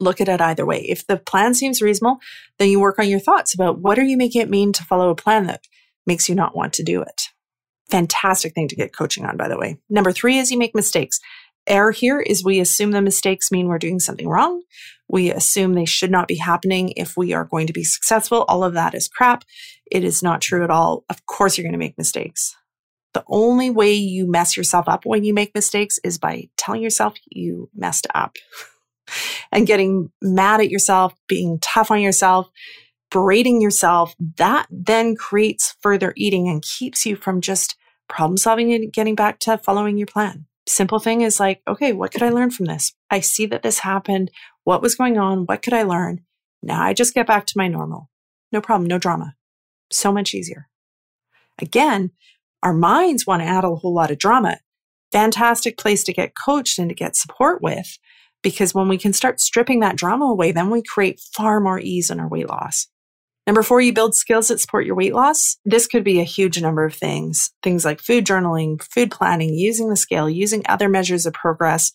Look 0.00 0.20
at 0.20 0.28
it 0.28 0.40
either 0.40 0.66
way. 0.66 0.80
If 0.80 1.06
the 1.06 1.16
plan 1.16 1.54
seems 1.54 1.82
reasonable, 1.82 2.18
then 2.58 2.70
you 2.70 2.80
work 2.80 2.98
on 2.98 3.08
your 3.08 3.20
thoughts 3.20 3.54
about 3.54 3.78
what 3.78 3.98
are 3.98 4.04
you 4.04 4.16
making 4.16 4.42
it 4.42 4.50
mean 4.50 4.72
to 4.72 4.84
follow 4.84 5.10
a 5.10 5.14
plan 5.14 5.46
that 5.46 5.66
makes 6.06 6.28
you 6.28 6.34
not 6.34 6.56
want 6.56 6.72
to 6.74 6.82
do 6.82 7.02
it. 7.02 7.22
Fantastic 7.90 8.54
thing 8.54 8.68
to 8.68 8.76
get 8.76 8.96
coaching 8.96 9.24
on, 9.24 9.36
by 9.36 9.48
the 9.48 9.58
way. 9.58 9.78
Number 9.88 10.12
three 10.12 10.38
is 10.38 10.50
you 10.50 10.58
make 10.58 10.74
mistakes. 10.74 11.20
Error 11.70 11.92
here 11.92 12.18
is 12.18 12.42
we 12.42 12.58
assume 12.58 12.90
the 12.90 13.00
mistakes 13.00 13.52
mean 13.52 13.68
we're 13.68 13.78
doing 13.78 14.00
something 14.00 14.28
wrong. 14.28 14.62
We 15.08 15.30
assume 15.30 15.74
they 15.74 15.84
should 15.84 16.10
not 16.10 16.26
be 16.26 16.34
happening 16.34 16.92
if 16.96 17.16
we 17.16 17.32
are 17.32 17.44
going 17.44 17.68
to 17.68 17.72
be 17.72 17.84
successful. 17.84 18.44
All 18.48 18.64
of 18.64 18.74
that 18.74 18.92
is 18.92 19.06
crap. 19.06 19.44
It 19.88 20.02
is 20.02 20.20
not 20.20 20.40
true 20.40 20.64
at 20.64 20.70
all. 20.70 21.04
Of 21.08 21.26
course, 21.26 21.56
you're 21.56 21.62
going 21.62 21.72
to 21.72 21.78
make 21.78 21.96
mistakes. 21.96 22.56
The 23.14 23.22
only 23.28 23.70
way 23.70 23.92
you 23.94 24.28
mess 24.28 24.56
yourself 24.56 24.88
up 24.88 25.06
when 25.06 25.22
you 25.22 25.32
make 25.32 25.54
mistakes 25.54 26.00
is 26.02 26.18
by 26.18 26.48
telling 26.56 26.82
yourself 26.82 27.14
you 27.30 27.70
messed 27.72 28.08
up 28.16 28.36
and 29.52 29.64
getting 29.64 30.10
mad 30.20 30.60
at 30.60 30.70
yourself, 30.70 31.14
being 31.28 31.60
tough 31.62 31.92
on 31.92 32.00
yourself, 32.00 32.50
berating 33.12 33.62
yourself, 33.62 34.16
that 34.38 34.66
then 34.70 35.14
creates 35.14 35.76
further 35.80 36.14
eating 36.16 36.48
and 36.48 36.62
keeps 36.62 37.06
you 37.06 37.14
from 37.14 37.40
just 37.40 37.76
problem 38.08 38.36
solving 38.36 38.72
and 38.72 38.92
getting 38.92 39.14
back 39.14 39.38
to 39.38 39.56
following 39.56 39.96
your 39.96 40.08
plan. 40.08 40.46
Simple 40.66 40.98
thing 40.98 41.22
is 41.22 41.40
like, 41.40 41.62
okay, 41.66 41.92
what 41.92 42.12
could 42.12 42.22
I 42.22 42.30
learn 42.30 42.50
from 42.50 42.66
this? 42.66 42.92
I 43.10 43.20
see 43.20 43.46
that 43.46 43.62
this 43.62 43.80
happened. 43.80 44.30
What 44.64 44.82
was 44.82 44.94
going 44.94 45.18
on? 45.18 45.46
What 45.46 45.62
could 45.62 45.72
I 45.72 45.82
learn? 45.82 46.20
Now 46.62 46.82
I 46.82 46.92
just 46.92 47.14
get 47.14 47.26
back 47.26 47.46
to 47.46 47.54
my 47.56 47.66
normal. 47.66 48.10
No 48.52 48.60
problem, 48.60 48.86
no 48.88 48.98
drama. 48.98 49.34
So 49.90 50.12
much 50.12 50.34
easier. 50.34 50.68
Again, 51.58 52.10
our 52.62 52.72
minds 52.72 53.26
want 53.26 53.42
to 53.42 53.48
add 53.48 53.64
a 53.64 53.74
whole 53.74 53.94
lot 53.94 54.10
of 54.10 54.18
drama. 54.18 54.58
Fantastic 55.12 55.76
place 55.76 56.04
to 56.04 56.12
get 56.12 56.34
coached 56.36 56.78
and 56.78 56.88
to 56.88 56.94
get 56.94 57.16
support 57.16 57.62
with. 57.62 57.98
Because 58.42 58.74
when 58.74 58.88
we 58.88 58.96
can 58.96 59.12
start 59.12 59.40
stripping 59.40 59.80
that 59.80 59.96
drama 59.96 60.26
away, 60.26 60.52
then 60.52 60.70
we 60.70 60.82
create 60.82 61.20
far 61.20 61.60
more 61.60 61.78
ease 61.78 62.10
in 62.10 62.20
our 62.20 62.28
weight 62.28 62.48
loss. 62.48 62.86
Number 63.50 63.64
four, 63.64 63.80
you 63.80 63.92
build 63.92 64.14
skills 64.14 64.46
that 64.46 64.60
support 64.60 64.86
your 64.86 64.94
weight 64.94 65.12
loss. 65.12 65.56
This 65.64 65.88
could 65.88 66.04
be 66.04 66.20
a 66.20 66.24
huge 66.24 66.62
number 66.62 66.84
of 66.84 66.94
things. 66.94 67.50
Things 67.64 67.84
like 67.84 68.00
food 68.00 68.24
journaling, 68.24 68.80
food 68.80 69.10
planning, 69.10 69.54
using 69.54 69.88
the 69.88 69.96
scale, 69.96 70.30
using 70.30 70.62
other 70.68 70.88
measures 70.88 71.26
of 71.26 71.32
progress, 71.32 71.90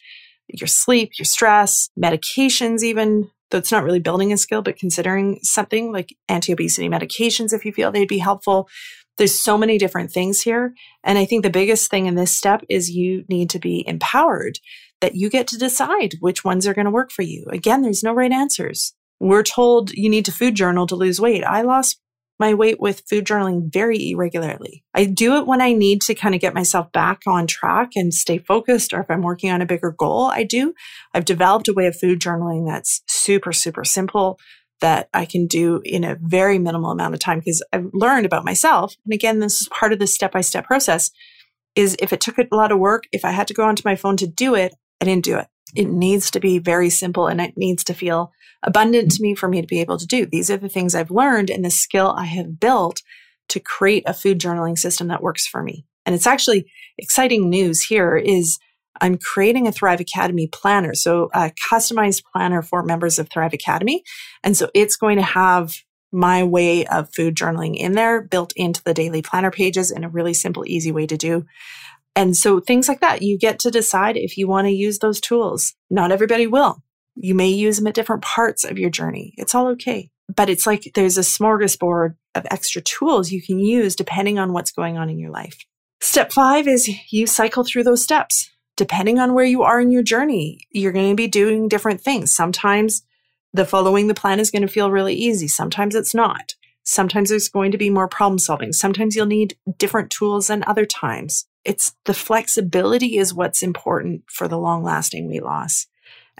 your 0.49 0.67
sleep, 0.67 1.11
your 1.17 1.23
stress, 1.23 1.89
medications, 1.97 2.83
even 2.83 3.31
though 3.49 3.57
it's 3.57 3.71
not 3.71 3.85
really 3.85 4.01
building 4.01 4.33
a 4.33 4.37
skill, 4.37 4.61
but 4.61 4.77
considering 4.77 5.39
something 5.43 5.93
like 5.93 6.13
anti 6.27 6.51
obesity 6.51 6.89
medications 6.89 7.53
if 7.53 7.63
you 7.63 7.71
feel 7.71 7.89
they'd 7.89 8.09
be 8.09 8.17
helpful. 8.17 8.67
There's 9.17 9.39
so 9.39 9.57
many 9.57 9.77
different 9.77 10.11
things 10.11 10.41
here. 10.41 10.73
And 11.05 11.17
I 11.17 11.23
think 11.23 11.43
the 11.43 11.49
biggest 11.49 11.89
thing 11.89 12.05
in 12.05 12.15
this 12.15 12.33
step 12.33 12.65
is 12.67 12.89
you 12.89 13.23
need 13.29 13.49
to 13.51 13.59
be 13.59 13.87
empowered 13.87 14.59
that 14.99 15.15
you 15.15 15.29
get 15.29 15.47
to 15.47 15.57
decide 15.57 16.15
which 16.19 16.43
ones 16.43 16.67
are 16.67 16.73
going 16.73 16.83
to 16.83 16.91
work 16.91 17.13
for 17.13 17.21
you. 17.21 17.45
Again, 17.49 17.81
there's 17.81 18.03
no 18.03 18.11
right 18.11 18.33
answers. 18.33 18.93
We're 19.19 19.43
told 19.43 19.91
you 19.91 20.09
need 20.09 20.25
to 20.25 20.31
food 20.31 20.55
journal 20.55 20.87
to 20.87 20.95
lose 20.95 21.21
weight. 21.21 21.43
I 21.43 21.61
lost 21.61 21.99
my 22.39 22.53
weight 22.53 22.79
with 22.79 23.03
food 23.09 23.25
journaling 23.25 23.71
very 23.71 24.11
irregularly. 24.11 24.83
I 24.93 25.05
do 25.05 25.37
it 25.37 25.47
when 25.47 25.61
I 25.61 25.71
need 25.71 26.01
to 26.01 26.15
kind 26.15 26.35
of 26.35 26.41
get 26.41 26.53
myself 26.53 26.91
back 26.91 27.21
on 27.25 27.47
track 27.47 27.91
and 27.95 28.13
stay 28.13 28.39
focused, 28.39 28.93
or 28.93 28.99
if 28.99 29.09
I'm 29.09 29.21
working 29.21 29.51
on 29.51 29.61
a 29.61 29.65
bigger 29.65 29.91
goal, 29.97 30.25
I 30.25 30.43
do. 30.43 30.73
I've 31.13 31.25
developed 31.25 31.69
a 31.69 31.73
way 31.73 31.87
of 31.87 31.97
food 31.97 32.19
journaling 32.19 32.67
that's 32.67 33.01
super, 33.07 33.53
super 33.53 33.85
simple 33.85 34.37
that 34.81 35.07
I 35.13 35.25
can 35.25 35.47
do 35.47 35.81
in 35.85 36.03
a 36.03 36.17
very 36.21 36.59
minimal 36.59 36.91
amount 36.91 37.13
of 37.13 37.21
time 37.21 37.39
because 37.39 37.63
I've 37.71 37.89
learned 37.93 38.25
about 38.25 38.43
myself. 38.43 38.95
And 39.05 39.13
again, 39.13 39.39
this 39.39 39.61
is 39.61 39.69
part 39.69 39.93
of 39.93 39.99
the 39.99 40.07
step 40.07 40.33
by 40.33 40.41
step 40.41 40.65
process 40.65 41.11
is 41.75 41.95
if 41.99 42.11
it 42.11 42.21
took 42.21 42.37
a 42.37 42.47
lot 42.51 42.71
of 42.71 42.79
work, 42.79 43.03
if 43.11 43.23
I 43.23 43.31
had 43.31 43.47
to 43.47 43.53
go 43.53 43.63
onto 43.63 43.83
my 43.85 43.95
phone 43.95 44.17
to 44.17 44.27
do 44.27 44.55
it, 44.55 44.73
I 45.01 45.05
didn't 45.05 45.23
do 45.23 45.37
it. 45.37 45.47
It 45.75 45.89
needs 45.89 46.31
to 46.31 46.39
be 46.39 46.59
very 46.59 46.89
simple 46.89 47.27
and 47.27 47.41
it 47.41 47.57
needs 47.57 47.83
to 47.85 47.93
feel 47.93 48.31
abundant 48.63 49.11
to 49.11 49.21
me 49.21 49.35
for 49.35 49.47
me 49.47 49.61
to 49.61 49.67
be 49.67 49.81
able 49.81 49.97
to 49.97 50.07
do. 50.07 50.25
These 50.25 50.49
are 50.49 50.57
the 50.57 50.69
things 50.69 50.95
I've 50.95 51.11
learned 51.11 51.49
and 51.49 51.63
the 51.63 51.69
skill 51.69 52.13
I 52.17 52.25
have 52.25 52.59
built 52.59 53.01
to 53.49 53.59
create 53.59 54.03
a 54.05 54.13
food 54.13 54.39
journaling 54.39 54.77
system 54.77 55.07
that 55.09 55.21
works 55.21 55.45
for 55.45 55.61
me. 55.61 55.85
And 56.05 56.15
it's 56.15 56.27
actually 56.27 56.71
exciting 56.97 57.49
news 57.49 57.81
here 57.81 58.15
is 58.15 58.59
I'm 59.01 59.17
creating 59.17 59.67
a 59.67 59.71
Thrive 59.71 59.99
Academy 59.99 60.47
planner. 60.47 60.93
So 60.93 61.29
a 61.33 61.51
customized 61.69 62.23
planner 62.31 62.61
for 62.61 62.83
members 62.83 63.19
of 63.19 63.29
Thrive 63.29 63.53
Academy. 63.53 64.03
And 64.43 64.55
so 64.55 64.69
it's 64.73 64.95
going 64.95 65.17
to 65.17 65.23
have 65.23 65.75
my 66.11 66.43
way 66.43 66.85
of 66.85 67.13
food 67.13 67.35
journaling 67.35 67.75
in 67.75 67.91
there 67.91 68.21
built 68.21 68.53
into 68.55 68.81
the 68.83 68.93
daily 68.93 69.21
planner 69.21 69.51
pages 69.51 69.91
in 69.91 70.03
a 70.03 70.09
really 70.09 70.33
simple, 70.33 70.63
easy 70.65 70.91
way 70.91 71.05
to 71.05 71.17
do. 71.17 71.45
And 72.15 72.35
so 72.35 72.59
things 72.59 72.87
like 72.87 73.01
that, 73.01 73.21
you 73.21 73.37
get 73.37 73.59
to 73.59 73.71
decide 73.71 74.15
if 74.15 74.37
you 74.37 74.47
want 74.47 74.67
to 74.67 74.71
use 74.71 74.99
those 74.99 75.19
tools. 75.19 75.73
Not 75.89 76.11
everybody 76.11 76.47
will. 76.47 76.81
You 77.15 77.35
may 77.35 77.49
use 77.49 77.77
them 77.77 77.87
at 77.87 77.93
different 77.93 78.21
parts 78.21 78.63
of 78.63 78.77
your 78.77 78.89
journey. 78.89 79.33
It's 79.37 79.53
all 79.53 79.67
okay. 79.69 80.09
But 80.33 80.49
it's 80.49 80.65
like 80.65 80.91
there's 80.95 81.17
a 81.17 81.21
smorgasbord 81.21 82.15
of 82.33 82.47
extra 82.49 82.81
tools 82.81 83.31
you 83.31 83.41
can 83.41 83.59
use 83.59 83.95
depending 83.95 84.39
on 84.39 84.53
what's 84.53 84.71
going 84.71 84.97
on 84.97 85.09
in 85.09 85.19
your 85.19 85.29
life. 85.29 85.57
Step 86.01 86.31
five 86.31 86.67
is 86.67 86.89
you 87.11 87.27
cycle 87.27 87.63
through 87.63 87.83
those 87.83 88.03
steps. 88.03 88.49
Depending 88.77 89.19
on 89.19 89.33
where 89.33 89.45
you 89.45 89.63
are 89.63 89.79
in 89.79 89.91
your 89.91 90.03
journey, 90.03 90.59
you're 90.69 90.91
going 90.91 91.09
to 91.09 91.15
be 91.15 91.27
doing 91.27 91.69
different 91.69 92.01
things. 92.01 92.35
Sometimes 92.35 93.03
the 93.53 93.65
following 93.65 94.07
the 94.07 94.13
plan 94.13 94.39
is 94.39 94.51
going 94.51 94.63
to 94.63 94.67
feel 94.67 94.91
really 94.91 95.13
easy. 95.13 95.47
Sometimes 95.47 95.95
it's 95.95 96.13
not. 96.13 96.55
Sometimes 96.83 97.29
there's 97.29 97.47
going 97.47 97.71
to 97.71 97.77
be 97.77 97.89
more 97.89 98.07
problem 98.07 98.37
solving. 98.37 98.73
Sometimes 98.73 99.15
you'll 99.15 99.25
need 99.25 99.57
different 99.77 100.09
tools 100.09 100.47
than 100.47 100.63
other 100.67 100.85
times. 100.85 101.45
It's 101.65 101.93
the 102.05 102.13
flexibility 102.13 103.17
is 103.17 103.33
what's 103.33 103.63
important 103.63 104.23
for 104.31 104.47
the 104.47 104.57
long 104.57 104.83
lasting 104.83 105.27
weight 105.27 105.43
loss. 105.43 105.87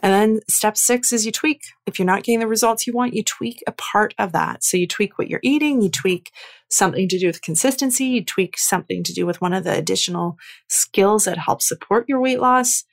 And 0.01 0.13
then 0.13 0.39
step 0.49 0.77
six 0.77 1.13
is 1.13 1.25
you 1.25 1.31
tweak. 1.31 1.61
If 1.85 1.97
you're 1.97 2.05
not 2.05 2.23
getting 2.23 2.39
the 2.39 2.47
results 2.47 2.85
you 2.85 2.93
want, 2.93 3.13
you 3.13 3.23
tweak 3.23 3.63
a 3.65 3.71
part 3.71 4.13
of 4.19 4.33
that. 4.33 4.63
So 4.63 4.77
you 4.77 4.88
tweak 4.88 5.17
what 5.17 5.29
you're 5.29 5.39
eating, 5.41 5.81
you 5.81 5.89
tweak 5.89 6.31
something 6.69 7.07
to 7.07 7.17
do 7.17 7.27
with 7.27 7.41
consistency, 7.41 8.05
you 8.05 8.23
tweak 8.23 8.57
something 8.57 9.03
to 9.03 9.13
do 9.13 9.25
with 9.25 9.41
one 9.41 9.53
of 9.53 9.63
the 9.63 9.75
additional 9.75 10.38
skills 10.67 11.25
that 11.25 11.38
help 11.38 11.61
support 11.61 12.09
your 12.09 12.19
weight 12.19 12.39
loss. 12.39 12.83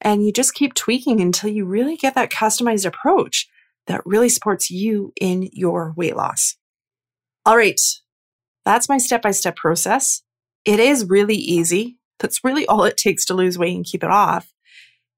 And 0.00 0.24
you 0.24 0.32
just 0.32 0.54
keep 0.54 0.74
tweaking 0.74 1.20
until 1.20 1.50
you 1.50 1.64
really 1.64 1.96
get 1.96 2.14
that 2.14 2.30
customized 2.30 2.84
approach 2.84 3.48
that 3.86 4.04
really 4.04 4.28
supports 4.28 4.70
you 4.70 5.12
in 5.18 5.48
your 5.52 5.94
weight 5.96 6.16
loss. 6.16 6.56
All 7.46 7.56
right. 7.56 7.80
That's 8.64 8.88
my 8.88 8.98
step 8.98 9.22
by 9.22 9.30
step 9.30 9.56
process. 9.56 10.22
It 10.66 10.80
is 10.80 11.08
really 11.08 11.36
easy. 11.36 11.96
That's 12.18 12.44
really 12.44 12.66
all 12.66 12.84
it 12.84 12.96
takes 12.96 13.24
to 13.26 13.34
lose 13.34 13.58
weight 13.58 13.76
and 13.76 13.84
keep 13.84 14.02
it 14.02 14.10
off. 14.10 14.52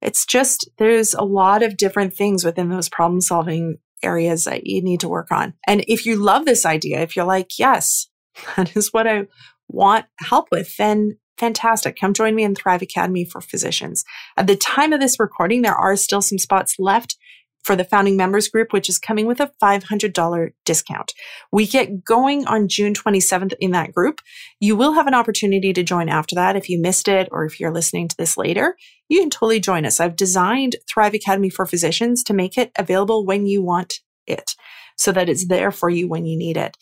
It's 0.00 0.24
just 0.24 0.68
there's 0.78 1.14
a 1.14 1.24
lot 1.24 1.62
of 1.62 1.76
different 1.76 2.14
things 2.14 2.44
within 2.44 2.68
those 2.68 2.88
problem 2.88 3.20
solving 3.20 3.78
areas 4.02 4.44
that 4.44 4.66
you 4.66 4.82
need 4.82 5.00
to 5.00 5.08
work 5.08 5.32
on. 5.32 5.54
And 5.66 5.84
if 5.88 6.06
you 6.06 6.16
love 6.16 6.44
this 6.44 6.64
idea, 6.64 7.00
if 7.00 7.16
you're 7.16 7.24
like, 7.24 7.58
yes, 7.58 8.08
that 8.56 8.76
is 8.76 8.92
what 8.92 9.08
I 9.08 9.26
want 9.68 10.06
help 10.20 10.48
with, 10.52 10.76
then 10.76 11.18
fantastic. 11.36 11.98
Come 11.98 12.12
join 12.12 12.34
me 12.34 12.44
in 12.44 12.54
Thrive 12.54 12.82
Academy 12.82 13.24
for 13.24 13.40
Physicians. 13.40 14.04
At 14.36 14.46
the 14.46 14.56
time 14.56 14.92
of 14.92 15.00
this 15.00 15.18
recording, 15.18 15.62
there 15.62 15.74
are 15.74 15.96
still 15.96 16.22
some 16.22 16.38
spots 16.38 16.76
left 16.78 17.16
for 17.64 17.76
the 17.76 17.84
founding 17.84 18.16
members 18.16 18.48
group, 18.48 18.72
which 18.72 18.88
is 18.88 18.98
coming 18.98 19.26
with 19.26 19.40
a 19.40 19.52
$500 19.62 20.50
discount. 20.64 21.12
We 21.52 21.66
get 21.66 22.04
going 22.04 22.46
on 22.46 22.68
June 22.68 22.94
27th 22.94 23.54
in 23.60 23.72
that 23.72 23.92
group. 23.92 24.20
You 24.60 24.76
will 24.76 24.92
have 24.92 25.06
an 25.06 25.14
opportunity 25.14 25.72
to 25.72 25.82
join 25.82 26.08
after 26.08 26.34
that. 26.34 26.56
If 26.56 26.68
you 26.68 26.80
missed 26.80 27.08
it 27.08 27.28
or 27.30 27.44
if 27.44 27.60
you're 27.60 27.72
listening 27.72 28.08
to 28.08 28.16
this 28.16 28.36
later, 28.36 28.76
you 29.08 29.20
can 29.20 29.30
totally 29.30 29.60
join 29.60 29.84
us. 29.84 30.00
I've 30.00 30.16
designed 30.16 30.76
Thrive 30.88 31.14
Academy 31.14 31.50
for 31.50 31.66
Physicians 31.66 32.22
to 32.24 32.34
make 32.34 32.56
it 32.56 32.70
available 32.78 33.26
when 33.26 33.46
you 33.46 33.62
want 33.62 34.00
it 34.26 34.54
so 34.96 35.12
that 35.12 35.28
it's 35.28 35.46
there 35.48 35.70
for 35.70 35.90
you 35.90 36.08
when 36.08 36.26
you 36.26 36.38
need 36.38 36.56
it. 36.56 36.76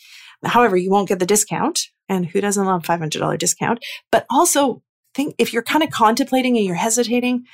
However, 0.45 0.77
you 0.77 0.91
won't 0.91 1.09
get 1.09 1.19
the 1.19 1.27
discount. 1.27 1.81
And 2.09 2.27
who 2.27 2.41
doesn't 2.41 2.65
love 2.65 2.85
$500 2.85 3.39
discount? 3.39 3.85
But 4.13 4.27
also 4.31 4.83
think 5.15 5.35
if 5.39 5.53
you're 5.53 5.63
kind 5.63 5.83
of 5.83 5.91
contemplating 5.91 6.57
and 6.57 6.65
you're 6.65 6.77
hesitating, 6.77 7.45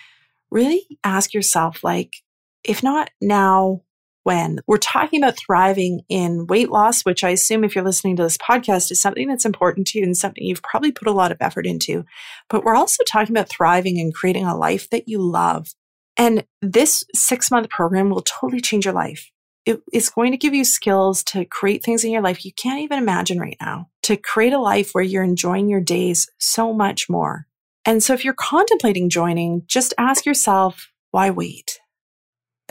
really 0.51 0.87
ask 1.03 1.33
yourself, 1.33 1.83
like, 1.83 2.17
if 2.65 2.83
not 2.83 3.11
now, 3.21 3.83
when? 4.25 4.61
We're 4.67 4.77
talking 4.79 5.23
about 5.23 5.37
thriving 5.37 6.03
in 6.09 6.47
weight 6.47 6.71
loss, 6.71 7.03
which 7.03 7.25
I 7.25 7.31
assume 7.31 7.65
if 7.65 7.75
you're 7.75 7.85
listening 7.85 8.17
to 8.17 8.23
this 8.23 8.39
podcast 8.39 8.91
is 8.91 9.01
something 9.01 9.29
that's 9.29 9.45
important 9.45 9.89
to 9.89 9.99
you 9.99 10.05
and 10.05 10.17
something 10.17 10.45
you've 10.45 10.63
probably 10.63 10.93
put 10.93 11.09
a 11.09 11.13
lot 11.13 11.33
of 11.33 11.39
effort 11.41 11.67
into. 11.67 12.05
But 12.49 12.65
we're 12.65 12.77
also 12.77 13.03
talking 13.05 13.35
about 13.35 13.49
thriving 13.49 13.99
and 13.99 14.15
creating 14.15 14.45
a 14.45 14.57
life 14.57 14.89
that 14.91 15.09
you 15.09 15.21
love. 15.21 15.69
And 16.17 16.45
this 16.61 17.05
six 17.15 17.51
month 17.51 17.69
program 17.71 18.11
will 18.11 18.23
totally 18.23 18.61
change 18.61 18.85
your 18.85 18.95
life. 18.95 19.31
It 19.65 19.81
is 19.93 20.11
going 20.11 20.33
to 20.33 20.39
give 20.39 20.55
you 20.55 20.65
skills 20.65 21.23
to 21.25 21.45
create 21.45 21.85
things 21.85 22.05
in 22.05 22.11
your 22.11 22.23
life 22.23 22.45
you 22.45 22.53
can't 22.53 22.81
even 22.81 22.99
imagine 22.99 23.39
right 23.39 23.57
now, 23.61 23.89
to 24.03 24.17
create 24.17 24.53
a 24.53 24.59
life 24.59 24.91
where 24.93 25.05
you're 25.05 25.23
enjoying 25.23 25.69
your 25.69 25.81
days 25.81 26.29
so 26.39 26.73
much 26.73 27.09
more. 27.09 27.47
And 27.85 28.03
so 28.03 28.13
if 28.13 28.25
you're 28.25 28.35
contemplating 28.35 29.09
joining, 29.09 29.63
just 29.67 29.95
ask 29.99 30.27
yourself, 30.27 30.91
why 31.11 31.31
wait? 31.31 31.81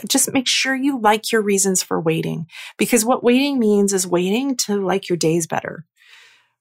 Just 0.08 0.32
make 0.32 0.48
sure 0.48 0.74
you 0.74 1.00
like 1.00 1.32
your 1.32 1.42
reasons 1.42 1.82
for 1.82 2.00
waiting 2.00 2.46
because 2.78 3.04
what 3.04 3.24
waiting 3.24 3.58
means 3.58 3.92
is 3.92 4.06
waiting 4.06 4.56
to 4.56 4.84
like 4.84 5.08
your 5.08 5.16
days 5.16 5.46
better. 5.46 5.84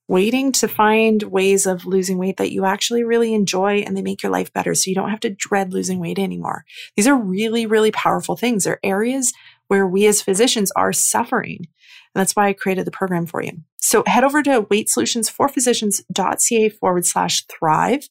Waiting 0.08 0.52
to 0.52 0.68
find 0.68 1.24
ways 1.24 1.66
of 1.66 1.86
losing 1.86 2.18
weight 2.18 2.38
that 2.38 2.52
you 2.52 2.66
actually 2.66 3.04
really 3.04 3.34
enjoy 3.34 3.78
and 3.78 3.96
they 3.96 4.02
make 4.02 4.22
your 4.22 4.32
life 4.32 4.52
better 4.52 4.76
so 4.76 4.90
you 4.90 4.96
don't 4.96 5.10
have 5.10 5.22
to 5.22 5.30
dread 5.30 5.72
losing 5.72 6.00
weight 6.00 6.20
anymore. 6.20 6.66
These 6.98 7.08
are 7.08 7.16
really, 7.16 7.66
really 7.66 7.92
powerful 7.92 8.36
things. 8.36 8.66
They're 8.66 8.80
areas 8.84 9.32
where 9.68 9.88
we 9.88 10.06
as 10.08 10.22
physicians 10.22 10.72
are 10.76 10.92
suffering. 10.92 11.68
And 12.14 12.20
that's 12.20 12.36
why 12.36 12.50
I 12.50 12.54
created 12.54 12.86
the 12.86 12.92
program 12.92 13.26
for 13.26 13.42
you. 13.42 13.54
So 13.78 14.04
head 14.06 14.26
over 14.26 14.44
to 14.44 14.64
weightsolutionsforphysicians.ca 14.64 16.70
forward 16.70 17.06
slash 17.06 17.46
thrive 17.46 18.10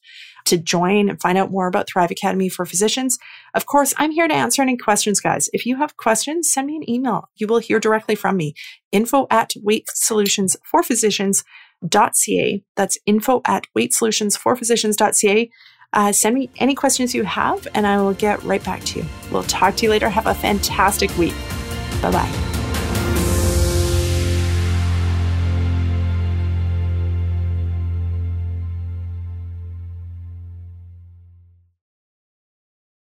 to 0.51 0.57
join 0.57 1.09
and 1.09 1.19
find 1.19 1.37
out 1.37 1.51
more 1.51 1.67
about 1.67 1.89
Thrive 1.89 2.11
Academy 2.11 2.47
for 2.49 2.65
Physicians. 2.65 3.17
Of 3.53 3.65
course, 3.65 3.93
I'm 3.97 4.11
here 4.11 4.27
to 4.27 4.33
answer 4.33 4.61
any 4.61 4.77
questions, 4.77 5.19
guys. 5.19 5.49
If 5.53 5.65
you 5.65 5.77
have 5.77 5.97
questions, 5.97 6.51
send 6.51 6.67
me 6.67 6.75
an 6.75 6.87
email. 6.89 7.29
You 7.35 7.47
will 7.47 7.59
hear 7.59 7.79
directly 7.79 8.15
from 8.15 8.37
me. 8.37 8.53
Info 8.91 9.25
at 9.31 9.53
weightsolutionsforphysicians.ca. 9.65 12.63
That's 12.75 12.97
info 13.05 13.41
at 13.47 13.65
weightsolutionsforphysicians.ca. 13.77 15.49
Uh, 15.93 16.11
send 16.11 16.35
me 16.35 16.49
any 16.57 16.73
questions 16.73 17.13
you 17.13 17.23
have, 17.23 17.67
and 17.73 17.85
I 17.85 18.01
will 18.01 18.13
get 18.13 18.41
right 18.43 18.63
back 18.63 18.81
to 18.85 18.99
you. 18.99 19.05
We'll 19.31 19.43
talk 19.43 19.75
to 19.77 19.83
you 19.83 19.89
later. 19.89 20.09
Have 20.09 20.27
a 20.27 20.33
fantastic 20.33 21.15
week. 21.17 21.35
Bye 22.01 22.11
bye. 22.11 22.60